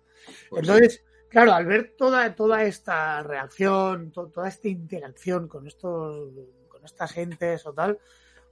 Pues 0.49 0.61
Entonces, 0.63 1.03
claro, 1.29 1.53
al 1.53 1.65
ver 1.65 1.95
toda, 1.97 2.35
toda 2.35 2.63
esta 2.63 3.23
reacción, 3.23 4.11
to- 4.11 4.29
toda 4.29 4.47
esta 4.47 4.67
interacción 4.67 5.47
con 5.47 5.65
estos, 5.67 6.29
con 6.67 6.85
estas 6.85 7.11
gentes 7.11 7.65
o 7.65 7.73
tal, 7.73 7.99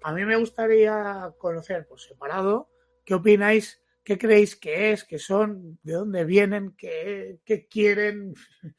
a 0.02 0.14
mí 0.14 0.26
me 0.26 0.36
gustaría 0.36 1.32
conocer 1.38 1.86
por 1.88 2.00
separado 2.00 2.70
qué 3.06 3.14
opináis, 3.14 3.82
qué 4.04 4.18
creéis 4.18 4.56
que 4.56 4.92
es, 4.92 5.04
qué 5.04 5.20
son, 5.20 5.80
de 5.84 5.94
dónde 5.94 6.26
vienen, 6.26 6.74
qué, 6.78 7.40
qué 7.46 7.68
quieren. 7.68 8.34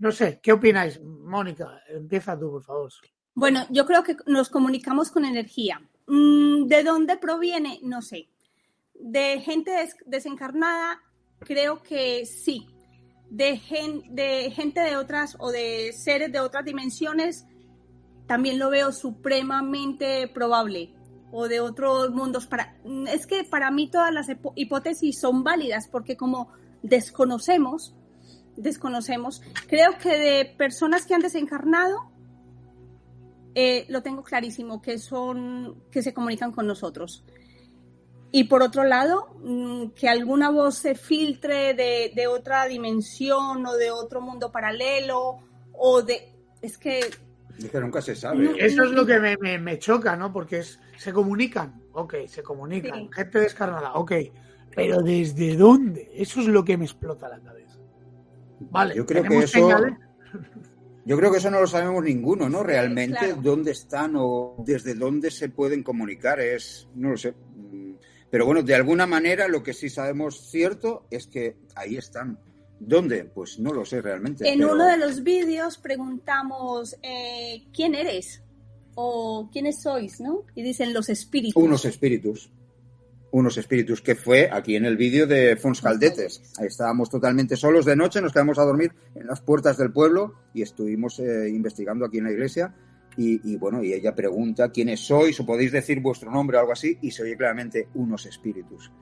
No 0.00 0.12
sé, 0.12 0.38
¿qué 0.40 0.52
opináis? 0.52 1.00
Mónica, 1.02 1.82
empieza 1.88 2.38
tú, 2.38 2.52
por 2.52 2.62
favor. 2.62 2.92
Bueno, 3.38 3.64
yo 3.70 3.86
creo 3.86 4.02
que 4.02 4.16
nos 4.26 4.48
comunicamos 4.50 5.12
con 5.12 5.24
energía. 5.24 5.80
Mm, 6.08 6.66
¿De 6.66 6.82
dónde 6.82 7.16
proviene? 7.16 7.78
No 7.84 8.02
sé. 8.02 8.28
De 8.94 9.40
gente 9.42 9.70
des- 9.70 9.94
desencarnada, 10.06 11.00
creo 11.38 11.80
que 11.80 12.26
sí. 12.26 12.66
De, 13.30 13.60
de 14.10 14.50
gente 14.50 14.80
de 14.80 14.96
otras 14.96 15.36
o 15.38 15.52
de 15.52 15.92
seres 15.92 16.32
de 16.32 16.40
otras 16.40 16.64
dimensiones, 16.64 17.46
también 18.26 18.58
lo 18.58 18.70
veo 18.70 18.90
supremamente 18.90 20.26
probable. 20.26 20.92
O 21.30 21.46
de 21.46 21.60
otros 21.60 22.10
mundos. 22.10 22.46
Para, 22.48 22.76
mm, 22.84 23.06
es 23.06 23.24
que 23.28 23.44
para 23.44 23.70
mí 23.70 23.88
todas 23.88 24.12
las 24.12 24.26
hipótesis 24.56 25.20
son 25.20 25.44
válidas 25.44 25.86
porque 25.86 26.16
como 26.16 26.48
desconocemos, 26.82 27.94
desconocemos, 28.56 29.42
creo 29.68 29.96
que 30.02 30.18
de 30.18 30.44
personas 30.56 31.06
que 31.06 31.14
han 31.14 31.20
desencarnado, 31.20 32.10
eh, 33.60 33.86
lo 33.88 34.02
tengo 34.02 34.22
clarísimo, 34.22 34.80
que 34.80 34.98
son, 34.98 35.82
que 35.90 36.02
se 36.02 36.12
comunican 36.14 36.52
con 36.52 36.66
nosotros. 36.66 37.24
Y 38.30 38.44
por 38.44 38.62
otro 38.62 38.84
lado, 38.84 39.34
mm, 39.42 39.86
que 39.98 40.08
alguna 40.08 40.50
voz 40.50 40.76
se 40.76 40.94
filtre 40.94 41.74
de, 41.74 42.12
de 42.14 42.26
otra 42.26 42.66
dimensión 42.66 43.64
o 43.66 43.72
de 43.74 43.90
otro 43.90 44.20
mundo 44.20 44.52
paralelo 44.52 45.38
o 45.72 46.02
de... 46.02 46.34
Es 46.62 46.76
que 46.78 47.00
Es 47.58 47.70
que 47.70 47.80
nunca 47.80 48.00
se 48.02 48.14
sabe. 48.14 48.50
Eso 48.64 48.84
es 48.84 48.90
lo 48.90 49.04
que 49.06 49.18
me, 49.18 49.36
me- 49.38 49.58
me 49.58 49.78
choca, 49.78 50.14
¿no? 50.14 50.32
Porque 50.32 50.58
es, 50.58 50.78
se 50.96 51.12
comunican, 51.12 51.82
ok, 51.92 52.14
se 52.26 52.42
comunican, 52.42 53.00
Sí. 53.00 53.10
gente 53.12 53.38
descarnada, 53.40 53.94
ok, 53.94 54.12
pero 54.76 55.00
¿desde 55.02 55.56
dónde? 55.56 56.10
Eso 56.14 56.40
es 56.40 56.46
lo 56.46 56.62
que 56.64 56.76
me 56.76 56.84
explota 56.84 57.28
la 57.28 57.40
cabeza. 57.40 57.78
Vale, 58.70 58.94
Yo 58.94 59.04
creo 59.06 59.22
que 59.22 59.28
tenemos 59.30 59.44
eso- 59.50 59.58
señales, 59.66 59.94
Yo 61.04 61.16
creo 61.16 61.30
que 61.32 61.38
eso 61.38 61.50
no 61.50 61.60
lo 61.60 61.66
sabemos 61.66 62.04
ninguno, 62.04 62.48
¿no? 62.48 62.62
Realmente 62.62 63.18
claro. 63.18 63.40
dónde 63.42 63.70
están 63.70 64.12
o 64.16 64.56
desde 64.66 64.94
dónde 64.94 65.30
se 65.30 65.48
pueden 65.48 65.82
comunicar 65.82 66.38
es, 66.40 66.86
no 66.94 67.10
lo 67.10 67.16
sé. 67.16 67.34
Pero 68.30 68.44
bueno, 68.44 68.62
de 68.62 68.74
alguna 68.74 69.06
manera 69.06 69.48
lo 69.48 69.62
que 69.62 69.72
sí 69.72 69.88
sabemos 69.88 70.50
cierto 70.50 71.06
es 71.10 71.26
que 71.26 71.56
ahí 71.74 71.96
están. 71.96 72.38
¿Dónde? 72.78 73.24
Pues 73.24 73.58
no 73.58 73.72
lo 73.72 73.84
sé 73.84 74.02
realmente. 74.02 74.46
En 74.48 74.58
pero- 74.58 74.74
uno 74.74 74.86
de 74.86 74.98
los 74.98 75.22
vídeos 75.22 75.78
preguntamos 75.78 76.94
eh, 77.02 77.64
quién 77.72 77.94
eres 77.94 78.42
o 78.94 79.48
quiénes 79.52 79.80
sois, 79.82 80.20
¿no? 80.20 80.44
Y 80.54 80.62
dicen 80.62 80.92
los 80.92 81.08
espíritus. 81.08 81.60
Unos 81.62 81.84
espíritus. 81.84 82.50
Unos 83.30 83.58
espíritus, 83.58 84.00
que 84.00 84.14
fue 84.14 84.48
aquí 84.50 84.76
en 84.76 84.86
el 84.86 84.96
vídeo 84.96 85.26
de 85.26 85.56
Fons 85.56 85.82
Caldetes. 85.82 86.42
Ahí 86.58 86.66
estábamos 86.66 87.10
totalmente 87.10 87.56
solos 87.56 87.84
de 87.84 87.94
noche, 87.94 88.22
nos 88.22 88.32
quedamos 88.32 88.58
a 88.58 88.64
dormir 88.64 88.92
en 89.14 89.26
las 89.26 89.40
puertas 89.40 89.76
del 89.76 89.92
pueblo 89.92 90.34
y 90.54 90.62
estuvimos 90.62 91.18
eh, 91.18 91.48
investigando 91.48 92.06
aquí 92.06 92.18
en 92.18 92.24
la 92.24 92.32
iglesia. 92.32 92.74
Y, 93.16 93.52
y, 93.52 93.56
bueno, 93.56 93.82
y 93.82 93.92
ella 93.92 94.14
pregunta 94.14 94.70
quiénes 94.70 95.00
sois 95.00 95.38
o 95.40 95.44
podéis 95.44 95.72
decir 95.72 96.00
vuestro 96.00 96.30
nombre 96.30 96.56
o 96.56 96.60
algo 96.60 96.72
así 96.72 96.98
y 97.02 97.10
se 97.10 97.24
oye 97.24 97.36
claramente 97.36 97.88
unos 97.94 98.24
espíritus. 98.26 98.92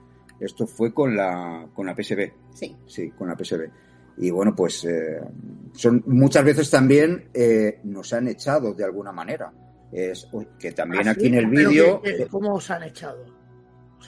Esto 0.40 0.66
fue 0.66 0.92
con 0.92 1.16
la, 1.16 1.68
con 1.74 1.86
la 1.86 1.94
PSB. 1.94 2.32
Sí. 2.54 2.76
Sí, 2.86 3.10
con 3.10 3.28
la 3.28 3.36
PSB. 3.36 3.70
Y 4.18 4.30
bueno, 4.30 4.54
pues 4.54 4.84
eh, 4.84 5.20
son 5.72 6.02
muchas 6.06 6.44
veces 6.44 6.70
también 6.70 7.28
eh, 7.34 7.80
nos 7.84 8.12
han 8.12 8.28
echado 8.28 8.74
de 8.74 8.84
alguna 8.84 9.12
manera. 9.12 9.52
Es 9.92 10.28
que 10.58 10.72
también 10.72 11.08
¿Ah, 11.08 11.12
aquí 11.12 11.26
en 11.26 11.34
el 11.34 11.46
vídeo. 11.46 12.02
¿Cómo 12.30 12.54
os 12.54 12.70
han 12.70 12.82
echado? 12.82 13.35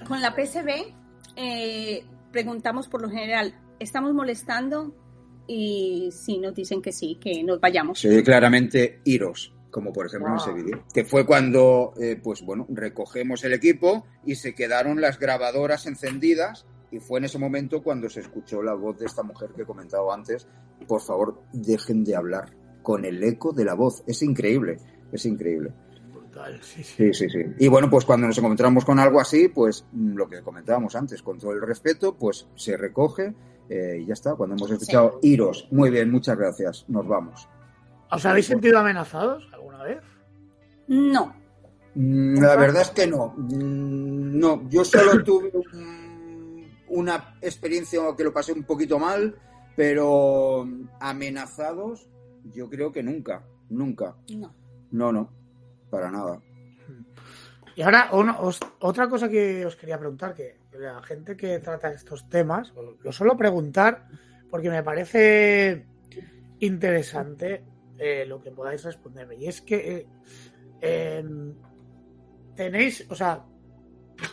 Con 0.06 0.20
la 0.20 0.34
PSB 0.34 0.92
eh, 1.36 2.04
preguntamos 2.32 2.88
por 2.88 3.02
lo 3.02 3.08
general, 3.10 3.54
¿estamos 3.78 4.12
molestando? 4.14 4.94
Y 5.46 6.10
sí, 6.12 6.38
nos 6.38 6.54
dicen 6.54 6.82
que 6.82 6.92
sí, 6.92 7.18
que 7.20 7.42
nos 7.42 7.60
vayamos. 7.60 7.98
se 8.00 8.08
oye 8.08 8.22
claramente 8.22 9.00
iros, 9.04 9.54
como 9.70 9.92
por 9.92 10.06
ejemplo 10.06 10.28
en 10.28 10.34
Wow. 10.36 10.42
ese 10.44 10.52
vídeo, 10.52 10.84
que 10.92 11.04
fue 11.04 11.24
cuando, 11.24 11.94
eh, 12.00 12.20
pues 12.22 12.42
bueno, 12.42 12.66
recogemos 12.68 13.42
el 13.44 13.54
equipo 13.54 14.06
y 14.26 14.34
se 14.34 14.54
quedaron 14.54 15.00
las 15.00 15.18
grabadoras 15.18 15.86
encendidas 15.86 16.66
y 16.90 17.00
fue 17.00 17.18
en 17.18 17.26
ese 17.26 17.38
momento 17.38 17.82
cuando 17.82 18.08
se 18.10 18.20
escuchó 18.20 18.62
la 18.62 18.74
voz 18.74 18.98
de 18.98 19.06
esta 19.06 19.22
mujer 19.22 19.50
que 19.54 19.62
he 19.62 19.66
comentado 19.66 20.12
antes, 20.12 20.46
por 20.86 21.00
favor, 21.00 21.42
dejen 21.52 22.04
de 22.04 22.14
hablar 22.16 22.54
con 22.82 23.04
el 23.04 23.22
eco 23.24 23.52
de 23.52 23.64
la 23.64 23.74
voz, 23.74 24.02
es 24.06 24.22
increíble, 24.22 24.78
es 25.12 25.24
increíble. 25.26 25.72
Brutal, 26.38 26.62
sí, 26.62 26.82
sí. 26.84 26.94
Sí, 27.12 27.14
sí, 27.14 27.30
sí. 27.30 27.38
Y 27.58 27.68
bueno, 27.68 27.88
pues 27.90 28.04
cuando 28.04 28.26
nos 28.26 28.38
encontramos 28.38 28.84
con 28.84 28.98
algo 28.98 29.20
así, 29.20 29.48
pues 29.48 29.84
mm, 29.92 30.14
lo 30.16 30.28
que 30.28 30.42
comentábamos 30.42 30.94
antes, 30.96 31.22
con 31.22 31.38
todo 31.38 31.52
el 31.52 31.60
respeto, 31.62 32.16
pues 32.16 32.46
se 32.54 32.76
recoge 32.76 33.34
eh, 33.68 33.98
y 34.02 34.06
ya 34.06 34.14
está. 34.14 34.34
Cuando 34.34 34.56
hemos 34.56 34.70
escuchado 34.70 35.18
iros, 35.22 35.68
muy 35.70 35.90
bien, 35.90 36.10
muchas 36.10 36.36
gracias, 36.38 36.84
nos 36.88 37.06
vamos. 37.06 37.48
¿Os 38.10 38.24
habéis 38.24 38.46
sentido 38.46 38.78
amenazados 38.78 39.46
alguna 39.52 39.82
vez? 39.82 40.02
No. 40.88 41.34
Mm, 41.94 42.40
La 42.40 42.56
verdad 42.56 42.82
es 42.82 42.90
que 42.90 43.06
no. 43.06 43.34
Mm, 43.36 44.38
No, 44.38 44.68
yo 44.68 44.84
solo 44.84 45.22
tuve 45.24 45.50
un- 45.54 46.68
una 46.90 47.36
experiencia 47.42 48.00
que 48.16 48.24
lo 48.24 48.32
pasé 48.32 48.52
un 48.52 48.62
poquito 48.64 48.98
mal, 48.98 49.34
pero 49.76 50.66
amenazados, 51.00 52.08
yo 52.54 52.68
creo 52.70 52.92
que 52.92 53.02
nunca, 53.02 53.44
nunca. 53.68 54.14
No. 54.34 54.54
No, 54.90 55.12
no, 55.12 55.30
para 55.90 56.10
nada. 56.10 56.40
Y 57.74 57.82
ahora, 57.82 58.10
otra 58.80 59.08
cosa 59.08 59.28
que 59.28 59.64
os 59.64 59.76
quería 59.76 59.98
preguntar, 59.98 60.34
que 60.34 60.58
la 60.72 61.00
gente 61.02 61.36
que 61.36 61.60
trata 61.60 61.92
estos 61.92 62.28
temas, 62.28 62.72
lo 63.02 63.12
suelo 63.12 63.36
preguntar 63.36 64.08
porque 64.50 64.68
me 64.68 64.82
parece 64.82 65.86
interesante 66.60 67.62
eh, 67.96 68.24
lo 68.26 68.40
que 68.42 68.50
podáis 68.50 68.84
responderme. 68.84 69.36
Y 69.36 69.46
es 69.46 69.60
que 69.60 69.96
eh, 69.96 70.06
em, 70.80 71.54
tenéis, 72.56 73.06
o 73.10 73.14
sea, 73.14 73.44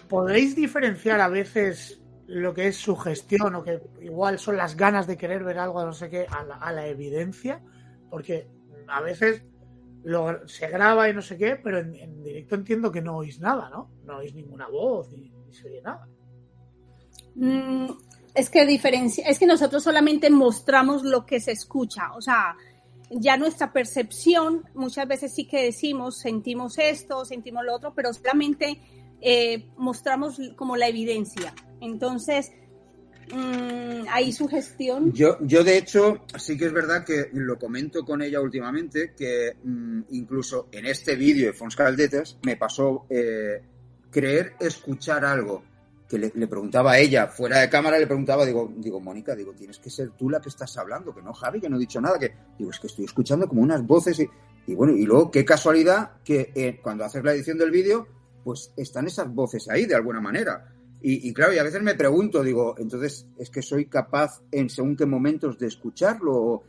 podéis 0.10 0.56
diferenciar 0.56 1.22
a 1.22 1.30
veces 1.30 2.02
lo 2.28 2.54
que 2.54 2.70
es 2.70 2.78
sugestión 2.78 3.54
o 3.54 3.64
que 3.64 3.80
igual 4.02 4.40
son 4.40 4.58
las 4.58 4.76
ganas 4.76 5.06
de 5.06 5.18
querer 5.18 5.44
ver 5.44 5.60
algo, 5.60 5.86
no 5.86 5.94
sé 5.94 6.10
qué, 6.10 6.26
a 6.30 6.72
la 6.72 6.88
evidencia, 6.88 7.62
porque 8.10 8.48
a 8.88 9.02
veces 9.02 9.44
lo, 10.06 10.48
se 10.48 10.68
graba 10.68 11.10
y 11.10 11.14
no 11.14 11.22
sé 11.22 11.38
qué, 11.38 11.56
pero 11.56 11.80
en, 11.80 12.24
directo 12.24 12.56
entiendo 12.56 12.92
que 12.92 13.02
no 13.02 13.18
oís 13.18 13.40
nada, 13.40 13.70
¿no? 13.70 13.90
No 14.06 14.18
oís 14.18 14.34
ninguna 14.34 14.68
voz 14.68 15.12
ni, 15.12 15.30
ni 15.30 15.54
se 15.54 15.68
oye 15.68 15.82
nada. 15.82 16.08
Mm, 17.36 17.88
es 18.34 18.50
que 18.50 18.66
diferencia, 18.66 19.28
es 19.28 19.40
que 19.40 19.48
nosotros 19.48 19.84
solamente 19.84 20.30
mostramos 20.30 21.04
lo 21.04 21.26
que 21.26 21.40
se 21.40 21.52
escucha, 21.52 22.14
o 22.14 22.22
sea, 22.22 22.56
ya 23.10 23.38
nuestra 23.38 23.72
percepción 23.72 24.64
muchas 24.74 25.08
veces 25.08 25.34
sí 25.34 25.48
que 25.48 25.64
decimos, 25.64 26.20
sentimos 26.20 26.78
esto, 26.78 27.26
sentimos 27.26 27.64
lo 27.66 27.76
otro, 27.76 27.94
pero 27.94 28.14
solamente 28.14 28.80
eh, 29.22 29.68
mostramos 29.78 30.40
como 30.56 30.78
la 30.78 30.88
evidencia. 30.88 31.54
Entonces, 31.82 32.52
mm, 33.34 34.08
hay 34.10 34.32
sugestión. 34.32 35.12
Yo, 35.14 35.38
yo, 35.42 35.64
de 35.64 35.78
hecho, 35.78 36.26
sí 36.38 36.58
que 36.58 36.66
es 36.66 36.74
verdad 36.74 37.06
que 37.06 37.30
lo 37.34 37.58
comento 37.58 38.04
con 38.04 38.22
ella 38.22 38.42
últimamente, 38.42 39.14
que 39.16 39.56
mm, 39.64 40.02
incluso 40.12 40.68
en 40.72 40.86
este 40.86 41.16
vídeo 41.16 41.48
de 41.48 41.54
Fons 41.54 41.76
Caldetes 41.76 42.38
me 42.44 42.58
pasó 42.58 43.06
eh, 43.10 43.62
creer 44.12 44.54
escuchar 44.60 45.26
algo 45.26 45.64
que 46.08 46.20
le, 46.20 46.48
preguntaba 46.48 46.94
a 46.94 47.00
ella, 47.00 47.28
fuera 47.28 47.60
de 47.60 47.70
cámara, 47.70 47.98
le 47.98 48.06
preguntaba, 48.06 48.46
digo, 48.46 48.72
digo, 48.78 49.00
Mónica, 49.00 49.36
digo, 49.36 49.54
tienes 49.54 49.80
que 49.80 49.90
ser 49.90 50.12
tú 50.12 50.30
la 50.30 50.40
que 50.40 50.50
estás 50.50 50.78
hablando, 50.78 51.14
que 51.16 51.22
no, 51.22 51.34
Javi, 51.34 51.60
que 51.60 51.68
no 51.68 51.78
he 51.78 51.80
dicho 51.80 52.00
nada, 52.00 52.20
que 52.20 52.32
digo, 52.60 52.70
es 52.70 52.80
que 52.80 52.88
estoy 52.88 53.06
escuchando 53.06 53.48
como 53.48 53.62
unas 53.62 53.86
voces 53.86 54.20
y, 54.20 54.30
y 54.68 54.76
bueno, 54.76 54.94
y 54.94 55.04
luego 55.06 55.32
qué 55.32 55.44
casualidad 55.44 56.12
que 56.24 56.52
eh, 56.54 56.80
cuando 56.82 57.06
haces 57.06 57.24
la 57.24 57.34
edición 57.34 57.58
del 57.58 57.72
vídeo, 57.72 58.08
pues 58.44 58.72
están 58.78 59.08
esas 59.08 59.34
voces 59.34 59.68
ahí 59.70 59.86
de 59.86 59.96
alguna 59.96 60.22
manera. 60.22 60.75
Y, 61.02 61.30
y, 61.30 61.34
claro, 61.34 61.54
y 61.54 61.60
a 61.60 61.64
veces 61.64 61.82
me 61.82 61.96
pregunto, 61.96 62.42
digo, 62.44 62.76
entonces, 62.78 63.28
¿es 63.38 63.50
que 63.50 63.62
soy 63.62 63.86
capaz 63.86 64.42
en 64.52 64.70
según 64.70 64.96
qué 64.96 65.06
momentos 65.06 65.58
de 65.60 65.68
escucharlo? 65.68 66.64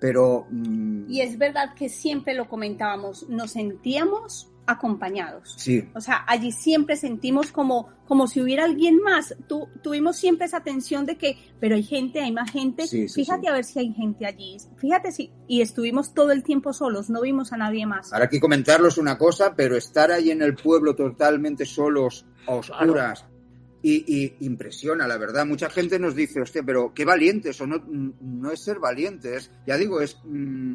Pero... 0.00 0.46
Mmm... 0.50 1.04
Y 1.08 1.20
es 1.20 1.38
verdad 1.38 1.74
que 1.74 1.88
siempre 1.88 2.34
lo 2.34 2.48
comentábamos, 2.48 3.28
nos 3.28 3.52
sentíamos 3.52 4.50
acompañados. 4.68 5.54
Sí. 5.56 5.88
O 5.94 6.00
sea, 6.00 6.24
allí 6.26 6.52
siempre 6.52 6.96
sentimos 6.96 7.50
como, 7.52 7.88
como 8.06 8.26
si 8.26 8.42
hubiera 8.42 8.64
alguien 8.64 8.98
más. 9.02 9.34
Tu, 9.48 9.66
tuvimos 9.82 10.16
siempre 10.16 10.44
esa 10.44 10.62
tensión 10.62 11.06
de 11.06 11.16
que, 11.16 11.38
pero 11.58 11.74
hay 11.74 11.82
gente, 11.82 12.20
hay 12.20 12.32
más 12.32 12.50
gente. 12.52 12.86
Sí, 12.86 13.08
sí, 13.08 13.22
Fíjate 13.24 13.42
sí. 13.42 13.46
a 13.48 13.52
ver 13.52 13.64
si 13.64 13.78
hay 13.78 13.94
gente 13.94 14.26
allí. 14.26 14.58
Fíjate 14.76 15.10
si. 15.10 15.32
Y 15.46 15.62
estuvimos 15.62 16.12
todo 16.12 16.32
el 16.32 16.42
tiempo 16.42 16.74
solos, 16.74 17.08
no 17.08 17.22
vimos 17.22 17.54
a 17.54 17.56
nadie 17.56 17.86
más. 17.86 18.12
Ahora 18.12 18.26
aquí 18.26 18.38
comentarlo 18.38 18.88
es 18.88 18.98
una 18.98 19.16
cosa, 19.16 19.54
pero 19.56 19.74
estar 19.74 20.12
ahí 20.12 20.30
en 20.30 20.42
el 20.42 20.54
pueblo 20.54 20.94
totalmente 20.94 21.64
solos, 21.64 22.26
a 22.46 22.56
oscuras. 22.56 23.20
Claro. 23.20 23.37
Y, 23.80 24.04
y, 24.06 24.44
impresiona, 24.44 25.06
la 25.06 25.18
verdad. 25.18 25.46
Mucha 25.46 25.70
gente 25.70 25.98
nos 25.98 26.14
dice, 26.14 26.40
hostia, 26.40 26.62
pero 26.64 26.92
qué 26.94 27.04
valientes, 27.04 27.60
o 27.60 27.66
no, 27.66 27.84
no 27.86 28.50
es 28.50 28.64
ser 28.64 28.78
valientes. 28.78 29.50
Ya 29.66 29.76
digo, 29.76 30.00
es. 30.00 30.18
Mmm, 30.24 30.74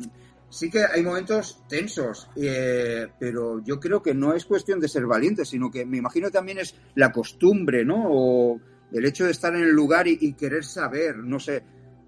sí 0.53 0.69
que 0.69 0.85
hay 0.85 1.01
momentos 1.01 1.63
tensos, 1.67 2.29
eh, 2.35 3.07
pero 3.19 3.59
yo 3.63 3.79
creo 3.79 4.03
que 4.03 4.13
no 4.13 4.33
es 4.33 4.45
cuestión 4.45 4.79
de 4.79 4.87
ser 4.87 5.05
valiente, 5.07 5.45
sino 5.45 5.71
que 5.71 5.83
me 5.85 5.97
imagino 5.97 6.29
también 6.29 6.59
es 6.59 6.75
la 6.95 7.11
costumbre, 7.11 7.83
¿no? 7.83 8.05
O 8.09 8.59
el 8.91 9.05
hecho 9.05 9.25
de 9.25 9.31
estar 9.31 9.55
en 9.55 9.63
el 9.63 9.71
lugar 9.71 10.07
y, 10.07 10.17
y 10.21 10.33
querer 10.33 10.63
saber, 10.63 11.17
no 11.17 11.39
sé. 11.39 11.63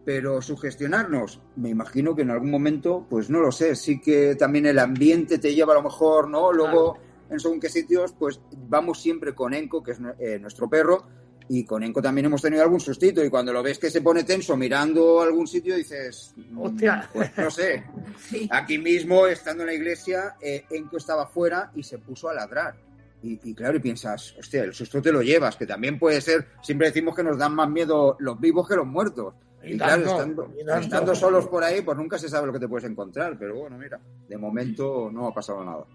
Pero 0.05 0.39
sugestionarnos, 0.39 1.41
me 1.55 1.69
imagino 1.69 2.15
que 2.15 2.21
en 2.21 2.29
algún 2.29 2.51
momento, 2.51 3.07
pues 3.09 3.31
no 3.31 3.39
lo 3.39 3.51
sé, 3.51 3.75
sí 3.75 3.99
que 3.99 4.35
también 4.35 4.67
el 4.67 4.77
ambiente 4.77 5.39
te 5.39 5.55
lleva 5.55 5.73
a 5.73 5.77
lo 5.77 5.83
mejor, 5.83 6.29
¿no? 6.29 6.53
Luego, 6.53 6.93
claro. 6.93 7.04
En 7.29 7.39
según 7.39 7.59
qué 7.59 7.69
sitios, 7.69 8.13
pues 8.17 8.39
vamos 8.67 9.01
siempre 9.01 9.33
con 9.33 9.53
Enco, 9.53 9.83
que 9.83 9.91
es 9.91 9.99
eh, 10.19 10.39
nuestro 10.39 10.69
perro, 10.69 11.05
y 11.47 11.63
con 11.63 11.83
Enco 11.83 12.01
también 12.01 12.25
hemos 12.25 12.41
tenido 12.41 12.63
algún 12.63 12.79
sustito 12.79 13.23
y 13.23 13.29
cuando 13.29 13.53
lo 13.53 13.61
ves 13.61 13.77
que 13.77 13.91
se 13.91 14.01
pone 14.01 14.23
tenso 14.23 14.57
mirando 14.57 15.21
a 15.21 15.25
algún 15.25 15.45
sitio 15.45 15.75
dices, 15.75 16.33
hostia, 16.57 17.09
pues 17.13 17.31
no 17.37 17.51
sé. 17.51 17.83
Sí. 18.17 18.47
Aquí 18.49 18.79
mismo, 18.79 19.27
estando 19.27 19.63
en 19.63 19.67
la 19.67 19.73
iglesia, 19.73 20.35
eh, 20.41 20.65
Enco 20.71 20.97
estaba 20.97 21.27
fuera 21.27 21.71
y 21.75 21.83
se 21.83 21.99
puso 21.99 22.29
a 22.29 22.33
ladrar. 22.33 22.75
Y, 23.21 23.39
y, 23.43 23.53
claro, 23.53 23.77
y 23.77 23.79
piensas, 23.79 24.35
hostia, 24.39 24.63
el 24.63 24.73
susto 24.73 25.01
te 25.01 25.11
lo 25.11 25.21
llevas, 25.21 25.55
que 25.57 25.67
también 25.67 25.99
puede 25.99 26.21
ser, 26.21 26.47
siempre 26.61 26.87
decimos 26.87 27.15
que 27.15 27.23
nos 27.23 27.37
dan 27.37 27.53
más 27.53 27.69
miedo 27.69 28.15
los 28.19 28.39
vivos 28.39 28.67
que 28.67 28.75
los 28.75 28.87
muertos. 28.87 29.35
Y, 29.63 29.73
y 29.73 29.77
claro, 29.77 30.03
tanto, 30.03 30.43
estando, 30.43 30.53
y 30.57 30.83
estando 30.83 31.15
solos 31.15 31.47
por 31.47 31.63
ahí, 31.63 31.81
pues 31.81 31.97
nunca 31.97 32.17
se 32.17 32.29
sabe 32.29 32.47
lo 32.47 32.53
que 32.53 32.59
te 32.59 32.67
puedes 32.67 32.89
encontrar. 32.89 33.37
Pero 33.37 33.59
bueno, 33.59 33.77
mira, 33.77 33.99
de 34.27 34.37
momento 34.37 35.09
no 35.11 35.27
ha 35.27 35.33
pasado 35.33 35.63
nada. 35.63 35.85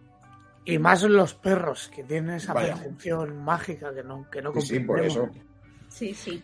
Y 0.64 0.78
más 0.78 1.02
los 1.02 1.34
perros, 1.34 1.88
que 1.88 2.04
tienen 2.04 2.36
esa 2.36 2.52
Vaya. 2.52 2.74
percepción 2.74 3.42
mágica 3.42 3.94
que 3.94 4.02
no, 4.02 4.28
que 4.30 4.42
no 4.42 4.52
sí, 4.54 4.60
sí, 4.60 4.80
por 4.80 5.00
eso. 5.00 5.30
Sí, 5.88 6.14
sí. 6.14 6.42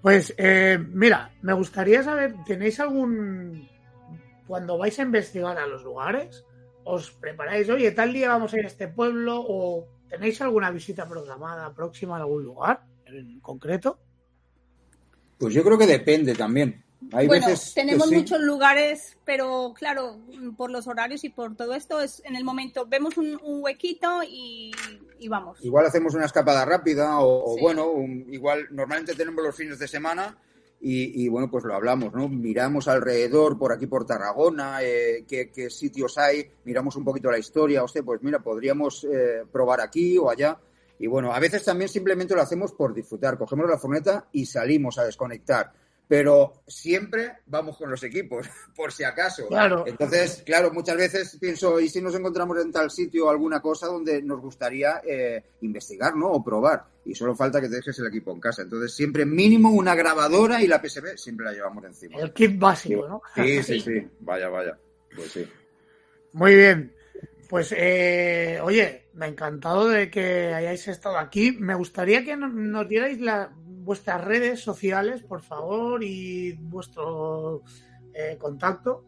Pues, 0.00 0.34
eh, 0.38 0.78
mira, 0.78 1.30
me 1.42 1.52
gustaría 1.52 2.02
saber, 2.02 2.34
¿tenéis 2.46 2.80
algún, 2.80 3.68
cuando 4.46 4.78
vais 4.78 4.98
a 4.98 5.02
investigar 5.02 5.58
a 5.58 5.66
los 5.66 5.82
lugares, 5.82 6.44
os 6.84 7.10
preparáis, 7.10 7.68
oye, 7.68 7.90
tal 7.92 8.12
día 8.12 8.28
vamos 8.28 8.54
a 8.54 8.58
ir 8.58 8.64
a 8.64 8.68
este 8.68 8.88
pueblo 8.88 9.44
o 9.46 9.86
tenéis 10.08 10.40
alguna 10.40 10.70
visita 10.70 11.06
programada 11.06 11.74
próxima 11.74 12.16
a 12.16 12.20
algún 12.20 12.44
lugar 12.44 12.84
en 13.04 13.40
concreto? 13.40 13.98
Pues 15.38 15.54
yo 15.54 15.62
creo 15.62 15.78
que 15.78 15.86
depende 15.86 16.34
también. 16.34 16.84
Hay 17.12 17.26
bueno, 17.26 17.46
veces 17.46 17.72
tenemos 17.74 18.08
sí. 18.08 18.14
muchos 18.14 18.40
lugares, 18.40 19.16
pero 19.24 19.72
claro, 19.74 20.18
por 20.56 20.70
los 20.70 20.86
horarios 20.86 21.24
y 21.24 21.30
por 21.30 21.56
todo 21.56 21.74
esto, 21.74 22.00
es 22.00 22.22
en 22.26 22.36
el 22.36 22.44
momento 22.44 22.86
vemos 22.86 23.16
un, 23.16 23.40
un 23.42 23.62
huequito 23.62 24.22
y, 24.22 24.70
y 25.18 25.28
vamos. 25.28 25.58
Igual 25.64 25.86
hacemos 25.86 26.14
una 26.14 26.26
escapada 26.26 26.64
rápida 26.64 27.20
o, 27.20 27.58
bueno, 27.58 27.88
un- 27.90 28.26
igual 28.32 28.66
normalmente 28.70 29.14
tenemos 29.14 29.42
los 29.42 29.56
fines 29.56 29.78
de 29.78 29.88
semana 29.88 30.36
y, 30.82 31.24
y, 31.24 31.28
bueno, 31.28 31.50
pues 31.50 31.64
lo 31.64 31.74
hablamos, 31.74 32.12
¿no? 32.14 32.28
Miramos 32.28 32.86
alrededor, 32.88 33.58
por 33.58 33.72
aquí 33.72 33.86
por 33.86 34.06
Tarragona, 34.06 34.78
eh, 34.82 35.24
qué, 35.28 35.50
qué 35.50 35.68
sitios 35.70 36.16
hay, 36.18 36.50
miramos 36.64 36.96
un 36.96 37.04
poquito 37.04 37.30
la 37.30 37.38
historia, 37.38 37.82
hostia, 37.82 38.02
pues 38.02 38.22
mira, 38.22 38.38
podríamos 38.40 39.04
eh, 39.04 39.44
probar 39.50 39.80
aquí 39.80 40.16
o 40.18 40.30
allá. 40.30 40.58
Y 40.98 41.06
bueno, 41.06 41.32
a 41.32 41.40
veces 41.40 41.64
también 41.64 41.88
simplemente 41.88 42.34
lo 42.34 42.42
hacemos 42.42 42.72
por 42.72 42.92
disfrutar, 42.94 43.38
cogemos 43.38 43.68
la 43.68 43.78
furgoneta 43.78 44.26
y 44.32 44.44
salimos 44.46 44.98
a 44.98 45.04
desconectar. 45.04 45.72
Pero 46.10 46.64
siempre 46.66 47.34
vamos 47.46 47.76
con 47.78 47.88
los 47.88 48.02
equipos, 48.02 48.44
por 48.74 48.90
si 48.90 49.04
acaso. 49.04 49.46
Claro. 49.46 49.84
Entonces, 49.86 50.42
claro, 50.44 50.72
muchas 50.72 50.96
veces 50.96 51.38
pienso, 51.40 51.78
¿y 51.78 51.88
si 51.88 52.02
nos 52.02 52.12
encontramos 52.16 52.58
en 52.60 52.72
tal 52.72 52.90
sitio 52.90 53.30
alguna 53.30 53.60
cosa 53.62 53.86
donde 53.86 54.20
nos 54.20 54.40
gustaría 54.40 55.00
eh, 55.06 55.44
investigar, 55.60 56.16
¿no? 56.16 56.26
O 56.32 56.42
probar. 56.42 56.84
Y 57.04 57.14
solo 57.14 57.36
falta 57.36 57.60
que 57.60 57.68
te 57.68 57.76
dejes 57.76 57.96
el 58.00 58.08
equipo 58.08 58.32
en 58.32 58.40
casa. 58.40 58.62
Entonces, 58.62 58.92
siempre 58.92 59.24
mínimo 59.24 59.70
una 59.70 59.94
grabadora 59.94 60.60
y 60.60 60.66
la 60.66 60.82
PSP 60.82 61.16
siempre 61.16 61.46
la 61.46 61.52
llevamos 61.52 61.84
encima. 61.84 62.18
El 62.18 62.32
kit 62.32 62.58
básico, 62.58 63.06
¿no? 63.06 63.22
Sí, 63.36 63.62
sí, 63.62 63.78
sí. 63.80 64.08
Vaya, 64.18 64.48
vaya. 64.48 64.76
Pues 65.14 65.30
sí. 65.30 65.48
Muy 66.32 66.56
bien. 66.56 66.92
Pues, 67.48 67.72
eh, 67.76 68.58
oye, 68.62 69.06
me 69.14 69.26
ha 69.26 69.28
encantado 69.28 69.88
de 69.88 70.10
que 70.10 70.52
hayáis 70.54 70.86
estado 70.88 71.18
aquí. 71.18 71.52
Me 71.52 71.74
gustaría 71.76 72.24
que 72.24 72.36
no- 72.36 72.48
nos 72.48 72.88
dierais 72.88 73.20
la- 73.20 73.52
vuestras 73.82 74.24
redes 74.24 74.60
sociales, 74.60 75.22
por 75.22 75.42
favor, 75.42 76.02
y 76.02 76.52
vuestro 76.52 77.62
eh, 78.14 78.36
contacto. 78.38 79.04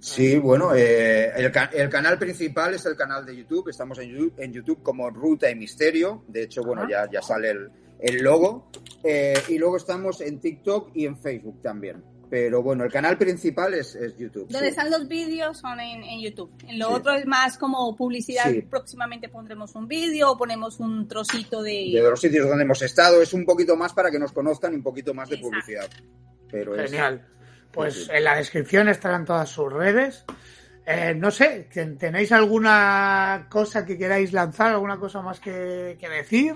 Sí, 0.00 0.38
bueno, 0.38 0.74
eh, 0.74 1.30
el, 1.36 1.52
el 1.74 1.88
canal 1.90 2.18
principal 2.18 2.72
es 2.74 2.86
el 2.86 2.96
canal 2.96 3.24
de 3.26 3.36
YouTube. 3.36 3.68
Estamos 3.68 3.98
en 3.98 4.08
YouTube, 4.10 4.34
en 4.38 4.52
YouTube 4.52 4.82
como 4.82 5.10
Ruta 5.10 5.50
y 5.50 5.54
Misterio. 5.54 6.24
De 6.26 6.44
hecho, 6.44 6.62
bueno, 6.62 6.82
Ajá. 6.82 6.90
ya, 6.90 7.10
ya 7.10 7.22
sale 7.22 7.50
el, 7.50 7.70
el 7.98 8.22
logo. 8.22 8.70
Eh, 9.04 9.34
y 9.48 9.58
luego 9.58 9.76
estamos 9.76 10.20
en 10.22 10.40
TikTok 10.40 10.90
y 10.94 11.04
en 11.04 11.18
Facebook 11.18 11.60
también. 11.62 12.02
Pero 12.30 12.62
bueno, 12.62 12.84
el 12.84 12.92
canal 12.92 13.18
principal 13.18 13.74
es, 13.74 13.96
es 13.96 14.16
YouTube. 14.16 14.42
Donde 14.48 14.60
sí. 14.60 14.70
están 14.70 14.88
los 14.90 15.08
vídeos 15.08 15.58
son 15.58 15.80
en, 15.80 16.02
en 16.04 16.20
YouTube. 16.20 16.52
En 16.68 16.78
lo 16.78 16.86
Sí. 16.88 16.94
otro 16.94 17.12
es 17.14 17.26
más 17.26 17.58
como 17.58 17.96
publicidad. 17.96 18.44
Sí. 18.50 18.62
Próximamente 18.62 19.28
pondremos 19.28 19.74
un 19.74 19.88
vídeo 19.88 20.30
o 20.30 20.38
ponemos 20.38 20.78
un 20.78 21.08
trocito 21.08 21.60
de... 21.62 21.90
de 21.92 22.00
los 22.02 22.20
sitios 22.20 22.48
donde 22.48 22.62
hemos 22.64 22.80
estado. 22.82 23.20
Es 23.20 23.32
un 23.34 23.44
poquito 23.44 23.74
más 23.76 23.92
para 23.92 24.10
que 24.12 24.18
nos 24.20 24.30
conozcan 24.32 24.72
y 24.72 24.76
un 24.76 24.82
poquito 24.84 25.12
más 25.12 25.28
de 25.28 25.34
Exacto. 25.36 25.50
publicidad. 25.50 25.90
Pero 26.50 26.76
es- 26.76 26.90
Genial. 26.90 27.26
Pues 27.72 28.08
en 28.12 28.24
la 28.24 28.36
descripción 28.36 28.88
estarán 28.88 29.24
todas 29.24 29.48
sus 29.48 29.72
redes. 29.72 30.24
Eh, 30.86 31.14
no 31.16 31.30
sé, 31.30 31.68
¿ten- 31.72 31.98
¿tenéis 31.98 32.32
alguna 32.32 33.46
cosa 33.50 33.84
que 33.84 33.96
queráis 33.98 34.32
lanzar? 34.32 34.72
¿Alguna 34.72 34.98
cosa 34.98 35.20
más 35.20 35.38
que, 35.40 35.96
que 36.00 36.08
decir? 36.08 36.54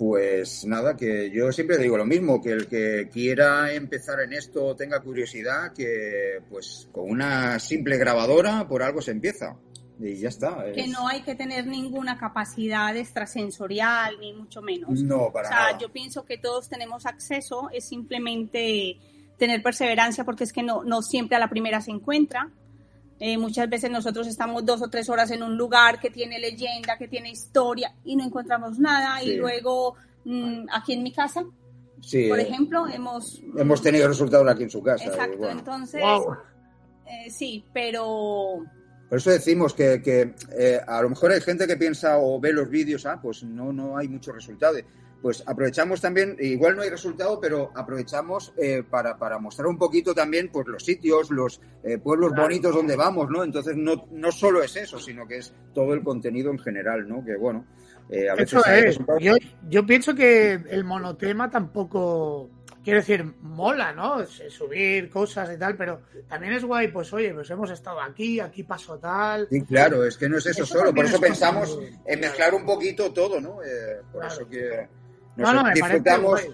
Pues 0.00 0.64
nada, 0.64 0.96
que 0.96 1.30
yo 1.30 1.52
siempre 1.52 1.76
digo 1.76 1.98
lo 1.98 2.06
mismo, 2.06 2.40
que 2.40 2.52
el 2.52 2.68
que 2.68 3.10
quiera 3.12 3.70
empezar 3.70 4.20
en 4.20 4.32
esto 4.32 4.74
tenga 4.74 5.00
curiosidad, 5.00 5.74
que 5.74 6.40
pues 6.48 6.88
con 6.90 7.10
una 7.10 7.58
simple 7.58 7.98
grabadora 7.98 8.66
por 8.66 8.82
algo 8.82 9.02
se 9.02 9.10
empieza. 9.10 9.58
Y 9.98 10.16
ya 10.16 10.30
está. 10.30 10.72
Que 10.72 10.88
no 10.88 11.06
hay 11.06 11.20
que 11.20 11.34
tener 11.34 11.66
ninguna 11.66 12.16
capacidad 12.16 12.96
extrasensorial, 12.96 14.18
ni 14.20 14.32
mucho 14.32 14.62
menos. 14.62 15.02
No, 15.02 15.30
para 15.30 15.48
o 15.48 15.52
sea, 15.52 15.60
nada. 15.64 15.78
yo 15.78 15.92
pienso 15.92 16.24
que 16.24 16.38
todos 16.38 16.70
tenemos 16.70 17.04
acceso, 17.04 17.68
es 17.70 17.86
simplemente 17.86 18.96
tener 19.36 19.62
perseverancia 19.62 20.24
porque 20.24 20.44
es 20.44 20.54
que 20.54 20.62
no, 20.62 20.82
no 20.82 21.02
siempre 21.02 21.36
a 21.36 21.40
la 21.40 21.50
primera 21.50 21.82
se 21.82 21.90
encuentra. 21.90 22.50
Eh, 23.20 23.36
muchas 23.36 23.68
veces 23.68 23.90
nosotros 23.90 24.26
estamos 24.26 24.64
dos 24.64 24.82
o 24.82 24.88
tres 24.88 25.08
horas 25.10 25.30
en 25.30 25.42
un 25.42 25.56
lugar 25.56 26.00
que 26.00 26.10
tiene 26.10 26.38
leyenda, 26.38 26.96
que 26.96 27.06
tiene 27.06 27.30
historia 27.30 27.94
y 28.04 28.16
no 28.16 28.24
encontramos 28.24 28.78
nada. 28.78 29.20
Sí. 29.20 29.32
Y 29.32 29.36
luego 29.36 29.94
mm, 30.24 30.66
aquí 30.72 30.94
en 30.94 31.02
mi 31.02 31.12
casa, 31.12 31.44
Sí, 32.02 32.28
por 32.28 32.40
ejemplo, 32.40 32.86
hemos... 32.88 33.42
hemos 33.56 33.82
tenido 33.82 34.08
resultados 34.08 34.48
aquí 34.48 34.64
en 34.64 34.70
su 34.70 34.82
casa. 34.82 35.04
Exacto, 35.04 35.38
bueno. 35.38 35.58
entonces... 35.58 36.00
Wow. 36.00 36.36
eh, 37.06 37.30
sí, 37.30 37.64
pero... 37.72 38.64
Por 39.08 39.18
eso 39.18 39.30
decimos 39.30 39.74
que, 39.74 40.00
que, 40.00 40.34
eh, 40.56 40.80
a 40.86 41.02
lo 41.02 41.10
mejor 41.10 41.32
hay 41.32 41.40
gente 41.40 41.66
que 41.66 41.76
piensa 41.76 42.18
o 42.18 42.40
ve 42.40 42.52
los 42.52 42.70
vídeos, 42.70 43.06
ah, 43.06 43.18
pues 43.20 43.42
no, 43.42 43.72
no 43.72 43.96
hay 43.96 44.08
mucho 44.08 44.32
resultado. 44.32 44.78
Pues 45.22 45.42
aprovechamos 45.46 46.00
también, 46.00 46.34
igual 46.40 46.76
no 46.76 46.82
hay 46.82 46.88
resultado, 46.88 47.38
pero 47.38 47.70
aprovechamos 47.74 48.54
eh, 48.56 48.82
para, 48.88 49.18
para 49.18 49.38
mostrar 49.38 49.66
un 49.66 49.76
poquito 49.76 50.14
también 50.14 50.48
pues 50.50 50.66
los 50.66 50.82
sitios, 50.82 51.30
los 51.30 51.60
eh, 51.84 51.98
pueblos 51.98 52.30
Claro. 52.30 52.44
bonitos 52.44 52.74
donde 52.74 52.96
vamos, 52.96 53.28
¿no? 53.28 53.44
Entonces 53.44 53.76
no, 53.76 54.06
no 54.10 54.32
solo 54.32 54.62
es 54.62 54.76
eso, 54.76 54.98
sino 54.98 55.26
que 55.28 55.36
es 55.38 55.54
todo 55.74 55.92
el 55.92 56.02
contenido 56.02 56.50
en 56.50 56.58
general, 56.58 57.06
¿no? 57.06 57.22
Que 57.22 57.36
bueno, 57.36 57.66
eh, 58.08 58.30
a 58.30 58.34
veces 58.34 58.60
Eso 58.60 58.70
es. 58.70 58.98
Yo, 59.20 59.34
yo 59.68 59.84
pienso 59.84 60.14
que 60.14 60.52
el 60.52 60.84
monotema 60.84 61.50
tampoco, 61.50 62.48
quiero 62.82 63.00
decir, 63.00 63.22
mola, 63.42 63.92
¿no? 63.92 64.24
Subir 64.26 65.10
cosas 65.10 65.50
y 65.54 65.58
tal, 65.58 65.76
pero 65.76 66.00
también 66.28 66.54
es 66.54 66.64
guay, 66.64 66.88
pues 66.88 67.12
oye, 67.12 67.34
pues 67.34 67.50
hemos 67.50 67.70
estado 67.70 68.00
aquí, 68.00 68.40
aquí 68.40 68.62
pasó 68.62 68.98
tal. 68.98 69.46
Sí, 69.50 69.60
claro, 69.62 70.02
es 70.02 70.16
que 70.16 70.30
no 70.30 70.38
es 70.38 70.46
eso, 70.46 70.62
Eso 70.62 70.78
solo, 70.78 70.94
por 70.94 71.04
eso 71.04 71.16
es 71.16 71.20
pensamos 71.20 71.78
en 72.06 72.20
mezclar 72.20 72.54
un 72.54 72.64
poquito 72.64 73.12
todo, 73.12 73.38
¿no? 73.38 73.62
Eh, 73.62 74.00
por 74.10 74.22
Claro. 74.22 74.34
eso 74.34 74.48
que 74.48 74.88
No, 75.36 75.46
sé, 75.46 75.54
no, 75.54 75.62
me 75.64 75.70
parece 75.70 75.80
disfrutamos, 76.00 76.48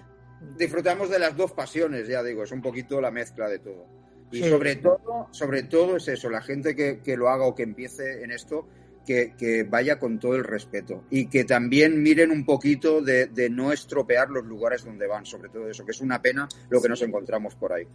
disfrutamos 0.57 1.09
de 1.09 1.19
las 1.19 1.35
dos 1.35 1.51
pasiones, 1.51 2.07
ya 2.07 2.23
digo, 2.23 2.43
es 2.43 2.51
un 2.51 2.61
poquito 2.61 3.01
la 3.01 3.11
mezcla 3.11 3.47
de 3.49 3.59
todo. 3.59 3.85
Y 4.31 4.43
Sí. 4.43 4.49
sobre 4.49 4.75
todo, 4.75 5.27
sobre 5.31 5.63
todo 5.63 5.97
es 5.97 6.07
eso, 6.09 6.29
la 6.29 6.41
gente 6.41 6.75
que, 6.75 6.99
que 6.99 7.15
lo 7.15 7.29
haga 7.29 7.45
o 7.45 7.55
que 7.55 7.63
empiece 7.63 8.23
en 8.23 8.31
esto, 8.31 8.67
que, 9.05 9.35
que 9.37 9.63
vaya 9.63 9.99
con 9.99 10.19
todo 10.19 10.35
el 10.35 10.43
respeto 10.43 11.05
y 11.09 11.27
que 11.27 11.45
también 11.45 12.03
miren 12.03 12.29
un 12.29 12.45
poquito 12.45 13.01
de, 13.01 13.27
de 13.27 13.49
no 13.49 13.71
estropear 13.71 14.29
los 14.29 14.43
lugares 14.43 14.83
donde 14.83 15.07
van, 15.07 15.25
sobre 15.25 15.47
todo 15.47 15.69
eso, 15.69 15.85
que 15.85 15.91
es 15.91 16.01
una 16.01 16.21
pena 16.21 16.47
lo 16.69 16.81
que 16.81 16.89
nos 16.89 17.01
encontramos 17.01 17.55
por 17.55 17.71
ahí. 17.71 17.87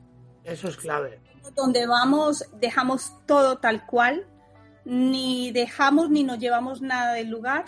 Eso 0.43 0.69
es 0.69 0.77
clave. 0.79 1.21
donde 1.55 1.87
vamos 1.87 2.45
dejamos 2.61 3.13
todo 3.27 3.59
tal 3.59 3.85
cual, 3.87 4.27
ni 4.87 5.53
dejamos 5.53 6.09
ni 6.09 6.25
nos 6.25 6.39
llevamos 6.39 6.81
nada 6.81 7.13
del 7.13 7.29
lugar. 7.29 7.67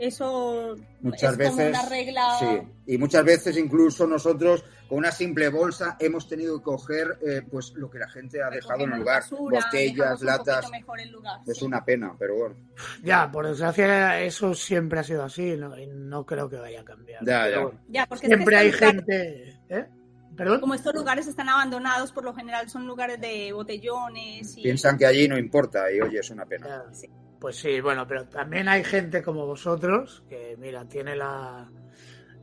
Eso 0.00 0.76
Muchas 1.02 1.32
es 1.32 1.36
veces, 1.36 1.54
como 1.56 1.68
una 1.68 1.88
regla. 1.90 2.22
sí, 2.40 2.46
y 2.86 2.96
muchas 2.96 3.22
veces 3.22 3.56
incluso 3.58 4.06
nosotros 4.06 4.64
con 4.88 4.96
una 4.98 5.12
simple 5.12 5.50
bolsa 5.50 5.96
hemos 6.00 6.26
tenido 6.26 6.56
que 6.58 6.64
coger 6.64 7.18
eh, 7.20 7.42
pues 7.50 7.72
lo 7.74 7.90
que 7.90 7.98
la 7.98 8.08
gente 8.08 8.42
ha 8.42 8.48
dejado 8.48 8.84
en 8.84 8.92
el 8.94 8.98
lugar, 9.00 9.20
basura, 9.20 9.60
botellas, 9.62 10.20
un 10.20 10.26
latas, 10.26 10.56
poquito 10.64 10.70
mejor 10.70 11.00
el 11.00 11.10
lugar, 11.12 11.40
es 11.46 11.58
sí. 11.58 11.64
una 11.66 11.84
pena, 11.84 12.16
pero 12.18 12.34
bueno, 12.34 12.56
Ya, 13.04 13.30
por 13.30 13.46
desgracia, 13.46 14.20
eso 14.22 14.54
siempre 14.54 15.00
ha 15.00 15.04
sido 15.04 15.22
así 15.22 15.54
¿no? 15.58 15.78
y 15.78 15.86
no 15.86 16.24
creo 16.24 16.48
que 16.48 16.56
vaya 16.56 16.80
a 16.80 16.84
cambiar. 16.84 17.22
Ya, 17.22 17.50
ya. 17.50 17.60
bueno, 17.60 17.80
Ya, 17.88 18.06
porque 18.06 18.26
es 18.26 18.30
que 18.30 18.36
Siempre 18.36 18.56
hay 18.56 18.72
gente. 18.72 19.60
¿eh? 19.68 19.86
¿Perdón? 20.34 20.60
Como 20.60 20.72
estos 20.72 20.94
lugares 20.94 21.26
están 21.26 21.50
abandonados, 21.50 22.10
por 22.12 22.24
lo 22.24 22.32
general 22.32 22.70
son 22.70 22.86
lugares 22.86 23.20
de 23.20 23.52
botellones 23.52 24.56
y 24.56 24.62
piensan 24.62 24.96
que 24.96 25.04
allí 25.04 25.28
no 25.28 25.36
importa 25.36 25.92
y 25.92 26.00
oye, 26.00 26.20
es 26.20 26.30
una 26.30 26.46
pena. 26.46 26.66
Ya. 26.66 26.94
Sí. 26.94 27.10
Pues 27.40 27.56
sí, 27.56 27.80
bueno, 27.80 28.06
pero 28.06 28.26
también 28.26 28.68
hay 28.68 28.84
gente 28.84 29.22
como 29.22 29.46
vosotros 29.46 30.22
que, 30.28 30.56
mira, 30.58 30.84
tiene 30.84 31.16
la, 31.16 31.68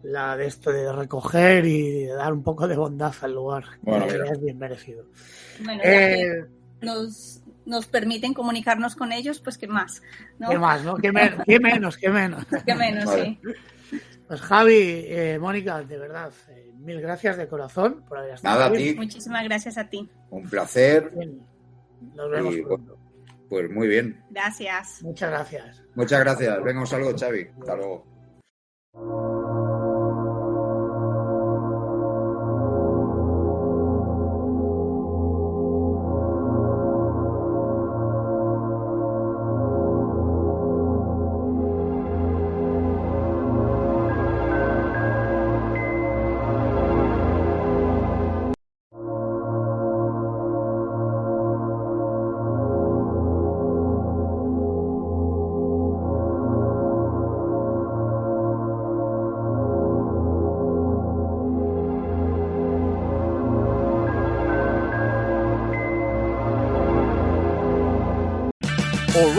la 0.04 0.36
de 0.36 0.48
esto 0.48 0.72
de 0.72 0.92
recoger 0.92 1.66
y 1.66 2.06
de 2.06 2.14
dar 2.14 2.34
un 2.34 2.44
poco 2.44 2.68
de 2.68 2.76
bondad 2.76 3.14
al 3.22 3.34
lugar. 3.34 3.66
Bueno, 3.82 4.08
que 4.08 4.18
es 4.34 4.42
bien 4.42 4.58
merecido. 4.58 5.06
bueno, 5.60 5.84
ya 5.84 6.06
que 6.08 6.16
Eh, 6.24 6.46
nos, 6.82 7.42
nos 7.66 7.88
permiten 7.88 8.34
comunicarnos 8.34 8.96
con 8.96 9.12
ellos, 9.12 9.40
pues 9.40 9.58
qué 9.58 9.68
más, 9.68 10.02
¿no? 10.40 10.50
¿Qué 10.52 10.58
más, 10.58 10.84
no? 10.84 10.96
¿Qué, 10.98 11.12
men- 11.12 11.44
qué 11.46 11.60
menos, 11.60 11.98
qué 11.98 12.10
menos? 12.10 12.44
Qué 12.66 12.76
menos, 12.76 13.06
Vale. 13.06 13.24
sí. 13.24 13.40
Pues 14.28 14.42
Javi, 14.42 14.74
eh, 15.08 15.38
Mónica, 15.40 15.82
de 15.84 15.98
verdad, 15.98 16.34
eh, 16.50 16.72
mil 16.80 17.00
gracias 17.02 17.38
de 17.38 17.48
corazón 17.48 18.04
por 18.08 18.18
haber 18.18 18.34
estado 18.34 18.56
Nada, 18.56 18.66
a 18.68 18.74
aquí. 18.74 18.94
ti, 18.94 18.98
Muchísimas 18.98 19.44
gracias 19.46 19.78
a 19.78 19.90
ti. 19.90 20.10
un 20.32 20.50
placer, 20.50 21.12
Bien, 21.16 21.40
Nos 22.16 22.30
vemos 22.30 22.56
Y, 22.56 22.62
pronto. 22.62 22.97
Pues 23.50 23.70
muy 23.70 23.88
bien. 23.88 24.24
Gracias. 24.30 25.02
Muchas 25.04 25.30
gracias. 25.30 25.84
Muchas 25.96 26.20
gracias, 26.20 26.64
venga 26.64 26.82
un 26.82 26.88
saludo 26.88 27.16
Xavi, 27.18 27.48
hasta 27.60 27.76
luego. 27.76 29.37